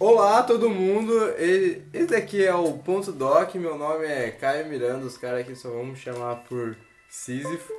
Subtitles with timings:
[0.00, 5.18] Olá todo mundo, esse daqui é o Ponto Doc, meu nome é Caio Miranda, os
[5.18, 6.76] caras aqui só me chamar por
[7.10, 7.72] Sísifo,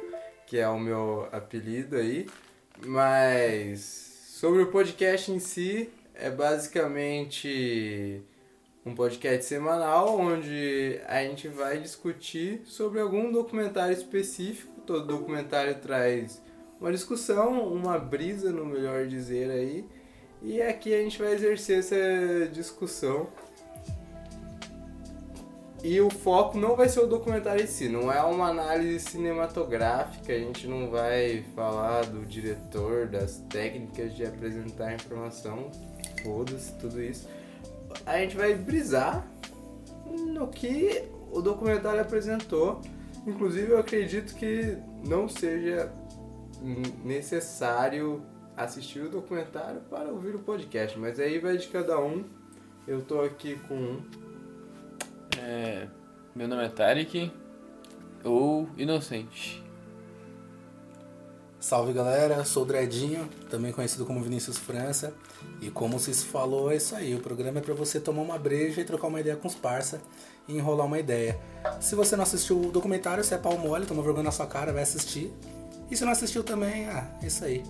[0.46, 2.28] que é o meu apelido aí,
[2.86, 3.79] mas
[4.34, 8.22] sobre o podcast em si, é basicamente
[8.86, 16.44] um podcast semanal onde a gente vai discutir sobre algum documentário específico, todo documentário traz
[16.82, 19.86] uma discussão, uma brisa no melhor dizer aí,
[20.42, 23.27] e aqui a gente vai exercer essa discussão.
[25.82, 30.34] E o foco não vai ser o documentário em si, não é uma análise cinematográfica,
[30.34, 35.72] a gente não vai falar do diretor, das técnicas de apresentar informação,
[36.22, 37.30] foda-se, tudo isso.
[38.05, 39.26] A gente vai brisar
[40.05, 42.82] no que o documentário apresentou.
[43.26, 45.91] Inclusive, eu acredito que não seja
[47.05, 48.21] necessário
[48.59, 52.26] assistir o documentário para ouvir o podcast, mas aí vai de cada um.
[52.85, 54.02] Eu tô aqui com um.
[55.38, 55.88] É,
[56.35, 57.32] meu nome é Tarek,
[58.24, 59.63] ou Inocente.
[61.57, 65.13] Salve galera, sou o Dredinho, também conhecido como Vinícius França.
[65.62, 67.16] E como se falou, é isso aí.
[67.16, 70.02] O programa é para você tomar uma breja e trocar uma ideia com os parça
[70.47, 71.40] e enrolar uma ideia.
[71.80, 74.74] Se você não assistiu o documentário, você é pau mole, toma vergonha na sua cara,
[74.74, 75.34] vai assistir.
[75.91, 77.63] E se não assistiu também, ah, é isso aí.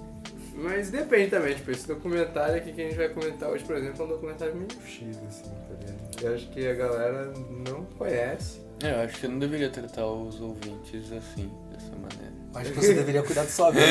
[0.62, 4.02] Mas depende também, tipo, esse documentário aqui que a gente vai comentar hoje, por exemplo,
[4.02, 6.22] é um documentário meio X, assim, tá ligado?
[6.22, 7.34] Eu acho que a galera
[7.66, 8.60] não conhece.
[8.84, 12.34] É, eu acho que eu não deveria tratar os ouvintes assim, dessa maneira.
[12.56, 13.86] Acho que você deveria cuidar da sua vida.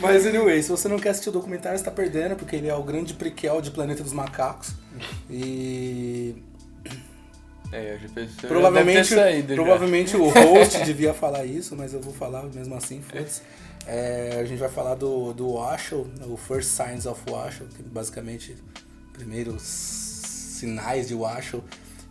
[0.00, 2.74] Mas, anyway, se você não quer assistir o documentário, você tá perdendo, porque ele é
[2.74, 4.74] o grande prequel de Planeta dos Macacos.
[5.30, 6.36] E
[7.72, 8.48] é, eu já pensei.
[8.48, 13.40] Provavelmente, saído, provavelmente o host devia falar isso, mas eu vou falar mesmo assim, foda-se.
[13.86, 18.56] É, a gente vai falar do, do Washoe, o First Signs of Washoe, que basicamente
[19.12, 21.62] primeiros sinais de Washoe.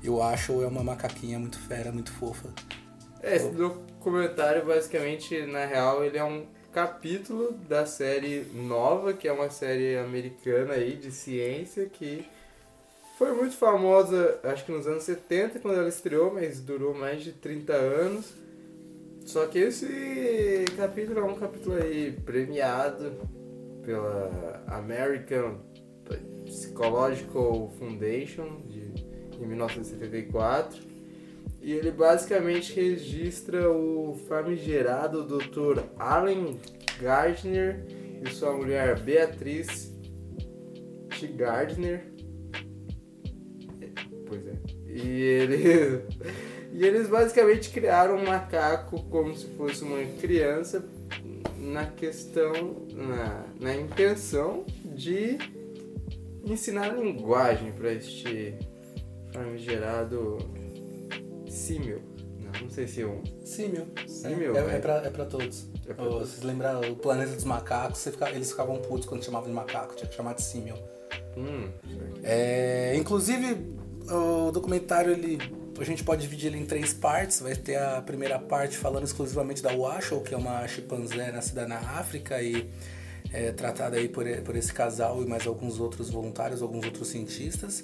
[0.03, 2.49] E o Washoe é uma macaquinha muito fera, muito fofa.
[3.21, 9.31] É, esse documentário basicamente, na real, ele é um capítulo da série nova, que é
[9.31, 12.25] uma série americana aí de ciência que
[13.17, 17.31] foi muito famosa, acho que nos anos 70 quando ela estreou, mas durou mais de
[17.33, 18.33] 30 anos.
[19.31, 23.13] Só que esse capítulo é um capítulo aí premiado
[23.81, 25.61] pela American
[26.43, 28.91] Psychological Foundation de,
[29.41, 30.81] em 1974.
[31.61, 35.81] E ele basicamente registra o famigerado Dr.
[35.97, 36.59] Allen
[36.99, 37.85] Gardner
[38.21, 39.97] e sua mulher Beatriz
[41.17, 41.27] T.
[41.27, 42.03] Gardner.
[44.27, 44.55] Pois é.
[44.87, 46.03] E ele
[46.81, 50.83] E eles basicamente criaram um macaco como se fosse uma criança
[51.59, 55.37] na questão, na, na intenção de
[56.43, 58.55] ensinar linguagem para este
[59.31, 60.39] famigerado
[61.47, 62.01] símil.
[62.39, 63.21] Não, não sei se é um.
[63.45, 63.85] Símil.
[64.07, 64.57] Símil?
[64.57, 65.67] É, é, é, pra, é pra todos.
[65.87, 66.29] É pra oh, todos.
[66.29, 68.03] Vocês lembraram o planeta dos macacos?
[68.03, 70.77] Fica, eles ficavam putos quando chamavam de macaco, tinha que chamar de símil.
[71.37, 71.69] Hum,
[72.23, 73.75] é, inclusive,
[74.09, 77.39] o documentário ele a gente pode dividir ele em três partes.
[77.39, 81.77] Vai ter a primeira parte falando exclusivamente da Washoe, que é uma chimpanzé nascida na
[81.77, 82.69] África e
[83.31, 87.83] é, tratada aí por, por esse casal e mais alguns outros voluntários, alguns outros cientistas.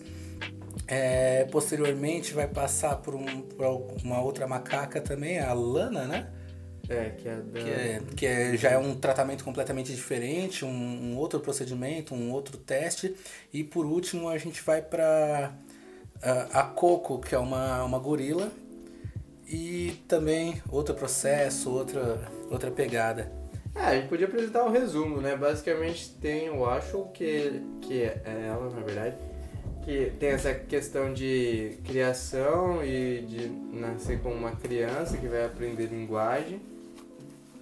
[0.88, 3.66] É, posteriormente vai passar por, um, por,
[4.04, 6.28] uma outra macaca também, a Lana, né?
[6.90, 7.60] É, que é, da...
[7.60, 12.32] que, é, que é, já é um tratamento completamente diferente, um, um outro procedimento, um
[12.32, 13.16] outro teste.
[13.52, 15.54] E por último a gente vai para
[16.54, 18.52] a Coco, que é uma, uma gorila,
[19.48, 22.20] e também outro processo, outra,
[22.50, 23.32] outra pegada.
[23.76, 25.36] É, a gente podia apresentar um resumo, né?
[25.36, 29.16] Basicamente tem o Acho, que, que é ela, na verdade,
[29.86, 35.86] que tem essa questão de criação e de nascer como uma criança que vai aprender
[35.86, 36.60] linguagem.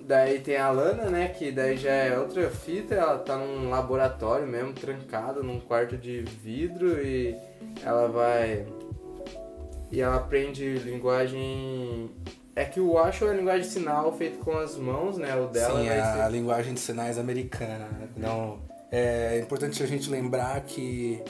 [0.08, 1.30] Daí tem a Lana, né?
[1.30, 6.22] Que daí já é outra fita, ela tá num laboratório mesmo, trancada num quarto de
[6.22, 7.36] vidro e
[7.84, 8.68] ela vai.
[9.92, 12.12] E ela aprende linguagem.
[12.56, 15.36] É que o Washoe é a linguagem de sinal feita com as mãos, né?
[15.36, 16.22] O dela Sim, a, ser...
[16.22, 17.88] a linguagem de sinais americana.
[18.16, 18.60] Não,
[18.92, 21.22] é importante a gente lembrar que,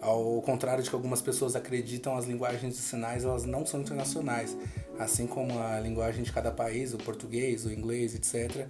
[0.00, 4.56] ao contrário de que algumas pessoas acreditam, as linguagens de sinais elas não são internacionais.
[4.98, 8.66] Assim como a linguagem de cada país, o português, o inglês, etc.,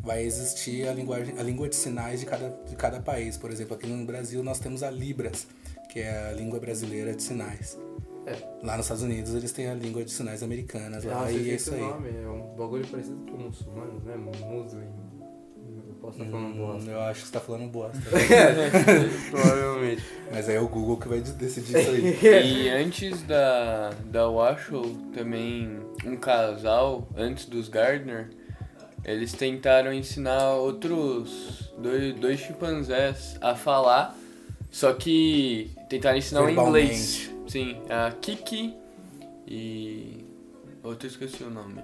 [0.00, 3.36] vai existir a, linguagem, a língua de sinais de cada, de cada país.
[3.36, 5.46] Por exemplo, aqui no Brasil nós temos a Libras,
[5.90, 7.78] que é a língua brasileira de sinais.
[8.26, 8.36] É.
[8.64, 11.04] Lá nos Estados Unidos eles têm a língua de sinais americanas.
[11.04, 11.80] Lá, e é isso aí.
[11.80, 14.16] Nome, é um bagulho parecido com muçulmano, né?
[14.16, 14.88] Muslim.
[16.02, 16.90] Eu posso estar falando hum, bosta.
[16.90, 18.02] Eu acho que você está falando bosta.
[19.30, 20.02] Provavelmente.
[20.32, 22.18] Mas aí é o Google que vai decidir isso aí.
[22.44, 28.30] E antes da, da Washoe, também um casal, antes dos Gardner,
[29.04, 34.16] eles tentaram ensinar outros dois, dois chimpanzés a falar,
[34.72, 37.30] só que tentaram ensinar o inglês.
[37.46, 38.74] Sim, a Kiki
[39.46, 40.24] e.
[40.82, 41.80] Outro eu esqueci o nome.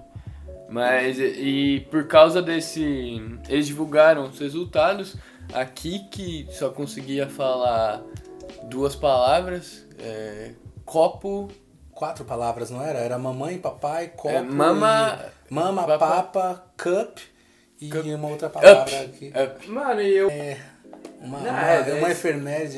[0.69, 2.83] Mas, e, por causa desse.
[3.49, 5.17] Eles divulgaram os resultados.
[5.53, 8.03] A Kiki só conseguia falar
[8.65, 10.53] duas palavras: é,
[10.85, 11.49] copo.
[11.91, 13.01] Quatro palavras, não era?
[13.01, 14.29] Era mamãe, papai, copo.
[14.29, 15.19] É, mama.
[15.51, 17.19] e- Mama, papa- papa, cup
[17.81, 18.05] e Cup.
[18.05, 19.33] uma outra palavra aqui.
[19.35, 19.69] Up.
[19.69, 20.29] Mano, e eu.
[21.21, 22.15] Uma, Não, uma, é- uma é-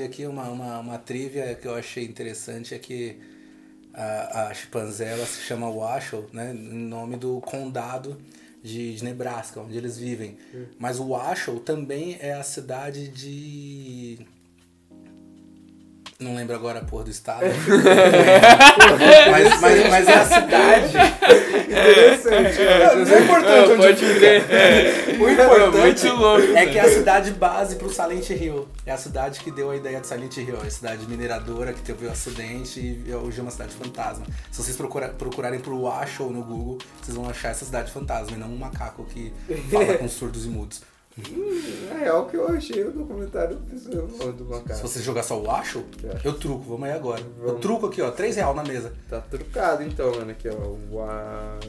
[0.04, 3.20] aqui, uma, uma, uma trivia que eu achei interessante é que
[3.94, 8.16] a, a chimpanzé ela se chama Washoe, né, em nome do condado
[8.62, 10.36] de, de Nebraska, onde eles vivem.
[10.78, 14.18] Mas o Washoe também é a cidade de...
[16.20, 17.46] Não lembro agora a porra do estado.
[19.30, 20.92] mas, mas, mas é a cidade.
[21.70, 24.44] Interessante, Não, não é importante onde pode crer.
[25.20, 26.52] O importante Muito louco.
[26.56, 28.68] é que é a cidade base pro Silent Hill.
[28.84, 30.58] É a cidade que deu a ideia de Silent Hill.
[30.62, 34.26] É a cidade mineradora que teve o acidente e hoje é uma cidade fantasma.
[34.50, 38.38] Se vocês procura- procurarem por Washoe no Google, vocês vão achar essa cidade fantasma e
[38.38, 39.32] não um macaco que
[39.70, 40.82] fala com surdos e mudos.
[41.88, 44.80] Na real, que eu achei o documentário do do Se macaco.
[44.80, 46.20] você jogar só Washoe, É.
[46.26, 46.64] eu truco.
[46.64, 47.20] Vamos aí agora.
[47.40, 47.60] Eu Vamos.
[47.60, 48.10] truco aqui, ó.
[48.10, 48.92] 3 real na mesa.
[49.08, 50.30] Tá trucado então, mano.
[50.30, 50.94] Aqui, ó.
[50.94, 51.60] Uau.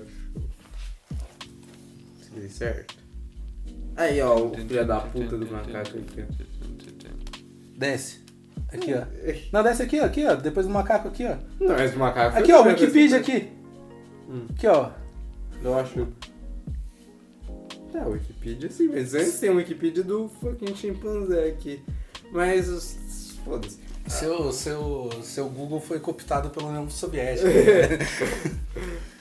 [2.22, 2.96] Escrevi certo.
[3.96, 6.26] Aí, ó, o filho da puta do macaco aqui.
[7.78, 8.22] Desce.
[8.72, 9.04] Aqui, ó.
[9.52, 10.06] Não, desce aqui, ó.
[10.06, 10.36] Aqui, ó.
[10.36, 11.36] Depois do macaco aqui, ó.
[11.60, 12.38] Não, esse macaco.
[12.38, 12.64] Aqui, ó.
[12.64, 13.50] foi- Wikipedia aqui.
[14.30, 14.46] Hum.
[14.56, 14.92] Aqui, ó.
[15.64, 16.08] Eu acho.
[17.94, 21.84] É, Wikipedia sim, mas antes tem o Wikipedia do fucking chimpanzé aqui.
[22.32, 23.38] Mas os.
[23.44, 23.80] Foda-se.
[24.08, 27.50] Seu, seu, seu Google foi cooptado pela União Soviética.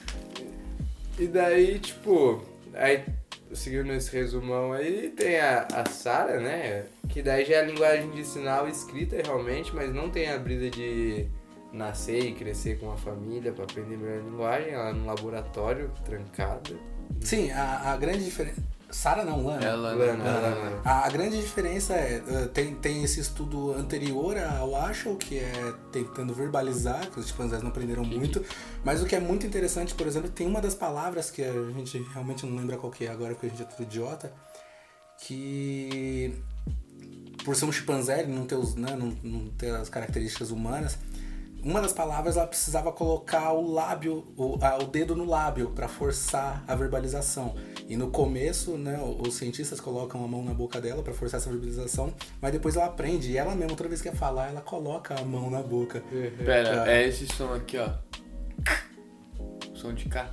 [1.19, 2.41] E daí, tipo,
[2.73, 3.03] aí
[3.53, 6.85] seguindo esse resumão aí, tem a, a Sara, né?
[7.09, 10.69] Que daí já é a linguagem de sinal escrita realmente, mas não tem a brisa
[10.69, 11.27] de
[11.71, 15.91] nascer e crescer com uma família pra aprender melhor a linguagem, ela é num laboratório,
[16.03, 16.75] trancada.
[17.19, 18.61] Sim, a, a grande diferença.
[18.89, 19.63] Sara não, Lana.
[19.65, 20.81] Ela Lana, não- Lana.
[20.83, 25.73] A, a grande diferença é, uh, tem, tem esse estudo anterior ao Ashel, que é
[25.93, 28.43] tentando verbalizar, que os chimpanzés não aprenderam muito,
[28.83, 32.05] mas o que é muito interessante, por exemplo, tem uma das palavras que a gente
[32.13, 34.33] realmente não lembra qual que é agora, porque a gente é tudo idiota,
[35.19, 36.33] que
[37.45, 40.97] por ser um chimpanzé, ele não ter, os, né, não, não ter as características humanas,
[41.63, 45.87] uma das palavras ela precisava colocar o lábio, o, a- o dedo no lábio para
[45.87, 47.55] forçar a verbalização.
[47.87, 51.49] E no começo, né, os cientistas colocam a mão na boca dela para forçar essa
[51.49, 55.13] verbalização, mas depois ela aprende e ela mesma, toda vez que quer falar, ela coloca
[55.19, 56.03] a mão na boca.
[56.43, 56.91] Pera, Tá.
[56.91, 57.89] é esse som aqui, ó.
[59.75, 60.29] Som de K.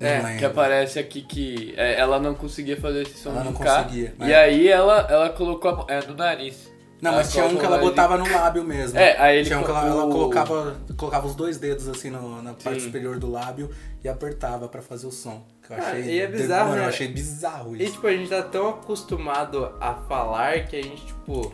[0.00, 0.38] É, lembro.
[0.38, 3.82] Que aparece aqui que é, ela não conseguia fazer esse som Ela de não K.
[3.84, 5.86] conseguia, E mas- aí ela, ela colocou a mão.
[5.88, 6.69] É do nariz.
[7.00, 8.98] Não, mas tinha um que ela botava no lábio mesmo.
[8.98, 12.42] É, aí ele Tinha um que ela, ela colocava, colocava os dois dedos assim no-
[12.42, 12.86] na parte Sim.
[12.86, 13.70] superior do lábio
[14.04, 15.42] e apertava pra fazer o som.
[15.66, 16.88] Que eu Ah, achei, e é bizarro, Mano, eu né?
[16.88, 17.92] achei bizarro E isso.
[17.94, 21.52] tipo, a gente tá tão acostumado a falar que a gente, tipo,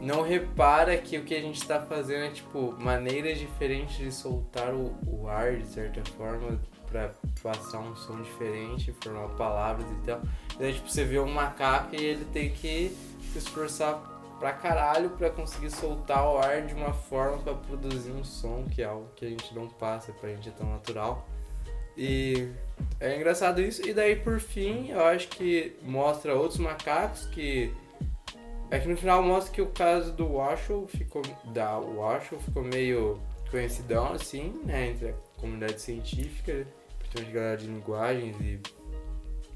[0.00, 4.74] não repara que o que a gente tá fazendo é, tipo, maneiras diferentes de soltar
[4.74, 6.58] o, o ar, de certa forma,
[6.90, 7.10] pra
[7.42, 10.20] passar um som diferente, formar palavras e tal.
[10.56, 12.94] E daí, tipo, você vê um macaco e ele tem que
[13.32, 13.94] se esforçar
[14.42, 18.82] pra caralho pra conseguir soltar o ar de uma forma pra produzir um som, que
[18.82, 21.28] é algo que a gente não passa, pra gente é tão natural.
[21.96, 22.48] E
[22.98, 23.86] é engraçado isso.
[23.86, 27.72] E daí, por fim, eu acho que mostra outros macacos que.
[28.68, 31.22] É que no final mostra que o caso do Washoe ficou.
[31.52, 34.88] Da Washoe ficou meio conhecidão, assim, né?
[34.88, 36.66] Entre a comunidade científica,
[36.98, 38.60] principalmente galera de linguagens e.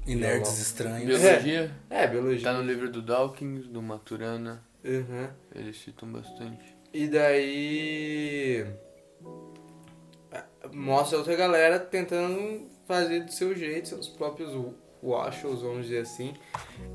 [0.05, 1.19] E nerds estranhos.
[1.19, 1.75] Biologia.
[1.89, 2.43] É, biologia.
[2.43, 4.65] Tá no livro do Dawkins, do Maturana.
[4.87, 5.29] Uhum.
[5.53, 6.75] Eles citam bastante.
[6.93, 8.65] E daí.
[10.73, 14.53] Mostra outra galera tentando fazer do seu jeito, seus próprios
[15.03, 16.33] washoes, vamos dizer assim.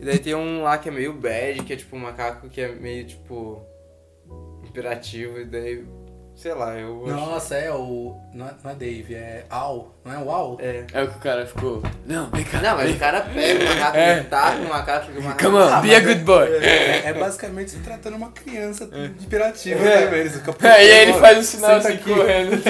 [0.01, 2.61] E daí tem um lá que é meio bad, que é tipo um macaco que
[2.61, 3.63] é meio tipo.
[4.67, 5.87] imperativo, e daí.
[6.43, 7.15] Sei lá, eu acho.
[7.15, 8.17] Nossa, é o.
[8.35, 9.95] Não é, não é Dave, é Al.
[10.05, 10.59] Não é o Al?
[10.61, 10.85] É.
[10.93, 11.83] É o que o cara ficou.
[12.05, 12.61] Não, vem cá.
[12.61, 14.13] Não, mas o cara pega o macaco, É.
[14.17, 15.45] ele taca o macaco, fica macaco.
[15.45, 16.49] Come on, Ah, be a good boy.
[16.57, 18.89] É, é basicamente se tratando uma criança
[19.21, 20.05] imperativa É.
[20.07, 20.21] também.
[20.21, 22.63] Eles ficam Aí ele "Ó, faz o sinal senta assim aqui." correndo.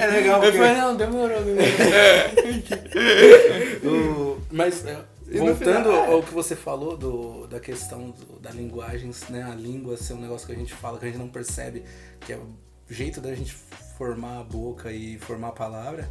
[0.00, 1.66] É legal porque fala, não, demorou, demorou.
[3.84, 4.96] o- Mas é,
[5.28, 9.42] E Voltando final- ao que você falou do, da questão do- da linguagem, né?
[9.42, 11.82] A língua ser um negócio que a gente fala, que a gente não percebe,
[12.20, 12.46] que é o
[12.88, 13.52] jeito da gente
[13.98, 16.08] formar a boca e formar a palavra.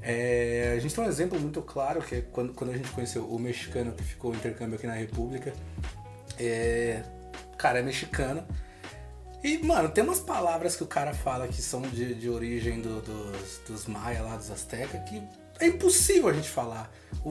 [0.00, 3.24] É, a gente tem um exemplo muito claro, que é quando, quando a gente conheceu
[3.28, 5.52] o mexicano que ficou o intercâmbio aqui na República.
[6.38, 7.02] É,
[7.52, 8.46] o cara é mexicano.
[9.42, 13.00] E, mano, tem umas palavras que o cara fala que são de, de origem do-
[13.02, 15.22] dos, dos maia lá, dos aztecas, que
[15.60, 16.90] é impossível a gente falar.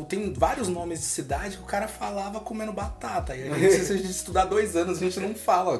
[0.09, 3.35] Tem vários nomes de cidade que o cara falava comendo batata.
[3.35, 5.79] E a gente, se a gente estudar dois anos, a gente não fala,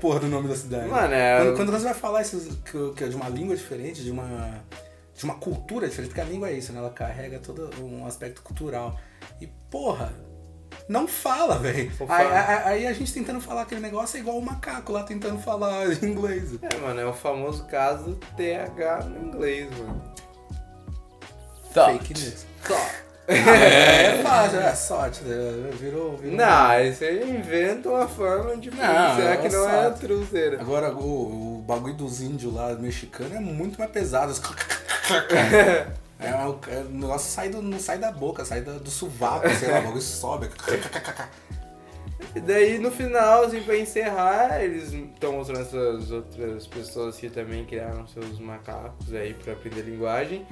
[0.00, 0.88] porra, do nome da cidade.
[0.88, 2.48] Mano, é- Quando, quando você vai falar esses,
[2.94, 4.62] que, é de uma língua diferente, de uma,
[5.14, 6.78] de uma cultura diferente, porque a língua é isso, né?
[6.78, 8.96] Ela carrega todo um aspecto cultural.
[9.40, 10.12] E, porra,
[10.88, 11.90] não fala, velho.
[12.08, 15.86] Aí- aí a gente tentando falar aquele negócio é igual o macaco lá tentando falar
[16.04, 16.50] inglês.
[16.62, 20.14] É, mano, é o famoso caso TH no inglês, mano.
[21.76, 21.92] Tá.
[21.92, 22.46] Fake news.
[23.28, 25.24] É fácil, é sorte.
[25.24, 25.70] né?
[25.80, 26.36] Virou, virou.
[26.36, 30.60] Não, aí você inventa uma forma de pronunciar que é não é truzeira.
[30.60, 34.32] Agora o, o bagulho dos índios lá, mexicano, é muito mais pesado.
[36.18, 39.50] É, o, é, o negócio sai do, não sai da boca, sai do, do sovaco,
[39.50, 40.48] sei lá, o bagulho sobe.
[42.34, 47.66] E daí no final, assim, pra encerrar, eles estão mostrando essas outras pessoas que também
[47.66, 50.46] criaram seus macacos aí pra aprender linguagem.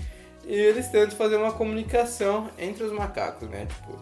[0.47, 3.67] E eles tentam fazer uma comunicação entre os macacos, né?
[3.67, 3.99] Tipo,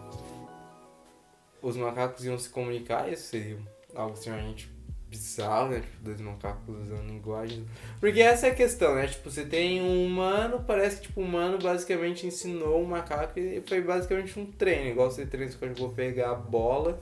[1.61, 3.57] os macacos iam se comunicar, isso seria
[3.95, 4.69] algo extremamente
[5.09, 5.79] bizarro, né?
[5.79, 7.65] Tipo, dois macacos usando linguagem.
[7.99, 9.07] Porque essa é a questão, né?
[9.07, 13.61] Tipo, você tem um humano, parece que tipo, o humano basicamente ensinou o macaco e
[13.65, 14.89] foi basicamente um treino.
[14.89, 16.99] Igual você treina, você pode pegar a bola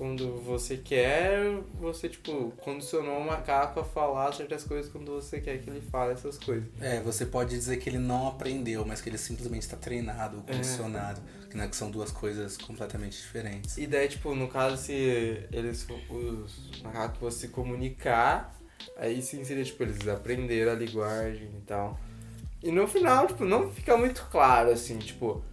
[0.00, 5.58] quando você quer, você, tipo, condicionou o macaco a falar certas coisas quando você quer
[5.58, 6.66] que ele fale essas coisas.
[6.80, 10.42] É, você pode dizer que ele não aprendeu, mas que ele simplesmente está treinado, ou
[10.42, 11.20] condicionado.
[11.50, 13.76] Que, né, que são duas coisas completamente diferentes.
[13.76, 14.94] E daí, tipo, no caso, se
[15.52, 18.56] eles, os macacos fossem se comunicar,
[18.96, 22.00] aí sim seria, tipo, eles aprenderam a linguagem e tal.
[22.62, 25.44] E no final, tipo, não fica muito claro, assim, tipo,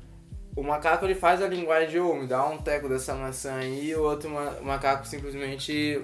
[0.59, 3.95] o macaco ele faz a linguagem de, me dá um teco dessa maçã aí, e
[3.95, 6.01] o outro ma- macaco simplesmente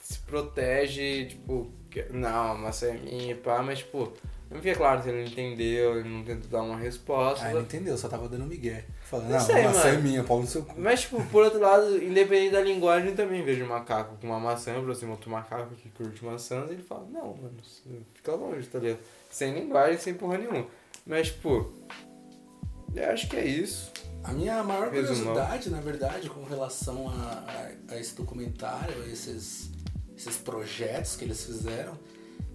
[0.00, 1.70] se protege, tipo,
[2.10, 4.12] não, a maçã é minha e pá, mas, tipo,
[4.50, 7.44] não fica claro se ele entendeu, ele não tenta dar uma resposta.
[7.46, 8.84] Ah, ele entendeu, só tava dando migué.
[9.02, 10.02] Falando, Não não, sei, a maçã é mano.
[10.02, 10.74] minha, pau no seu cu.
[10.78, 14.38] Mas, tipo, por outro lado, independente da linguagem, eu também vejo um macaco com uma
[14.40, 17.54] maçã, aproxima outro macaco que curte maçãs, e ele fala, não, mano,
[18.14, 18.98] fica longe, tá ligado?
[19.30, 20.66] Sem linguagem, sem porra nenhuma.
[21.06, 21.72] Mas, tipo,
[22.94, 23.92] eu acho que é isso.
[24.22, 25.34] A minha maior Resumão.
[25.34, 27.12] curiosidade, na verdade, com relação a,
[27.90, 29.70] a, a esse documentário, a esses,
[30.16, 31.98] esses projetos que eles fizeram,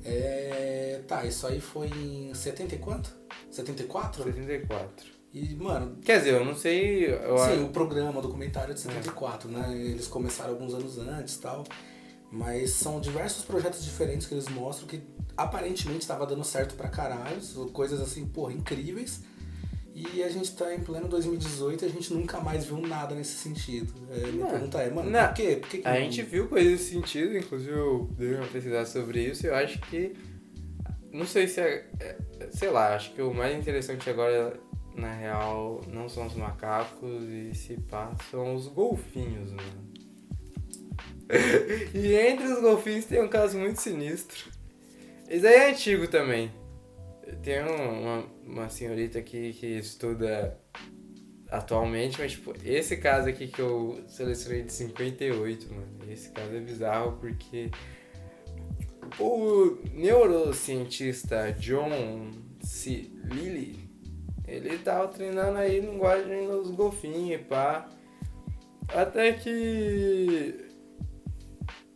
[0.04, 1.02] é.
[1.08, 3.16] Tá, isso aí foi em 70 e quanto?
[3.52, 4.24] 74?
[4.24, 5.20] 74.
[5.32, 7.06] E, mano, Quer dizer, eu não sei.
[7.06, 9.76] Eu sim, o programa, o documentário é de 74, né?
[9.76, 11.64] Eles começaram alguns anos antes e tal.
[12.32, 15.02] Mas são diversos projetos diferentes que eles mostram que
[15.36, 17.40] aparentemente estava dando certo pra caralho,
[17.72, 19.22] coisas assim, porra, incríveis.
[20.14, 23.34] E a gente tá em pleno 2018 e a gente nunca mais viu nada nesse
[23.38, 23.94] sentido.
[24.12, 25.26] É, minha Mano, pergunta é, mano, não.
[25.28, 25.58] por quê?
[25.60, 28.86] Por que que A não- gente viu coisas nesse sentido, inclusive eu dei uma pesquisada
[28.86, 30.14] sobre isso e eu acho que.
[31.12, 31.86] Não sei se é.
[32.00, 32.18] é-
[32.52, 34.58] Sei lá, acho que o mais interessante agora,
[34.96, 39.90] na real, não são os macacos e se pá, são os golfinhos, mano.
[41.94, 44.50] e entre os golfinhos tem um caso muito sinistro.
[45.28, 46.52] Esse aí é antigo também.
[47.44, 50.58] Tem um- uma, uma senhorita aqui que estuda
[51.50, 55.88] atualmente, mas tipo, esse caso aqui que eu selecionei de 58, mano.
[56.10, 57.70] Esse caso é bizarro porque
[59.20, 62.32] o neurocientista John
[62.62, 63.10] C.
[63.26, 63.80] Lilly,
[64.48, 67.90] ele tava treinando aí linguagem nos golfinhos e pá.
[68.90, 70.66] Até que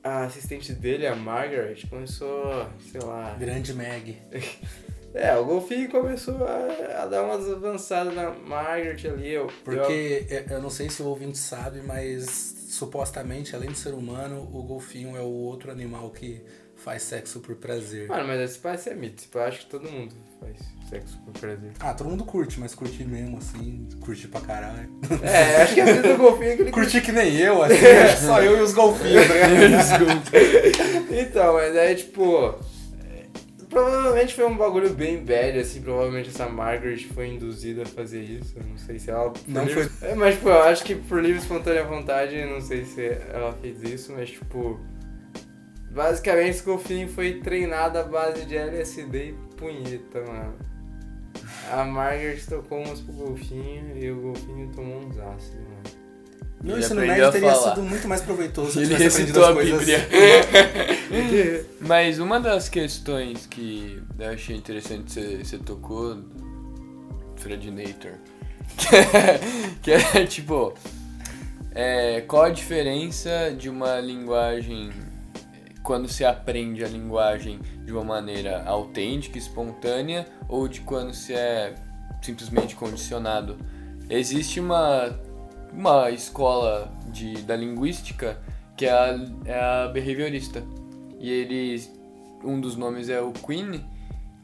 [0.04, 4.18] a assistente dele, a Margaret, começou, sei lá, Grande Meg.
[5.14, 9.30] é, o golfinho começou a, a dar umas avançadas na Margaret ali.
[9.34, 13.94] Eu, Porque é, eu não sei se o ouvinte sabe, mas supostamente, além de ser
[13.94, 16.42] humano, o golfinho é o outro animal que
[16.76, 18.04] faz sexo por prazer.
[18.04, 19.22] eu- Mano, mas esse parece é mito.
[19.22, 20.58] Tipo, eu acho que todo mundo faz
[20.90, 21.72] sexo por prazer.
[21.80, 24.90] Ah, todo mundo curte, mas curte mesmo, assim, curte pra caralho.
[25.22, 27.76] É, acho que a vida do golfinho é que ele Curti que nem eu, assim,
[28.26, 31.14] só eu e os golfinhos, tá ligado?
[31.14, 32.56] Então, mas aí, tipo.
[33.74, 35.82] Provavelmente foi um bagulho bem velho, assim.
[35.82, 38.54] Provavelmente essa Margaret foi induzida a fazer isso.
[38.58, 39.34] Eu não sei se ela.
[39.48, 42.86] Não livre- É, mas, tipo, eu acho que por livre e espontânea vontade, não sei
[42.86, 44.80] se ela fez isso, mas, tipo.
[45.92, 50.56] Basicamente, esse golfinho foi treinado à base de LSD e punheta, mano.
[51.72, 56.03] A Margaret tocou umas pro golfinho e o golfinho tomou uns ácidos, mano.
[56.64, 57.76] Meu Ele ensino médio a teria falar.
[57.76, 59.80] sido muito mais proveitoso Ele tivesse aprendido recitou as a coisas.
[61.12, 61.66] Bíblia.
[61.82, 66.20] Mas uma das questões que eu achei interessante você, você tocou,
[67.36, 68.14] Fredinator,
[69.84, 70.74] que é tipo,
[71.76, 74.92] é, qual a diferença de uma linguagem
[75.84, 81.76] quando se aprende a linguagem de uma maneira autêntica, espontânea, ou de quando se é
[82.22, 83.58] simplesmente condicionado?
[84.10, 85.20] Existe uma,
[85.76, 88.40] uma escola de, da linguística
[88.76, 90.64] que é a, é a behaviorista.
[91.20, 91.82] E ele,
[92.44, 93.84] um dos nomes é o Queen,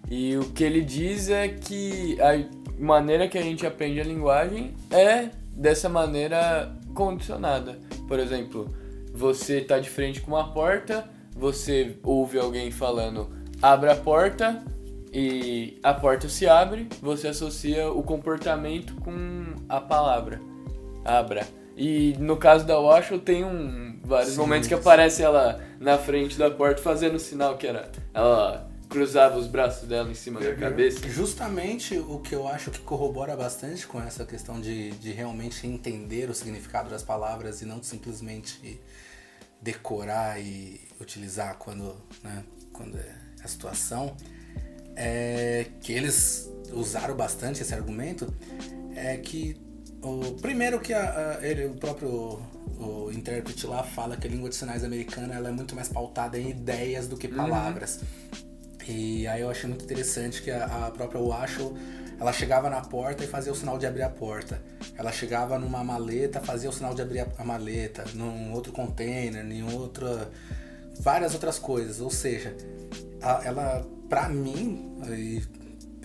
[0.09, 4.73] e o que ele diz é que a maneira que a gente aprende a linguagem
[4.89, 7.79] é dessa maneira condicionada.
[8.07, 8.73] Por exemplo,
[9.13, 14.63] você tá de frente com uma porta, você ouve alguém falando abra a porta
[15.11, 20.48] e a porta se abre, você associa o comportamento com a palavra
[21.03, 21.47] abra.
[21.75, 24.39] E no caso da Washoe tem um, vários Sim.
[24.39, 29.37] momentos que aparece ela na frente da porta fazendo o sinal que era ela cruzava
[29.37, 31.07] os braços dela em cima da cabeça.
[31.07, 36.29] Justamente o que eu acho que corrobora bastante com essa questão de, de realmente entender
[36.29, 38.81] o significado das palavras e não simplesmente
[39.61, 44.17] decorar e utilizar quando, né, quando é a situação,
[44.95, 48.33] é que eles usaram bastante esse argumento,
[48.95, 49.68] é que
[50.01, 52.39] o primeiro que a, a- ele, o próprio
[52.79, 56.37] o intérprete lá fala que a língua de sinais americana ela é muito mais pautada
[56.39, 57.99] em ideias do que palavras.
[58.87, 61.73] E aí eu achei muito interessante que a, a própria Washoe,
[62.19, 64.61] ela chegava na porta e fazia o sinal de abrir a porta.
[64.97, 69.45] Ela chegava numa maleta, fazia o sinal de abrir a, a maleta, num outro container,
[69.45, 70.29] em outra
[71.01, 71.99] várias outras coisas.
[71.99, 72.55] Ou seja,
[73.21, 75.41] a- ela, pra mim e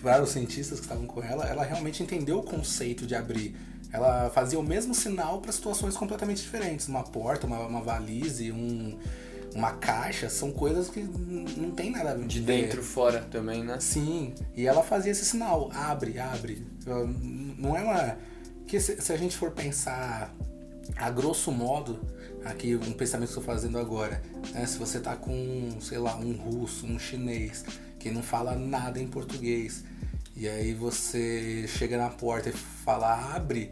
[0.03, 3.55] para os cientistas que estavam com ela, ela realmente entendeu o conceito de abrir.
[3.95, 6.89] Ela fazia o mesmo sinal para situações completamente diferentes.
[6.89, 8.99] Uma porta, uma, uma valise, um,
[9.55, 12.27] uma caixa, são coisas que não tem nada a ver.
[12.27, 13.79] De dentro fora também, né?
[13.79, 16.67] Sim, e ela fazia esse sinal, abre, abre.
[17.57, 18.19] Não é uma.
[18.67, 20.35] Que se, se a gente for pensar
[20.97, 22.01] a grosso modo,
[22.45, 24.21] aqui um pensamento que eu estou fazendo agora,
[24.53, 24.67] né?
[24.67, 27.65] Se você tá com, sei lá, um russo, um chinês,
[28.01, 29.85] que não fala nada em português,
[30.37, 33.71] e aí você chega na porta e fala abre,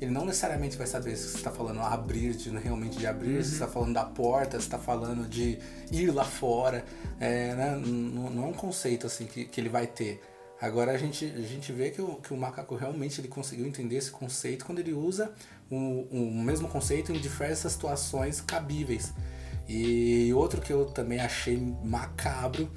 [0.00, 3.50] ele não necessariamente vai saber se você está falando abrir, de, realmente de abrir, se
[3.50, 5.58] você está falando da porta, se está falando de
[5.92, 6.84] ir lá fora.
[7.18, 7.76] É, né?
[7.84, 10.22] N- Não é um conceito assim que, que ele vai ter.
[10.60, 13.96] Agora a gente, a gente vê que o, que o macaco realmente ele conseguiu entender
[13.96, 15.32] esse conceito quando ele usa
[15.70, 19.12] o, o mesmo conceito em diversas situações cabíveis.
[19.68, 22.70] E outro que eu também achei macabro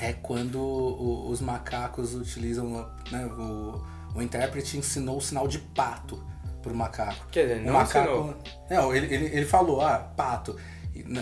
[0.00, 3.80] é quando o- os macacos utilizam, né, o,
[4.14, 6.22] o intérprete ensinou o sinal de pato
[6.62, 7.26] pro macaco.
[7.30, 8.36] Quer dizer, o não macaco, ensinou.
[8.70, 10.56] Não, ele, ele, ele falou, ah, pato,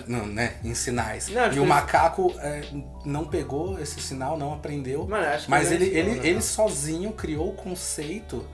[0.06, 1.28] não, né, em sinais.
[1.28, 2.62] Não, e o macaco é,
[3.04, 7.54] não pegou esse sinal, não aprendeu, Mano, mas ele, ele, né, ele sozinho criou o
[7.54, 8.44] conceito.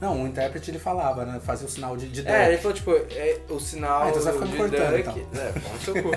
[0.00, 2.62] Não, o intérprete ele falava, né, fazia o sinal de, de É, ele duck.
[2.62, 5.20] falou, tipo, é, o sinal Ah, então você vai ficar me de cortando, duck...
[5.20, 5.42] então.
[5.42, 6.10] É, no seu cu.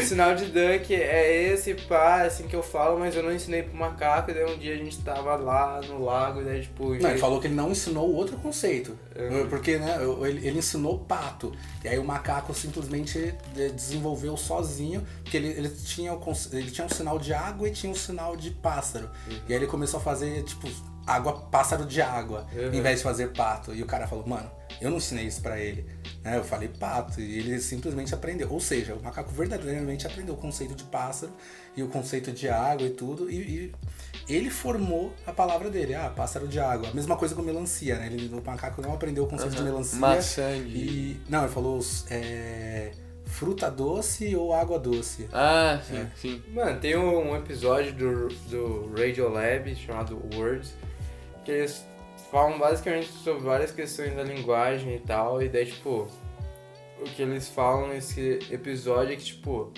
[0.00, 3.62] o sinal de duck é esse, pá, assim que eu falo, mas eu não ensinei
[3.62, 6.94] pro macaco, e daí um dia a gente tava lá no lago, e daí, tipo...
[6.94, 8.98] Não, ele falou que ele não ensinou o outro conceito.
[9.14, 9.46] Uhum.
[9.48, 11.52] Porque, né, ele, ele ensinou pato.
[11.84, 16.20] E aí o macaco simplesmente de- desenvolveu sozinho, porque ele, ele, tinha o,
[16.52, 19.10] ele tinha um sinal de água e tinha um sinal de pássaro.
[19.46, 20.66] E aí ele começou a fazer, tipo,
[21.08, 22.72] água, pássaro de água, Uhum.
[22.72, 23.74] em vez de fazer pato.
[23.74, 25.86] E o cara falou, mano, eu não ensinei isso pra ele.
[26.22, 28.50] Né, eu falei pato, e ele simplesmente aprendeu.
[28.52, 31.32] Ou seja, o macaco verdadeiramente aprendeu o conceito de pássaro
[31.76, 33.30] e o conceito de água e tudo.
[33.30, 33.72] E,
[34.28, 36.90] e ele formou a palavra dele, ah, pássaro de água.
[36.90, 38.06] A mesma coisa com melancia, né?
[38.06, 39.98] Ele, o macaco não aprendeu o conceito de melancia.
[39.98, 40.50] Maçã.
[40.56, 41.20] E.
[41.28, 42.90] Não, ele falou é,
[43.24, 45.28] fruta doce ou água doce.
[45.32, 46.06] Ah, sim, É.
[46.16, 46.42] sim.
[46.52, 50.74] Mano, tem um episódio do, do Radiolab chamado Words,
[51.48, 51.88] que eles
[52.30, 56.06] falam basicamente sobre várias questões da linguagem e tal, e daí, tipo,
[57.00, 59.72] o que eles falam nesse episódio é que, tipo,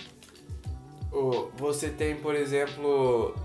[1.57, 3.37] você tem, por exemplo,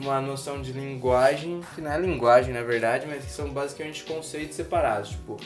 [0.00, 4.56] uma noção de linguagem, que não é linguagem na verdade, mas que são basicamente conceitos
[4.56, 5.36] separados, tipo,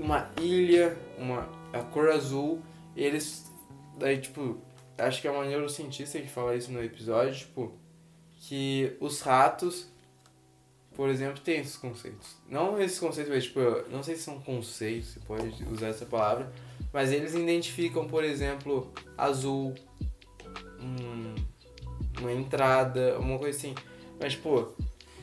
[0.00, 2.62] uma ilha, uma a cor azul,
[2.96, 3.52] eles
[3.98, 4.56] daí tipo,
[4.96, 7.85] acho que é uma neurocientista que fala isso no episódio, tipo,
[8.46, 9.88] que os ratos,
[10.94, 12.36] por exemplo, têm esses conceitos.
[12.48, 16.06] Não esses conceitos, mas tipo, eu não sei se são conceitos, você pode usar essa
[16.06, 16.52] palavra,
[16.92, 19.74] mas eles identificam, por exemplo, azul,
[20.80, 21.34] um,
[22.20, 23.74] uma entrada, uma coisa assim.
[24.20, 24.74] Mas, tipo,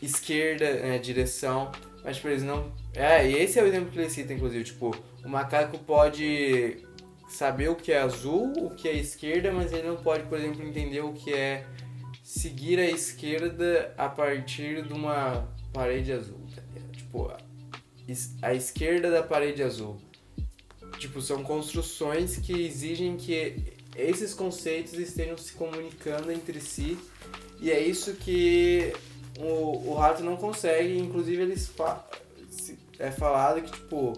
[0.01, 1.71] esquerda, né, direção.
[2.03, 2.73] Mas, tipo, eles não.
[2.93, 4.65] É, e esse é o exemplo que ele cita, inclusive.
[4.65, 4.91] Tipo,
[5.23, 6.85] o macaco pode
[7.29, 10.61] saber o que é azul, o que é esquerda, mas ele não pode, por exemplo,
[10.61, 11.65] entender o que é
[12.33, 16.39] seguir a esquerda a partir de uma parede azul.
[16.91, 17.37] Tipo, a,
[18.07, 19.97] es- a esquerda da parede azul.
[20.97, 26.97] Tipo, são construções que exigem que esses conceitos estejam se comunicando entre si.
[27.61, 28.91] E é isso que
[29.37, 30.97] o, o rato não consegue.
[30.97, 32.03] Inclusive, eles fa
[32.97, 34.13] é falado que, tipo,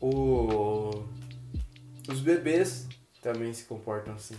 [0.00, 1.04] o,
[2.08, 2.86] os bebês
[3.20, 4.36] também se comportam assim.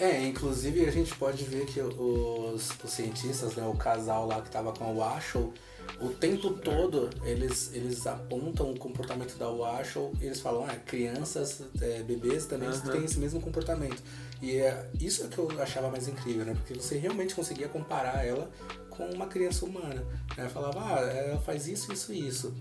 [0.00, 4.50] É, inclusive a gente pode ver que os, os cientistas, né, o casal lá que
[4.50, 5.52] tava com a Washel,
[6.00, 11.60] o tempo todo eles, eles apontam o comportamento da Washel e eles falam, ah, crianças,
[11.82, 12.92] é, bebês também Aham.
[12.92, 14.02] têm esse mesmo comportamento.
[14.40, 16.54] E é, isso é que eu achava mais incrível, né?
[16.54, 18.50] Porque você realmente conseguia comparar ela
[18.88, 20.02] com uma criança humana.
[20.34, 20.48] Né?
[20.48, 22.54] Falava, ah, ela faz isso, isso e isso.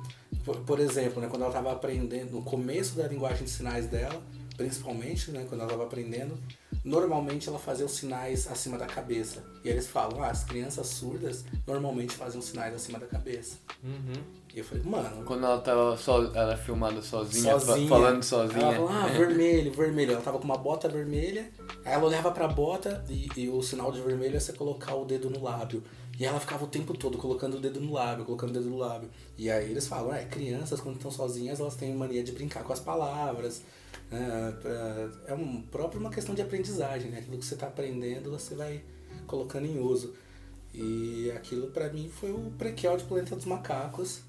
[0.43, 4.21] Por, por exemplo, né, quando ela estava aprendendo, no começo da linguagem de sinais dela,
[4.57, 6.37] principalmente, né, quando ela estava aprendendo,
[6.83, 9.43] normalmente ela fazia os sinais acima da cabeça.
[9.63, 13.57] E eles falam, ah, as crianças surdas normalmente fazem os sinais acima da cabeça.
[14.53, 17.87] E eu falei, mano, Quando ela tava só, ela filmada sozinha, fa- sozinha.
[17.89, 18.61] falando sozinha.
[18.61, 20.11] Ela falou, ah, vermelho, vermelho.
[20.13, 21.49] Ela tava com uma bota vermelha,
[21.85, 25.05] aí ela olhava pra bota e, e o sinal de vermelho é você colocar o
[25.05, 25.83] dedo no lábio.
[26.19, 28.77] E ela ficava o tempo todo colocando o dedo no lábio, colocando o dedo no
[28.77, 29.09] lábio.
[29.37, 32.73] E aí eles falam, é, crianças quando estão sozinhas, elas têm mania de brincar com
[32.73, 33.61] as palavras.
[34.11, 37.19] Né, pra- É um, próprio uma questão de aprendizagem, né?
[37.19, 38.81] Aquilo que você tá aprendendo, você vai
[39.27, 40.13] colocando em uso.
[40.73, 44.21] E aquilo pra mim foi o prequel de Planeta dos Macacos.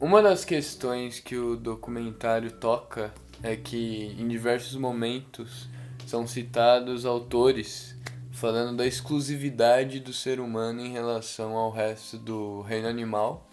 [0.00, 3.12] Uma das questões que o documentário toca
[3.42, 5.68] é que em diversos momentos
[6.06, 7.94] são citados autores
[8.30, 13.46] falando da exclusividade do ser humano em relação ao resto do reino animal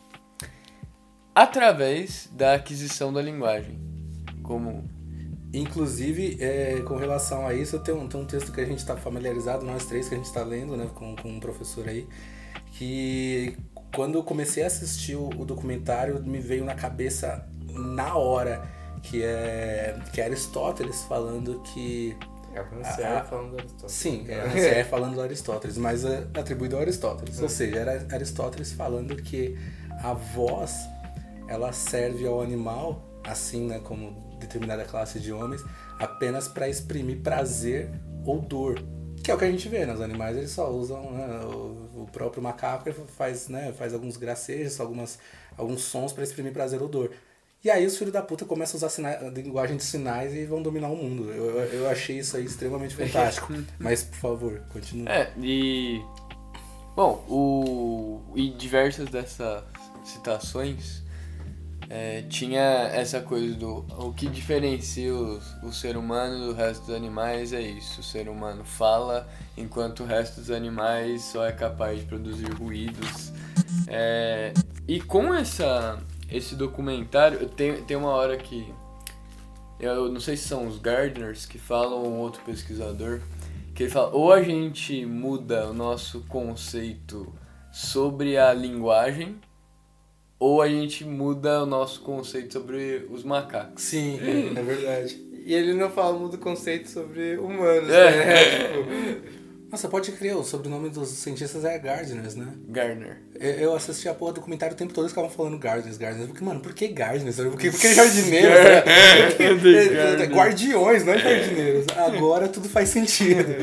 [1.33, 3.79] através da aquisição da linguagem.
[4.43, 4.87] Como
[5.53, 8.97] Inclusive, é, com relação a isso, tem um, tem um texto que a gente está
[8.97, 12.07] familiarizado, nós três, que a gente está lendo né, com, com um professor aí,
[12.71, 13.55] que
[13.93, 18.67] quando eu comecei a assistir o, o documentário, me veio na cabeça na hora,
[19.03, 22.17] que é, que é Aristóteles falando que
[22.53, 23.23] É a Ah, ah.
[23.23, 23.91] falando do Aristóteles.
[23.91, 27.39] Sim, é, é falando do Aristóteles, mas é atribuído ao Aristóteles.
[27.39, 29.55] Ou seja, era Aristóteles falando que
[30.01, 30.87] a voz
[31.47, 35.63] ela serve ao animal, assim né, como determinada classe de homens,
[35.99, 37.89] apenas para exprimir prazer
[38.25, 38.81] ou dor.
[39.23, 39.93] Que é o que a gente vê, né?
[39.93, 45.19] Os animais eles só usam né, o, próprio macaco faz, né, faz alguns gracejos, algumas,
[45.57, 47.11] alguns sons para exprimir prazer ou dor.
[47.63, 50.45] E aí os filhos da puta começam a usar sina- a linguagem de sinais e
[50.45, 51.31] vão dominar o mundo.
[51.31, 53.53] Eu, eu, eu achei isso aí extremamente fantástico.
[53.79, 55.07] Mas, por favor, continue.
[55.07, 56.01] É, e.
[56.93, 58.21] Bom, o.
[58.35, 59.63] E diversas dessas
[60.03, 61.02] citações
[61.89, 63.85] é, tinha essa coisa do.
[63.97, 68.01] O que diferencia o ser humano do resto dos animais é isso.
[68.01, 73.31] O ser humano fala, enquanto o resto dos animais só é capaz de produzir ruídos.
[73.87, 74.53] É,
[74.87, 78.73] e com essa, esse documentário, tem, tem uma hora que.
[79.79, 83.19] Eu não sei se são os Gardners que falam ou outro pesquisador
[83.73, 87.33] que ele fala, ou a gente muda o nosso conceito
[87.71, 89.39] sobre a linguagem,
[90.43, 93.81] ou a gente muda o nosso conceito sobre os macacos.
[93.81, 94.19] Sim,
[94.55, 95.17] é verdade.
[95.45, 98.11] E ele não fala muito conceito sobre humanos, É.
[98.25, 98.43] né?
[98.45, 102.47] Tipo, Nossa, pode crer, o sobrenome dos cientistas é Gardners, né?
[102.69, 103.17] Gardner.
[103.39, 106.27] Eu- assisti a porra do documentário o tempo todo eles ficavam falando Gardners, Gardners.
[106.29, 107.37] Porque, mano, por que Gardners?
[107.37, 108.49] Por que, por que jardineiros?
[108.51, 108.83] né?
[109.39, 110.29] Gardner.
[110.35, 111.85] Guardiões, não é jardineiros.
[111.97, 113.55] Agora tudo faz sentido.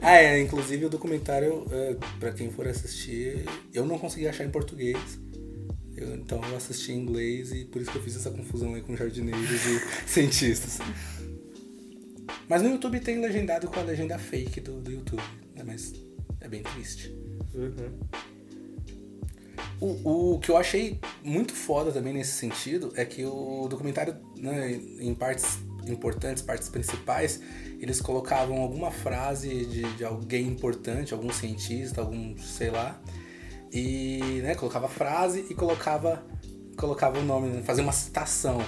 [0.00, 4.50] Ah, é, inclusive o documentário, é, pra quem for assistir, eu não consegui achar em
[4.50, 4.98] português.
[6.02, 8.82] Eu- então eu assisti em inglês e por isso que eu fiz essa confusão aí
[8.82, 10.78] com jardineiros e cientistas.
[12.48, 15.22] Mas no YouTube tem legendado com a legenda fake do, do YouTube,
[15.54, 15.62] né?
[15.64, 15.92] Mas
[16.40, 17.14] é bem triste.
[17.54, 17.98] uhum.
[19.80, 24.72] O, o que eu achei muito foda também nesse sentido é que o documentário, né,
[25.00, 27.40] em partes importantes, partes principais,
[27.80, 33.02] eles colocavam alguma frase de, de alguém importante, algum cientista, algum sei lá,
[33.72, 36.22] e né, colocava frase e colocava,
[36.76, 38.60] colocava o nome, né, fazia uma citação.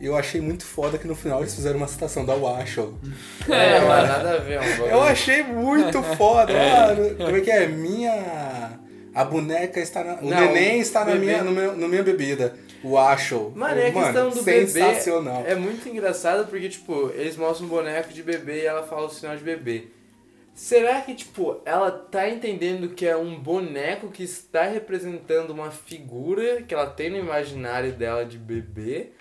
[0.00, 2.94] Eu achei muito foda que no final eles fizeram uma citação da Washington.
[3.48, 4.86] É, mas nada a ver, é um.
[4.86, 6.52] Eu achei muito foda.
[6.52, 7.66] Mano, como é que é?
[7.66, 8.78] Minha.
[9.14, 10.14] A boneca está na.
[10.20, 12.54] O Não, neném está na bebê- minha, no meu, minha bebida.
[12.84, 13.50] O Acho.
[13.56, 15.42] Mano, e a questão do bebê sensacional.
[15.44, 19.10] é muito engraçado porque, tipo, eles mostram um boneco de bebê e ela fala o
[19.10, 19.88] sinal de bebê.
[20.58, 26.62] Será que, tipo, ela tá entendendo que é um boneco que está representando uma figura
[26.62, 29.12] que ela tem no imaginário dela de bebê?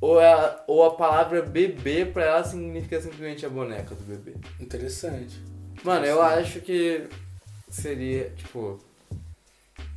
[0.00, 4.36] Ou, ela, ou a palavra bebê pra ela significa simplesmente a boneca do bebê?
[4.58, 5.38] Interessante.
[5.84, 7.06] Mano, eu acho que
[7.68, 8.82] seria, tipo.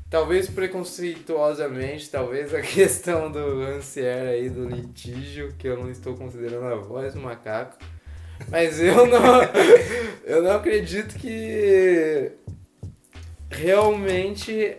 [0.09, 6.65] Talvez preconceituosamente, talvez a questão do Rancière aí, do litígio, que eu não estou considerando
[6.65, 7.77] a voz do macaco.
[8.49, 9.41] Mas eu não.
[10.25, 12.32] eu não acredito que
[13.49, 14.77] realmente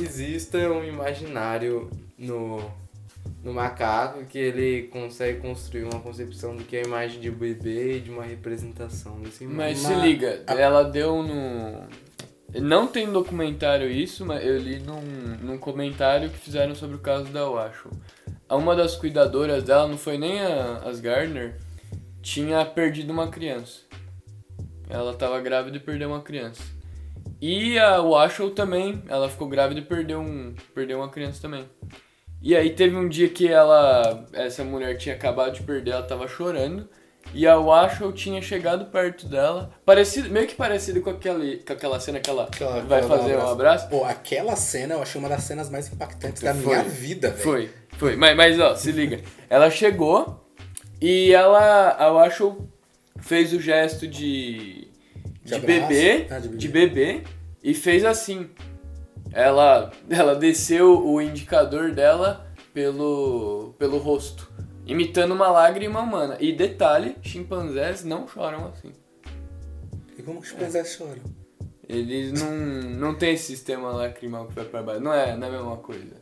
[0.00, 2.60] exista um imaginário no,
[3.42, 7.34] no macaco que ele consegue construir uma concepção do que é a imagem de um
[7.34, 11.86] bebê e de uma representação desse Mas se liga, ela deu no.
[12.60, 15.00] Não tem documentário isso, mas eu li num,
[15.40, 17.88] num comentário que fizeram sobre o caso da Washo.
[18.50, 21.54] Uma das cuidadoras dela, não foi nem a, as Gardner,
[22.22, 23.80] tinha perdido uma criança.
[24.88, 26.62] Ela tava grávida e perdeu uma criança.
[27.40, 31.64] E a Washoe também, ela ficou grávida e perdeu, um, perdeu uma criança também.
[32.40, 36.28] E aí teve um dia que ela, essa mulher tinha acabado de perder, ela tava
[36.28, 36.88] chorando.
[37.32, 42.00] E a Washoe tinha chegado perto dela, parecido, meio que parecido com, aquele, com aquela
[42.00, 43.88] cena que ela Aquela- vai aquela fazer um abraço.
[43.88, 46.64] Pô, aquela cena eu achei uma das cenas mais impactantes da Foi.
[46.66, 47.40] minha vida, velho.
[47.42, 48.16] Foi, foi.
[48.16, 49.20] Mas, mas ó, se liga.
[49.48, 50.41] Ela chegou
[51.02, 52.54] e ela, a Washoe
[53.18, 54.88] fez o gesto de,
[55.44, 56.56] De de, bebê, Ah, de bebê.
[56.58, 57.22] de bebê
[57.62, 58.48] e fez assim.
[59.32, 64.50] Ela, ela desceu o indicador dela pelo, pelo rosto,
[64.86, 66.36] imitando uma lágrima humana.
[66.38, 68.92] E detalhe, chimpanzés não choram assim.
[70.18, 71.22] E como que os chimpanzés choram?
[71.88, 75.00] Eles não, não tem esse sistema lacrimal que vai pra baixo.
[75.00, 76.14] Não é, não é a mesma coisa.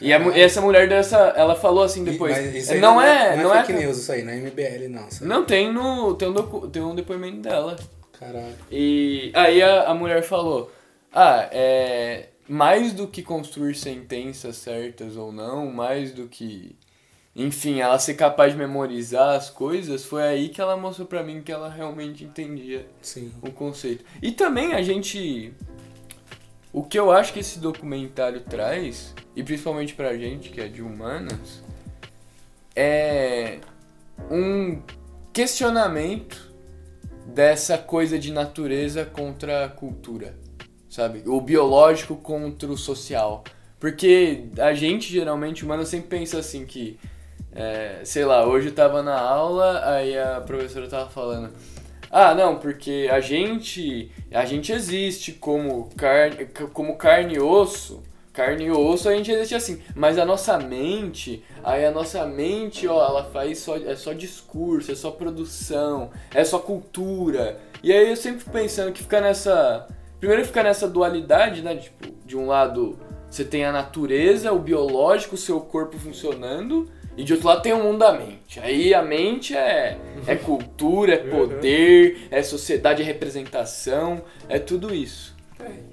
[0.00, 2.36] E a essa mulher dessa, ela falou assim depois.
[2.36, 3.64] Mas isso aí não, é, não não é é.
[3.64, 5.02] fake news isso aí, não é MBL não.
[5.04, 5.08] aí.
[5.20, 7.76] Não tem no, tem um, docu- tem um depoimento dela.
[8.18, 8.54] Caralho.
[8.70, 10.72] E aí a, a mulher falou:
[11.12, 12.28] Ah, é.
[12.48, 16.76] Mais do que construir sentenças certas ou não, mais do que.
[17.34, 21.40] Enfim, ela ser capaz de memorizar as coisas, foi aí que ela mostrou pra mim
[21.40, 23.32] que ela realmente entendia Sim.
[23.40, 24.04] o conceito.
[24.20, 25.54] E também a gente.
[26.72, 30.82] O que eu acho que esse documentário traz, e principalmente pra gente que é de
[30.82, 31.62] humanas,
[32.74, 33.58] é
[34.30, 34.80] um
[35.32, 36.52] questionamento
[37.26, 40.36] dessa coisa de natureza contra a cultura,
[40.88, 41.22] sabe?
[41.26, 43.44] O biológico contra o social.
[43.78, 46.98] Porque a gente, geralmente, humano, sempre pensa assim que,
[47.52, 51.52] é, sei lá, hoje eu tava na aula, aí a professora tava falando,
[52.10, 58.64] ah, não, porque a gente, a gente existe como carne, como carne e osso, carne
[58.64, 63.04] e osso a gente existe assim, mas a nossa mente, aí a nossa mente, ó,
[63.06, 67.60] ela faz só, é só discurso, é só produção, é só cultura.
[67.82, 69.86] E aí eu sempre fico pensando que fica nessa,
[70.18, 72.98] primeiro fica nessa dualidade, né, tipo, de um lado
[73.32, 77.72] você tem a natureza, o biológico, o seu corpo funcionando, e de outro lado tem
[77.72, 78.60] o mundo da mente.
[78.60, 85.31] Aí a mente é, é cultura, é poder, é sociedade, é representação, é tudo isso.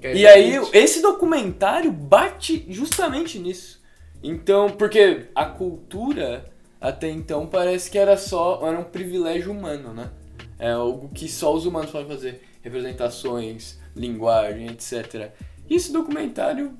[0.02, 3.80] E aí esse documentário bate justamente nisso.
[4.22, 6.44] Então, porque a cultura
[6.80, 10.10] até então parece que era só era um privilégio humano, né?
[10.58, 15.30] É algo que só os humanos podem fazer, representações, linguagem, etc.
[15.68, 16.72] E esse documentário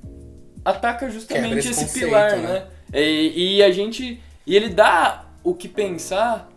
[0.64, 2.66] ataca justamente esse esse conceito, pilar, né?
[2.92, 3.00] né?
[3.00, 6.50] E, e a gente e ele dá o que pensar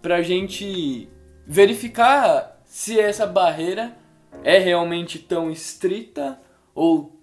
[0.00, 1.08] pra gente
[1.46, 3.96] verificar se essa barreira
[4.44, 6.40] é realmente tão estrita
[6.74, 7.18] ou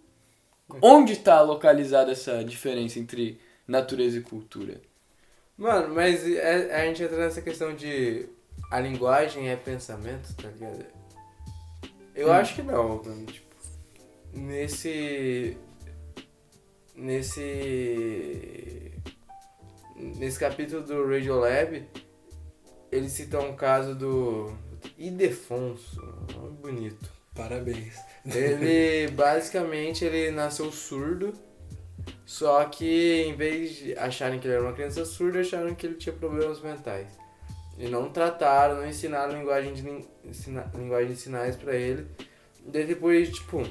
[0.82, 4.82] onde está localizada essa diferença entre natureza e cultura.
[5.58, 8.28] Mano, mas é- a gente entra nessa questão de
[8.72, 10.86] a linguagem é pensamento, tá ligado?
[12.16, 12.34] Eu Hum.
[12.34, 13.26] acho que não, mano.
[13.26, 13.56] Tipo,
[14.34, 15.58] nesse.
[16.96, 18.92] Nesse.
[19.96, 21.88] Nesse capítulo do Radiolab,
[22.92, 24.56] ele cita um caso do
[24.98, 26.02] Idefonso,
[26.36, 27.10] um bonito.
[27.36, 27.96] Parabéns.
[28.26, 31.34] Ele basicamente ele nasceu surdo,
[32.26, 35.96] só que em vez de acharem que ele era uma criança surda, acharam que ele
[35.96, 37.08] tinha problemas mentais.
[37.78, 39.82] E não trataram, não ensinaram linguagem de,
[40.78, 42.08] linguagem de sinais pra ele.
[42.65, 43.63] Daí depois, tipo,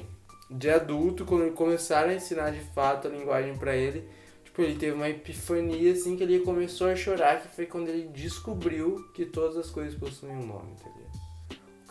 [0.49, 4.07] de adulto, quando começaram a ensinar de fato a linguagem pra ele,
[4.43, 8.09] tipo, ele teve uma epifania assim que ele começou a chorar, que foi quando ele
[8.09, 10.73] descobriu que todas as coisas possuem um nome?
[10.73, 11.02] O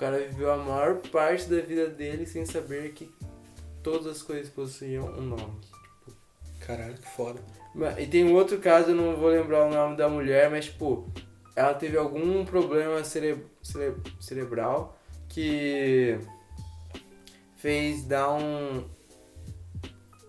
[0.03, 3.09] cara viveu a maior parte da vida dele sem saber que
[3.85, 5.61] todas as coisas possuíam um nome.
[6.59, 7.41] Caralho, que foda.
[7.99, 11.09] E tem um outro caso, eu não vou lembrar o nome da mulher, mas tipo,
[11.55, 16.19] ela teve algum problema cere cere- cerebral que
[17.57, 18.85] fez dar um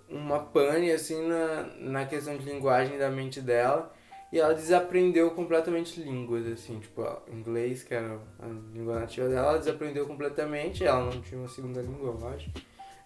[0.07, 3.91] uma pane assim na, na questão de linguagem da mente dela
[4.33, 9.59] e ela desaprendeu completamente línguas assim tipo inglês que era a língua nativa dela ela
[9.59, 12.49] desaprendeu completamente ela não tinha uma segunda língua eu acho.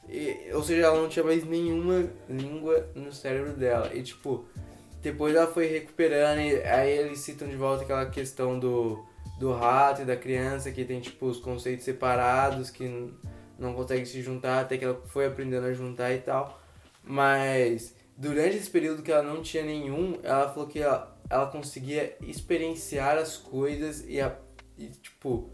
[0.07, 3.93] E, ou seja ela não tinha mais nenhuma língua no cérebro dela.
[3.93, 4.45] E tipo
[5.01, 9.05] depois ela foi recuperando e aí eles citam de volta aquela questão do
[9.37, 13.13] do rato e da criança que tem tipo os conceitos separados que
[13.59, 16.57] não consegue se juntar até que ela foi aprendendo a juntar e tal.
[17.03, 22.15] Mas durante esse período que ela não tinha nenhum, ela falou que ela, ela conseguia
[22.21, 24.35] experienciar as coisas e, a,
[24.77, 25.49] e tipo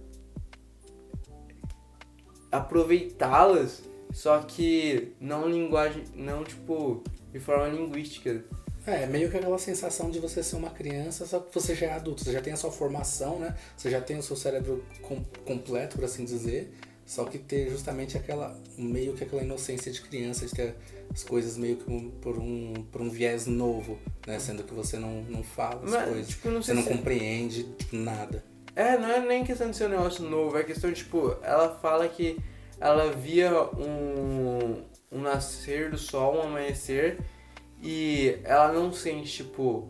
[2.52, 3.82] aproveitá-las,
[4.12, 8.46] só que não linguagem, não tipo de forma linguística.
[8.86, 11.94] É, meio que aquela sensação de você ser uma criança, só que você já é
[11.94, 13.56] adulto, você já tem a sua formação, né?
[13.78, 16.72] Você já tem o seu cérebro com, completo, por assim dizer.
[17.06, 20.76] Só que ter justamente aquela, meio que aquela inocência de criança, de ter
[21.14, 21.84] as coisas meio que
[22.22, 24.40] por, um, por um viés novo, né?
[24.40, 27.64] Sendo que você não, não fala as Mas, coisas, tipo, não você não se- compreende
[27.64, 28.44] tipo, nada.
[28.76, 31.78] É, não é nem questão de ser um negócio novo, é questão de, tipo, ela
[31.82, 32.38] fala que
[32.80, 37.20] ela via um, um nascer do sol, um amanhecer,
[37.82, 39.88] e ela não sente, tipo,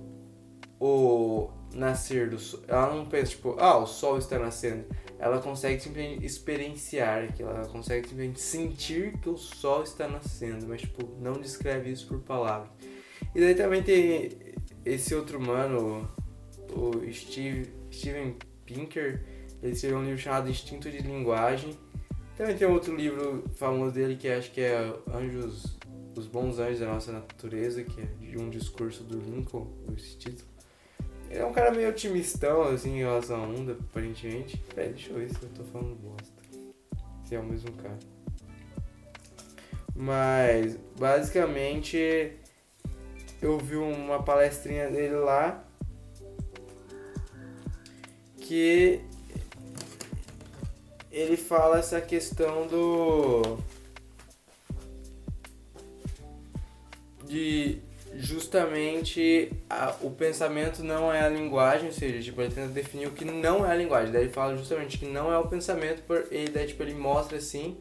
[0.80, 2.60] o nascer do sol.
[2.68, 4.84] Ela não pensa, tipo, ah, o sol está nascendo.
[5.24, 10.82] Ela consegue simplesmente experienciar aquilo, ela consegue simplesmente sentir que o sol está nascendo, mas,
[10.82, 12.70] tipo, não descreve isso por palavras.
[13.34, 14.32] E daí também tem
[14.84, 16.12] esse outro mano,
[16.74, 19.24] o Steve, Steven Pinker,
[19.62, 21.74] ele escreveu um livro chamado Instinto de Linguagem.
[22.36, 25.78] Também tem outro livro famoso dele que acho que é Anjos,
[26.18, 30.53] Os Bons Anjos da Nossa Natureza, que é de um discurso do Lincoln, esse título.
[31.34, 34.56] Ele é um cara meio otimistão, assim, em relação à onda, aparentemente.
[34.76, 36.32] Pera, deixa eu ver se eu tô falando bosta.
[37.26, 37.98] Se é o mesmo cara.
[39.96, 42.38] Mas, basicamente,
[43.42, 45.66] eu vi uma palestrinha dele lá
[48.38, 49.02] que
[51.12, 53.58] ele fala essa questão do
[57.26, 57.82] de
[58.16, 63.12] justamente a- o pensamento não é a linguagem, ou seja, tipo, ele tenta definir o
[63.12, 64.12] que não é a linguagem.
[64.12, 67.38] Daí ele fala justamente que não é o pensamento, por, ele daí tipo ele mostra
[67.38, 67.78] assim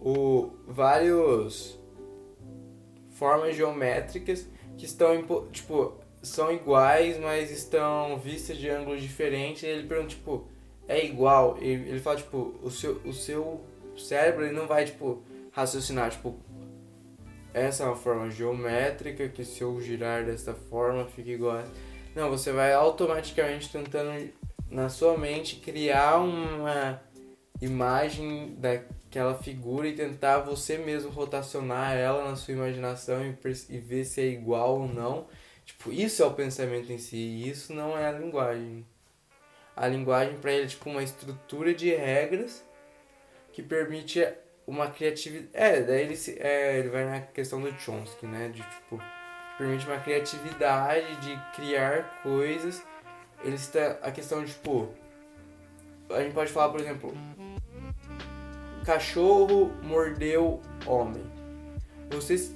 [0.00, 1.78] o vários
[3.10, 4.46] formas geométricas
[4.78, 9.62] que estão tipo são iguais, mas estão vistas de ângulos diferentes.
[9.62, 10.46] E ele pergunta tipo
[10.88, 11.56] é igual.
[11.60, 13.60] Ele, ele fala tipo o seu o seu
[13.96, 16.38] cérebro ele não vai tipo raciocinar tipo
[17.52, 21.64] essa é uma forma geométrica que se eu girar desta forma fica igual.
[22.14, 24.30] Não, você vai automaticamente tentando
[24.70, 27.00] na sua mente criar uma
[27.60, 33.36] imagem daquela figura e tentar você mesmo rotacionar ela na sua imaginação e,
[33.68, 35.26] e ver se é igual ou não.
[35.64, 38.84] Tipo, isso é o pensamento em si, e isso não é a linguagem.
[39.76, 42.64] A linguagem para ele é tipo uma estrutura de regras
[43.52, 44.26] que permite
[44.70, 45.50] uma criatividade.
[45.52, 48.48] É, daí ele, se, é, ele vai na questão do Chomsky, né?
[48.48, 49.02] De tipo,
[49.58, 52.82] permite uma criatividade de criar coisas.
[53.42, 54.88] Ele está a questão de tipo.
[56.08, 57.12] A gente pode falar, por exemplo,
[58.84, 61.24] cachorro mordeu homem.
[62.10, 62.52] Você,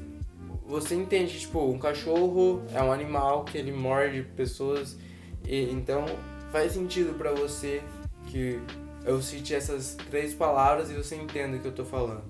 [0.64, 4.96] você entende tipo, um cachorro é um animal que ele morde pessoas.
[5.44, 6.06] E, então
[6.52, 7.82] faz sentido pra você
[8.26, 8.60] que
[9.04, 12.24] eu cite essas três palavras e você entenda o que eu tô falando.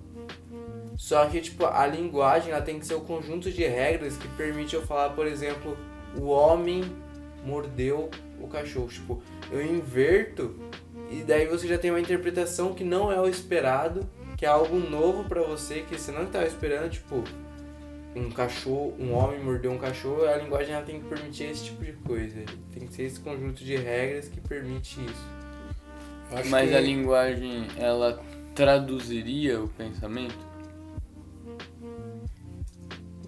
[0.97, 4.75] Só que, tipo, a linguagem ela tem que ser o conjunto de regras que permite
[4.75, 5.77] eu falar, por exemplo,
[6.17, 6.85] o homem
[7.45, 8.11] mordeu
[8.41, 8.89] o cachorro.
[8.89, 10.55] Tipo, eu inverto
[11.11, 14.79] e daí você já tem uma interpretação que não é o esperado, que é algo
[14.79, 17.23] novo pra você, que você não estava esperando, tipo,
[18.17, 21.85] um cachorro, um homem mordeu um cachorro, a linguagem ela tem que permitir esse tipo
[21.85, 22.45] de coisa.
[22.73, 25.44] Tem que ser esse conjunto de regras que permite isso.
[26.33, 28.23] Acho Mas que a linguagem, ela
[28.55, 30.39] traduziria o pensamento?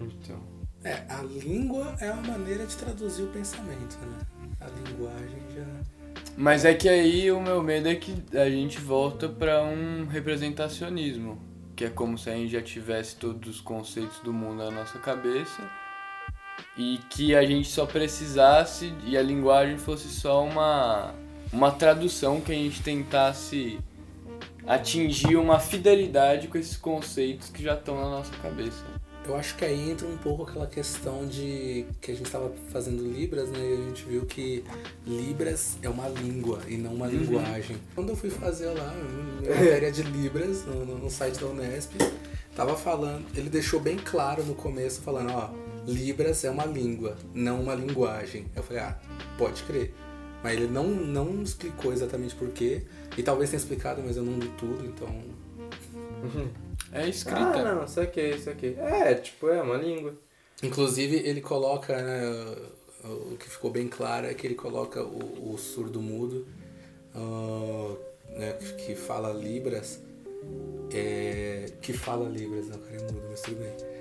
[0.01, 0.39] Então.
[0.83, 4.19] é, a língua é uma maneira de traduzir o pensamento, né?
[4.59, 5.65] A linguagem já.
[6.35, 11.39] Mas é que aí o meu medo é que a gente volta pra um representacionismo,
[11.75, 14.99] que é como se a gente já tivesse todos os conceitos do mundo na nossa
[14.99, 15.61] cabeça
[16.77, 21.13] e que a gente só precisasse e a linguagem fosse só uma
[21.51, 23.79] uma tradução que a gente tentasse
[24.65, 28.83] atingir uma fidelidade com esses conceitos que já estão na nossa cabeça.
[29.25, 33.03] Eu acho que aí entra um pouco aquela questão de que a gente estava fazendo
[33.03, 33.59] Libras, né?
[33.59, 34.63] E a gente viu que
[35.05, 37.75] Libras é uma língua e não uma linguagem.
[37.93, 38.93] Quando eu fui fazer lá
[39.41, 41.91] minha matéria de Libras no, no- no site da Unesp,
[42.55, 45.49] tava falando, ele deixou bem claro no começo, falando, ó,
[45.85, 48.45] Libras é uma língua, não uma linguagem.
[48.55, 48.97] Eu falei, ah,
[49.37, 49.93] pode crer.
[50.47, 52.83] Mas ele não, não explicou exatamente por quê.
[53.17, 55.13] E talvez tenha explicado, mas eu não li tudo, então.
[56.93, 57.41] É escrita.
[57.41, 58.73] Ah, não, isso aqui, isso aqui.
[58.79, 60.13] É, tipo, é uma língua.
[60.63, 62.55] Inclusive, ele coloca, né,
[63.03, 66.47] o que ficou bem claro é que ele coloca o, o surdo mudo,
[67.13, 67.95] ah,
[68.29, 70.01] né, que- fala Libras,
[70.93, 73.96] é, que fala Libras, não, o cara é mudo, mas tudo bem.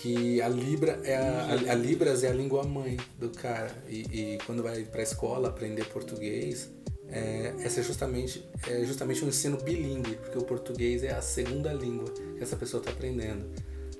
[0.00, 3.74] Que a Libra é a, a- a Libras é a língua mãe do cara.
[3.88, 6.70] E, e quando vai pra escola aprender português,
[7.08, 11.72] é, essa é justamente, é justamente um ensino bilíngue, porque o português é a segunda
[11.72, 12.04] língua
[12.36, 13.44] que essa pessoa está aprendendo.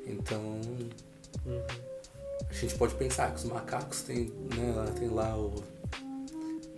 [0.07, 0.61] Então,
[2.49, 5.63] a gente pode pensar que os macacos têm, né, tem lá o.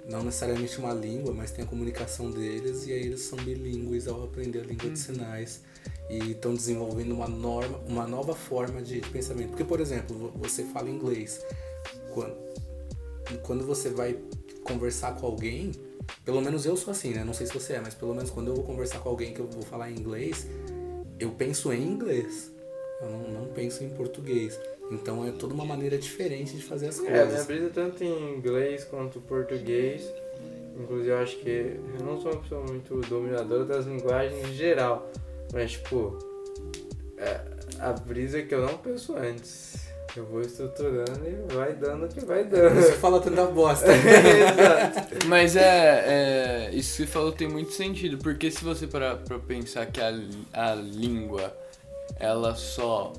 [0.08, 4.24] Não necessariamente uma língua, mas tem a comunicação deles e aí eles são bilíngues ao
[4.24, 5.60] aprender a língua de sinais
[6.08, 9.48] e estão desenvolvendo uma norma, uma nova forma de, pensamento.
[9.50, 11.44] Porque, por exemplo, vo- você fala inglês.
[12.12, 12.36] Quando,
[13.42, 14.18] quando você vai
[14.64, 15.72] conversar com alguém,
[16.24, 17.22] pelo menos eu sou assim, né?
[17.24, 19.40] Não sei se você é, mas pelo menos quando eu vou conversar com alguém que
[19.40, 20.46] eu vou falar inglês,
[21.18, 22.52] eu penso em inglês.
[23.00, 24.58] Eu não, não penso em português.
[24.90, 27.46] Então é toda uma maneira diferente de fazer as É, minha coisas.
[27.46, 30.12] brisa tanto em inglês quanto português.
[30.78, 35.10] Inclusive, eu acho que eu não sou uma pessoa muito dominadora das linguagens em geral.
[35.52, 36.18] Mas, tipo,
[37.18, 37.40] é,
[37.78, 39.90] a brisa é que eu não penso antes.
[40.16, 42.74] Eu vou estruturando e vai dando o que vai dando.
[42.74, 43.86] Você fala tanta bosta.
[43.86, 45.26] Exato.
[45.26, 46.70] Mas é, é.
[46.74, 50.12] Isso que você falou tem muito sentido, porque se você parar pra pensar que a,
[50.52, 51.56] a língua
[52.18, 53.12] ela só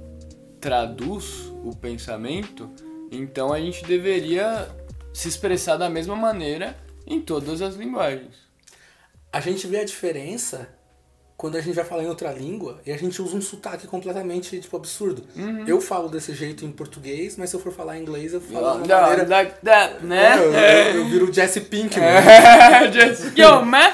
[0.59, 2.69] traduz o pensamento,
[3.09, 4.67] então a gente deveria
[5.13, 6.75] se expressar da mesma maneira
[7.07, 8.35] em todas as linguagens.
[9.31, 10.67] A gente vê a diferença
[11.41, 14.59] quando a gente vai falar em outra língua e a gente usa um sotaque completamente,
[14.59, 15.23] tipo, absurdo.
[15.35, 15.65] Uhum.
[15.65, 18.83] Eu falo desse jeito em português, mas se eu for falar em inglês, eu falo
[18.83, 19.27] de uma maneira...
[19.27, 20.35] like that, né?
[20.35, 22.05] É, eu, eu, eu viro Jesse Pinkman.
[22.93, 23.89] Just yo, man!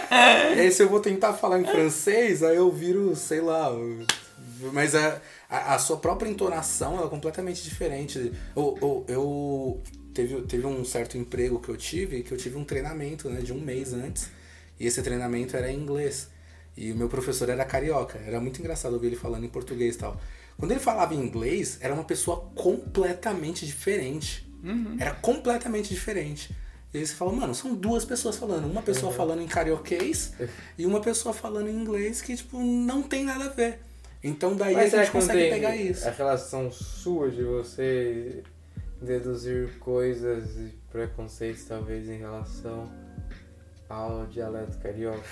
[0.58, 3.72] E aí se eu vou tentar falar em francês, aí eu viro, sei lá.
[4.74, 8.34] Mas a, a, a sua própria entonação é completamente diferente.
[8.58, 9.84] Eu, eu, eu-
[10.14, 13.54] teve, teve um certo emprego que eu tive, que eu tive um treinamento né, de
[13.54, 14.30] um mês antes.
[14.78, 16.36] E esse treinamento era em inglês.
[16.78, 18.20] E o meu professor era carioca.
[18.26, 20.22] Era muito engraçado ouvir ele falando em português e tal.
[20.58, 24.48] Quando ele falava em inglês, era uma pessoa completamente diferente.
[25.00, 26.56] Era completamente diferente.
[26.94, 28.66] E aí você fala, mano, são duas pessoas falando.
[28.66, 30.34] Uma pessoa falando em carioquês
[30.78, 33.80] e uma pessoa falando em inglês que, tipo, não tem nada a ver.
[34.24, 36.08] Então daí Mas a gente consegue pegar isso.
[36.08, 38.44] a relação sua de você
[39.02, 42.92] deduzir coisas e preconceitos talvez em relação
[43.88, 45.24] ao dialeto carioca?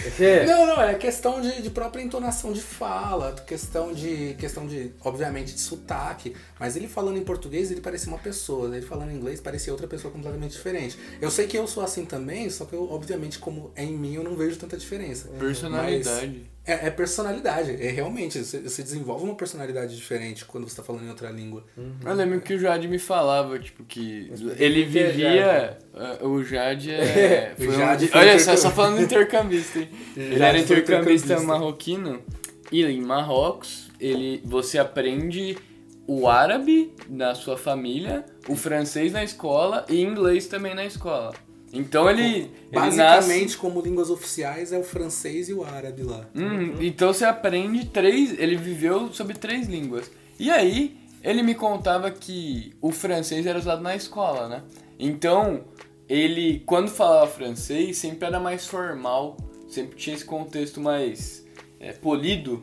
[0.00, 4.92] Porque Não, não, é questão de, de própria entonação de fala, questão de, questão de,
[5.04, 6.34] obviamente, de sotaque.
[6.58, 9.86] Mas ele falando em português, ele parecia uma pessoa, ele falando em inglês, parecia outra
[9.86, 10.98] pessoa completamente diferente.
[11.20, 14.14] Eu sei que eu sou assim também, só que eu, obviamente, como é em mim,
[14.14, 15.28] eu não vejo tanta diferença.
[15.38, 16.51] Personalidade.
[16.64, 21.04] É, é personalidade, é realmente, você, você desenvolve uma personalidade diferente quando você tá falando
[21.04, 21.64] em outra língua.
[21.76, 25.78] Eu lembro que o Jade me falava, tipo, que ele é vivia.
[26.20, 27.52] O Jade é.
[27.58, 29.88] O foi um Jade de- foi Olha, só, só falando intercambista, hein?
[30.16, 31.40] Ele era intercambista intercambista.
[31.40, 32.22] marroquino
[32.70, 35.58] e em Marrocos ele, você aprende
[36.06, 41.32] o árabe na sua família, o francês na escola e inglês também na escola.
[41.72, 46.28] Então ele, ele nasce Basicamente, como línguas oficiais, é o francês e o árabe lá.
[46.34, 48.38] Hum, então você aprende três.
[48.38, 50.10] Ele viveu sobre três línguas.
[50.38, 54.62] E aí, ele me contava que o francês era usado na escola, né?
[54.98, 55.64] Então,
[56.08, 59.36] ele, quando falava francês, sempre era mais formal,
[59.68, 61.46] sempre tinha esse contexto mais
[61.80, 62.62] é, polido.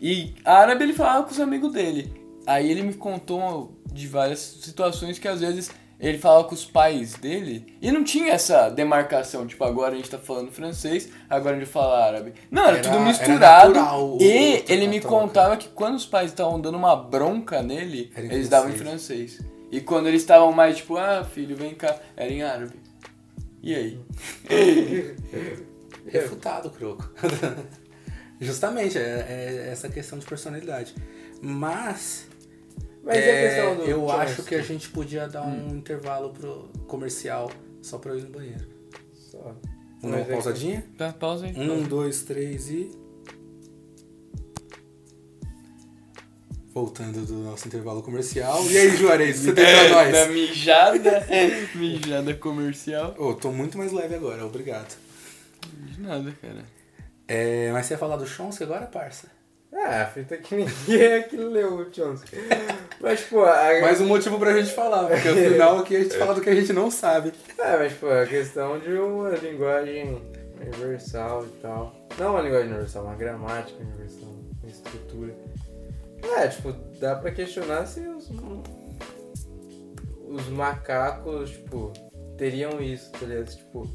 [0.00, 2.12] E árabe ele falava com os amigos dele.
[2.46, 5.70] Aí ele me contou de várias situações que às vezes
[6.00, 10.08] ele falava com os pais dele e não tinha essa demarcação, tipo, agora a gente
[10.10, 12.32] tá falando francês, agora a gente fala árabe.
[12.50, 13.68] Não, era, Era- tudo era misturado.
[13.74, 15.16] natural o- e ele me troca.
[15.16, 19.34] contava que quando os pais estavam dando uma bronca nele, Era eles davam em francês.
[19.36, 19.50] francês.
[19.70, 22.72] E quando eles estavam mais tipo, ah, filho, vem cá, era em árabe.
[23.62, 24.00] E aí?
[26.06, 27.08] Refutado, Croco.
[28.40, 30.94] Justamente, é, é essa questão de personalidade.
[31.42, 32.26] Mas,
[33.02, 35.68] Mas e a é, questão do eu acho que a gente podia dar Hum.
[35.72, 37.50] um intervalo pro comercial
[37.82, 38.66] só pra eu ir no banheiro.
[39.14, 39.38] Só.
[39.38, 39.56] Vamos
[40.02, 40.84] dar Mas uma é que- pausadinha?
[40.98, 41.54] Tá, pausa aí.
[41.58, 42.90] Um, dois, três e.
[46.72, 48.64] Voltando do nosso intervalo comercial.
[48.70, 50.12] E aí, Juarez, você tem pra nós?
[50.12, 51.26] Da mijada,
[51.74, 53.14] mijada comercial.
[53.18, 54.96] Ô, tô muito mais leve agora, obrigado.
[55.76, 56.64] De nada, cara.
[57.26, 59.26] É, mas você ia falar do Chomsky agora, parça?
[59.72, 62.36] Ah, a fita que ninguém aqui leu o Chomsky.
[63.00, 63.80] Mas, pô, a...
[63.80, 66.54] Mais um motivo pra gente falar, porque afinal aqui a gente fala do que a
[66.54, 67.32] gente não sabe.
[67.56, 70.20] É, mas, pô, a questão de uma linguagem
[70.60, 71.94] universal e tal.
[72.18, 74.28] Não uma linguagem universal, uma gramática universal,
[74.62, 75.34] uma estrutura.
[76.36, 78.28] É, tipo, dá pra questionar se os,
[80.28, 81.92] os macacos, tipo,
[82.36, 83.50] teriam isso, tá ligado?
[83.54, 83.88] Tipo,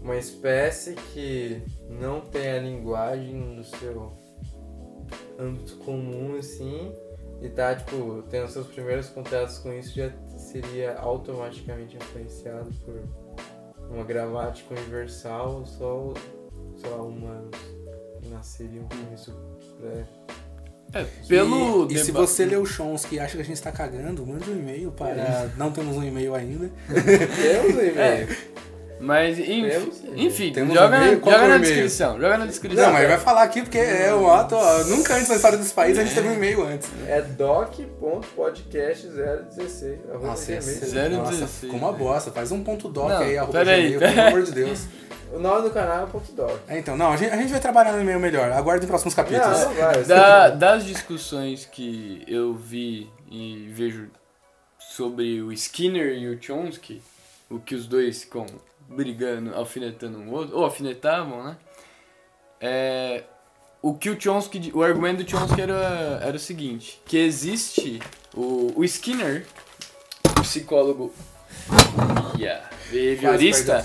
[0.00, 4.12] uma espécie que não tem a linguagem no seu
[5.38, 6.92] âmbito comum, assim,
[7.40, 13.00] e tá, tipo, tendo seus primeiros contatos com isso, já seria automaticamente influenciado por
[13.90, 16.12] uma gramática universal, só,
[16.76, 17.56] só humanos
[18.28, 19.32] nasceriam com isso
[19.80, 20.04] pré
[20.92, 21.90] É, pelo.
[21.90, 24.50] e, e se você leu o Chomsky e acha que a gente tá cagando, mande
[24.50, 25.50] um e-mail para.
[25.56, 26.70] Não temos um e-mail ainda.
[26.88, 28.28] Temos um e-mail.
[29.00, 30.02] Mas, enfim, Temos?
[30.16, 31.20] enfim Temos joga, e-mail?
[31.20, 31.60] na, joga é o na e-mail?
[31.62, 32.20] descrição.
[32.20, 32.84] Joga na descrição.
[32.84, 34.54] Não, mas ele vai falar aqui porque é um ato.
[34.56, 36.88] ó, nunca antes na história desse país a gente teve um e-mail antes.
[37.06, 39.98] É doc.podcast016.
[40.10, 42.30] arroba Nossa, ser- Zero nossa, dezesseis, ficou uma bosta.
[42.30, 44.28] Faz um ponto doc Não, aí, arroba peraí, gmail, pelo peraí.
[44.28, 44.86] amor de Deus.
[45.30, 46.58] O nome do canal é ponto .doc.
[46.66, 48.50] É, então, não, a gente, a gente vai trabalhar no e-mail melhor.
[48.50, 49.60] Aguarde os próximos capítulos.
[49.60, 50.02] Não, vai.
[50.04, 54.08] Da- das discussões que eu vi e vejo
[54.78, 57.02] sobre o Skinner e o Chomsky,
[57.50, 58.46] o que os dois ficam
[58.88, 61.56] brigando, alfinetando um outro, ou alfinetavam, né?
[62.60, 63.24] É,
[63.82, 68.00] o que o Chomsky, o argumento do Chomsky era, era o seguinte, que existe
[68.34, 69.46] o, o Skinner,
[70.36, 71.12] o psicólogo
[72.36, 73.84] yeah, behaviorista,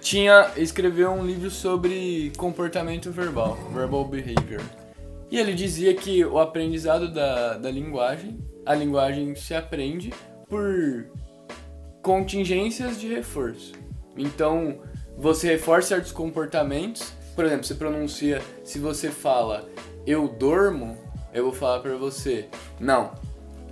[0.00, 4.62] tinha escreveu um livro sobre comportamento verbal, verbal behavior.
[5.30, 10.12] E ele dizia que o aprendizado da, da linguagem, a linguagem se aprende
[10.48, 11.06] por
[12.08, 13.72] contingências de reforço.
[14.16, 14.78] Então,
[15.18, 19.68] você reforça certos comportamentos, por exemplo, você pronuncia, se você fala
[20.06, 20.96] eu dormo,
[21.34, 22.48] eu vou falar pra você,
[22.80, 23.12] não,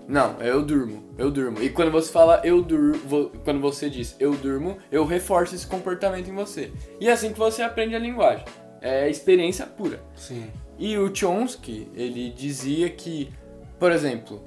[0.07, 1.63] não, eu durmo, eu durmo.
[1.63, 6.29] E quando você fala eu durmo, quando você diz eu durmo, eu reforço esse comportamento
[6.29, 6.71] em você.
[7.01, 8.45] E é assim que você aprende a linguagem.
[8.83, 9.99] É experiência pura.
[10.15, 10.51] Sim.
[10.79, 13.33] E o Chomsky, ele dizia que,
[13.79, 14.45] por exemplo,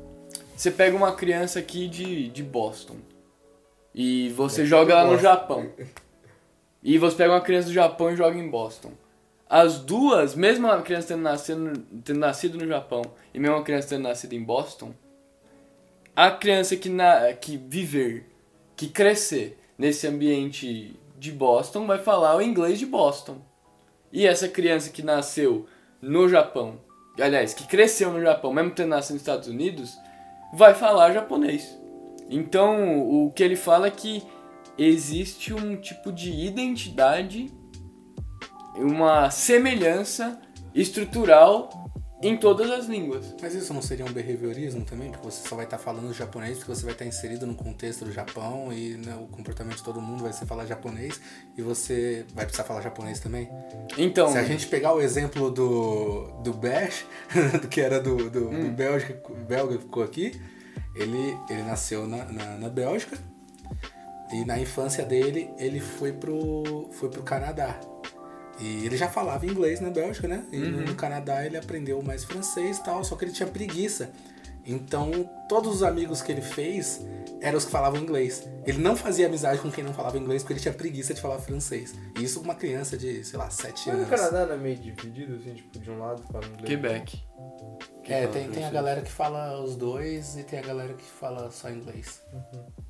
[0.56, 2.98] você pega uma criança aqui de, de Boston
[3.94, 5.18] e você joga ela no.
[5.18, 5.70] Japão.
[6.82, 8.94] E você pega uma criança do Japão e joga em Boston.
[9.50, 11.74] As duas, mesmo a criança tendo nascido,
[12.06, 13.02] tendo nascido no Japão
[13.34, 14.94] e mesmo a criança tendo nascido em Boston,
[16.16, 18.30] a criança que, na, que viver,
[18.78, 23.42] que crescer nesse ambiente de Boston vai falar o inglês de Boston.
[24.12, 25.66] E essa criança que nasceu
[26.02, 26.80] no Japão,
[27.20, 29.98] aliás, que cresceu no Japão, mesmo tendo nascido nos Estados Unidos,
[30.54, 31.79] vai falar japonês.
[32.30, 34.24] Então, o que ele fala é que
[34.78, 37.52] existe um tipo de identidade,
[38.76, 40.40] uma semelhança
[40.74, 41.70] estrutural
[42.22, 43.34] em todas as línguas.
[43.42, 45.10] Mas isso não seria um behaviorismo também?
[45.10, 48.12] Porque você só vai estar falando japonês, porque você vai estar inserido no contexto do
[48.12, 51.20] Japão e né, o comportamento de todo mundo vai ser falar japonês
[51.58, 53.50] e você vai precisar falar japonês também?
[53.98, 57.06] Então, Se a gente pegar o exemplo do, do Bash,
[57.72, 60.40] que era do, do, do Bélgica, belga que ficou aqui,
[61.02, 63.18] ele, ele nasceu na, na, na Bélgica
[64.32, 67.80] e na infância dele ele foi pro, foi pro Canadá.
[68.60, 70.44] E ele já falava inglês na Bélgica, né?
[70.52, 74.12] E no- no Canadá ele aprendeu mais francês e tal, só que ele tinha preguiça.
[74.66, 75.10] Então,
[75.48, 77.02] todos os amigos que ele fez
[77.42, 78.46] eram os que falavam inglês.
[78.68, 81.40] Ele não fazia amizade com quem não falava inglês porque ele tinha preguiça de falar
[81.40, 81.96] francês.
[82.20, 84.02] E isso uma criança de, sei lá, 7 Mas anos.
[84.02, 86.66] no Canadá não é meio dividido, assim, tipo, de um lado fala inglês.
[86.68, 87.24] Quebec.
[88.10, 90.94] Que É, fala tem, tem a galera que fala os dois e tem a galera
[90.94, 92.22] que fala só inglês.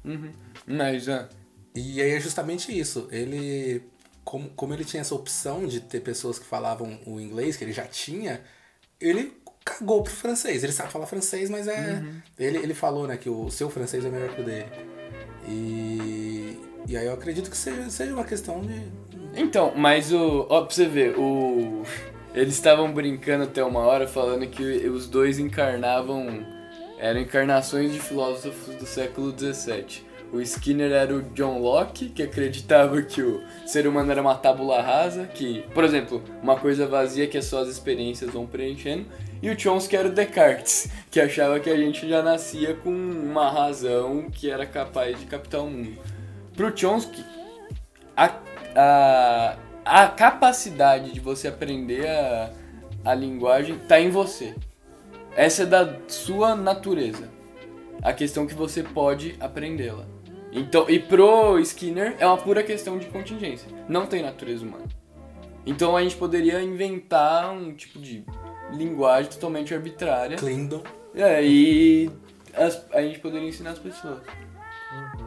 [0.05, 0.31] Uhum.
[0.65, 1.27] Mas, ah,
[1.75, 3.07] E aí é justamente isso.
[3.11, 3.83] Ele,
[4.23, 7.73] como, como ele tinha essa opção de ter pessoas que falavam o inglês, que ele
[7.73, 8.41] já tinha,
[8.99, 10.63] ele cagou pro francês.
[10.63, 12.03] Ele sabe falar francês, mas é.
[12.37, 14.65] Ele, ele falou, né, que o seu francês é melhor que o dele.
[15.47, 16.59] E.
[16.87, 18.81] E aí eu acredito que seja, seja uma questão de.
[19.35, 20.47] Então, mas o.
[20.49, 21.83] Ó, pra você ver, o.
[22.33, 26.45] Eles estavam brincando até uma hora falando que os dois encarnavam.
[26.99, 30.09] Eram encarnações de filósofos do século XVII.
[30.31, 34.79] O Skinner era o John Locke, que acreditava que o ser humano era uma tábula
[34.79, 39.05] rasa, que, por exemplo, uma coisa vazia que é só as experiências vão preenchendo.
[39.41, 43.49] E o Chomsky era o Descartes, que achava que a gente já nascia com uma
[43.49, 45.97] razão que era capaz de captar o mundo.
[46.55, 47.23] Pro Chomsky,
[48.15, 48.35] a,
[48.75, 49.55] a,
[49.89, 52.51] a capacidade de você aprender a,
[53.05, 54.55] a linguagem tá em você.
[55.35, 57.29] essa é da sua natureza.
[58.01, 60.05] A questão que você pode aprendê-la.
[60.51, 63.67] Então, e pro Skinner é uma pura questão de contingência.
[63.87, 64.85] Não tem natureza humana.
[65.65, 68.23] Então a gente poderia inventar um tipo de
[68.71, 70.37] linguagem totalmente arbitrária.
[70.37, 70.81] Klingon.
[71.13, 72.09] É, e
[72.55, 74.19] as- a gente poderia ensinar as pessoas.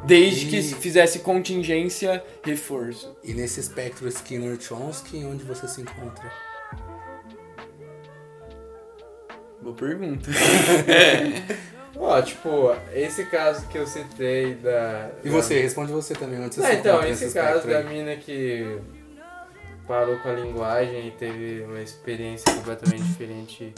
[0.05, 3.17] Desde que E- fizesse contingência, reforço.
[3.23, 6.31] E nesse espectro Skinner-Chomsky, onde você se encontra?
[9.61, 10.29] Boa pergunta.
[11.95, 15.11] Ó, tipo, esse caso que eu citei da.
[15.23, 15.61] E da- você?
[15.61, 17.85] Responde você também, onde você Ah, se então, esse caso da aí?
[17.87, 18.81] mina que
[19.87, 23.73] parou com a linguagem e teve uma experiência completamente diferente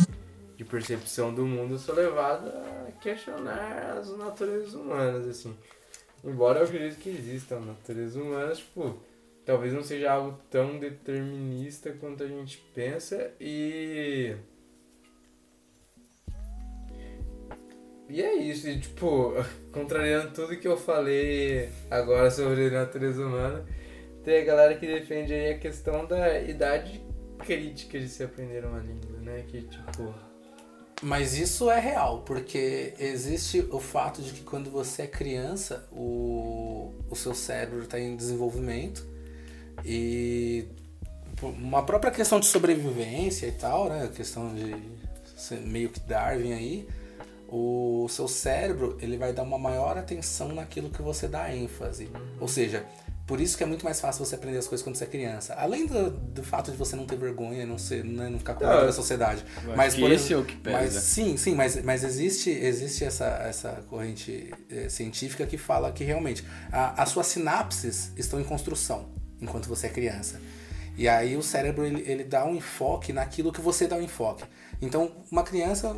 [0.57, 5.55] de percepção do mundo, eu sou levado a questionar as naturezas humanas, assim.
[6.25, 8.99] Embora eu acredite que existam naturezas humanas, tipo,
[9.45, 14.35] talvez não seja algo tão determinista quanto a gente pensa e.
[18.09, 19.33] E é isso, e, tipo,
[19.73, 23.65] contrariando tudo que eu falei agora sobre natureza humana,
[24.23, 27.03] tem a galera que defende aí a questão da idade
[27.39, 29.45] crítica de se aprender uma língua, né?
[29.47, 30.34] Que tipo.
[31.03, 36.93] Mas isso é real, porque existe o fato de que quando você é criança, o,
[37.11, 39.07] o seu cérebro está em desenvolvimento
[39.85, 40.67] e
[41.43, 44.05] uma própria questão de sobrevivência e tal, né?
[44.05, 44.75] A questão de
[45.59, 46.89] meio que Darwin aí,
[47.49, 52.09] o seu cérebro ele vai dar uma maior atenção naquilo que você dá ênfase.
[52.41, 52.85] Ou seja,
[53.27, 55.55] por isso que é muito mais fácil você aprender as coisas quando você é criança.
[55.55, 58.65] Além do, do fato de você não ter vergonha, não ser, né, não ficar com
[58.65, 59.43] medo Não, da sociedade.
[59.75, 60.77] Mas que por esse é o que pesa.
[60.77, 66.05] Mas, sim, sim, mas, mas existe, existe essa, essa corrente eh, científica que fala que
[66.05, 69.09] realmente a, as suas sinapses estão em construção
[69.41, 70.39] enquanto você é criança.
[70.97, 74.45] E aí o cérebro ele, ele dá um enfoque naquilo que você dá um enfoque.
[74.85, 75.97] Então, uma criança,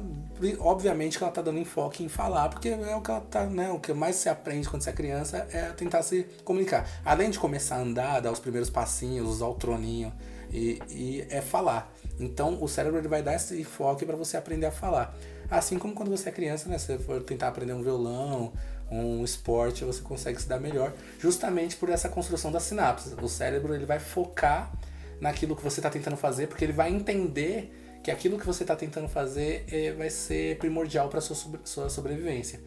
[0.61, 3.70] obviamente que ela tá dando enfoque em falar, porque é o que ela tá, né?
[3.70, 6.89] O que mais se aprende quando você é criança é tentar se comunicar.
[7.05, 10.12] Além de começar a andar, dar os primeiros passinhos, usar o troninho
[10.53, 11.93] e, e é falar.
[12.18, 15.14] Então, o cérebro ele vai dar esse enfoque para você aprender a falar.
[15.51, 16.78] Assim como quando você é criança, né?
[16.78, 18.53] Você for tentar aprender um violão,
[18.91, 23.12] um esporte, você consegue se dar melhor, justamente por essa construção das sinapses.
[23.20, 24.72] O cérebro ele vai focar
[25.20, 27.72] naquilo que você está tentando fazer, porque ele vai entender
[28.07, 31.91] que aquilo que você está tentando fazer eh, vai ser primordial para sua, sobre- sua
[31.91, 32.61] sobrevivência.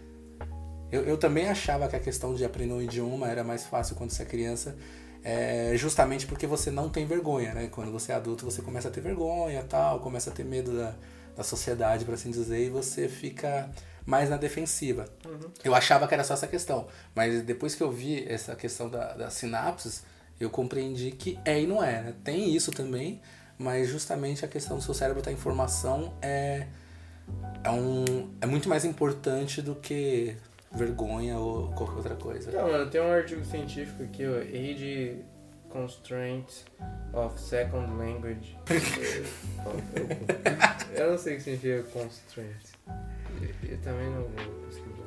[0.91, 4.11] Eu, eu também achava que a questão de aprender um idioma era mais fácil quando
[4.11, 4.75] você é criança,
[5.23, 7.69] é, justamente porque você não tem vergonha, né?
[7.71, 10.93] Quando você é adulto, você começa a ter vergonha tal, começa a ter medo da,
[11.37, 13.71] da sociedade, por assim dizer, e você fica
[14.05, 15.05] mais na defensiva.
[15.63, 16.85] Eu achava que era só essa questão,
[17.15, 20.03] mas depois que eu vi essa questão da, das sinapses,
[20.37, 22.13] eu compreendi que é e não é, né?
[22.25, 23.21] Tem isso também,
[23.59, 26.65] mas justamente a questão do seu cérebro estar em formação é,
[27.61, 30.37] é, um, é muito mais importante do que
[30.71, 32.49] vergonha ou qualquer outra coisa.
[32.49, 35.17] Então, mano, tem um artigo científico aqui, ó, Age
[35.67, 36.63] Constraints
[37.11, 38.57] of Second Language.
[40.95, 42.71] eu não sei o que significa constraints.
[43.41, 44.29] Eu, eu também não vou
[44.67, 44.99] pesquisar.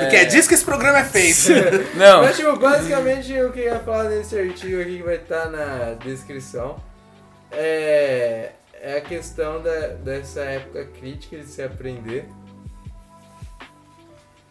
[0.00, 1.48] Porque é disso que esse programa é feito.
[1.96, 5.48] Não, Mas, tipo, basicamente o que eu ia falar nesse artigo aqui que vai estar
[5.48, 6.76] na descrição
[7.52, 12.26] é, é a questão da, dessa época crítica de se aprender.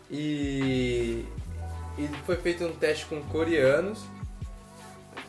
[0.09, 1.25] E,
[1.97, 3.99] e foi feito um teste com coreanos.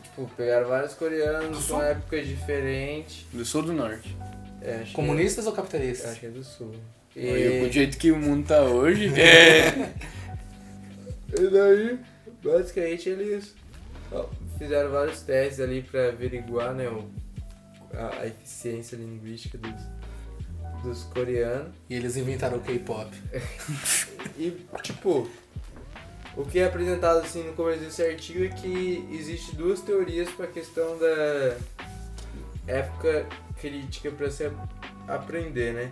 [0.03, 3.25] Tipo, pegaram vários coreanos com épocas diferentes.
[3.31, 4.15] do sul do norte.
[4.61, 6.17] É, acho que- Comunistas ou Acho capitalistas?
[6.17, 6.73] que é do sul.
[7.15, 7.65] E...
[7.67, 9.07] O jeito que o mundo tá hoje.
[9.19, 9.93] é.
[11.39, 11.99] E daí,
[12.43, 13.55] basicamente, eles
[14.57, 17.09] fizeram vários testes ali pra averiguar né, o-
[17.93, 19.81] a, a eficiência linguística dos,
[20.83, 21.73] dos coreanos.
[21.89, 23.09] E eles inventaram o K-pop.
[24.35, 25.29] E, tipo,
[26.35, 30.45] o que é apresentado assim no começo desse artigo é que existe duas teorias para
[30.45, 31.55] a questão da
[32.67, 33.27] época
[33.59, 34.51] crítica para se
[35.07, 35.91] aprender, né?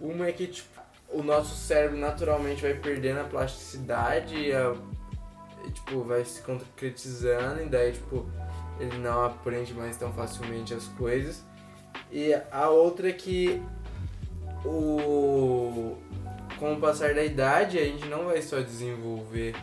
[0.00, 0.68] Uma é que, tipo,
[1.10, 4.74] o nosso cérebro naturalmente vai perdendo a plasticidade e, a-
[5.66, 8.28] e, tipo, vai se concretizando e daí, tipo,
[8.78, 11.44] ele não aprende mais tão facilmente as coisas.
[12.10, 13.62] E a outra é que
[14.64, 15.96] o
[16.58, 19.54] com o passar da idade, a gente não vai só desenvolver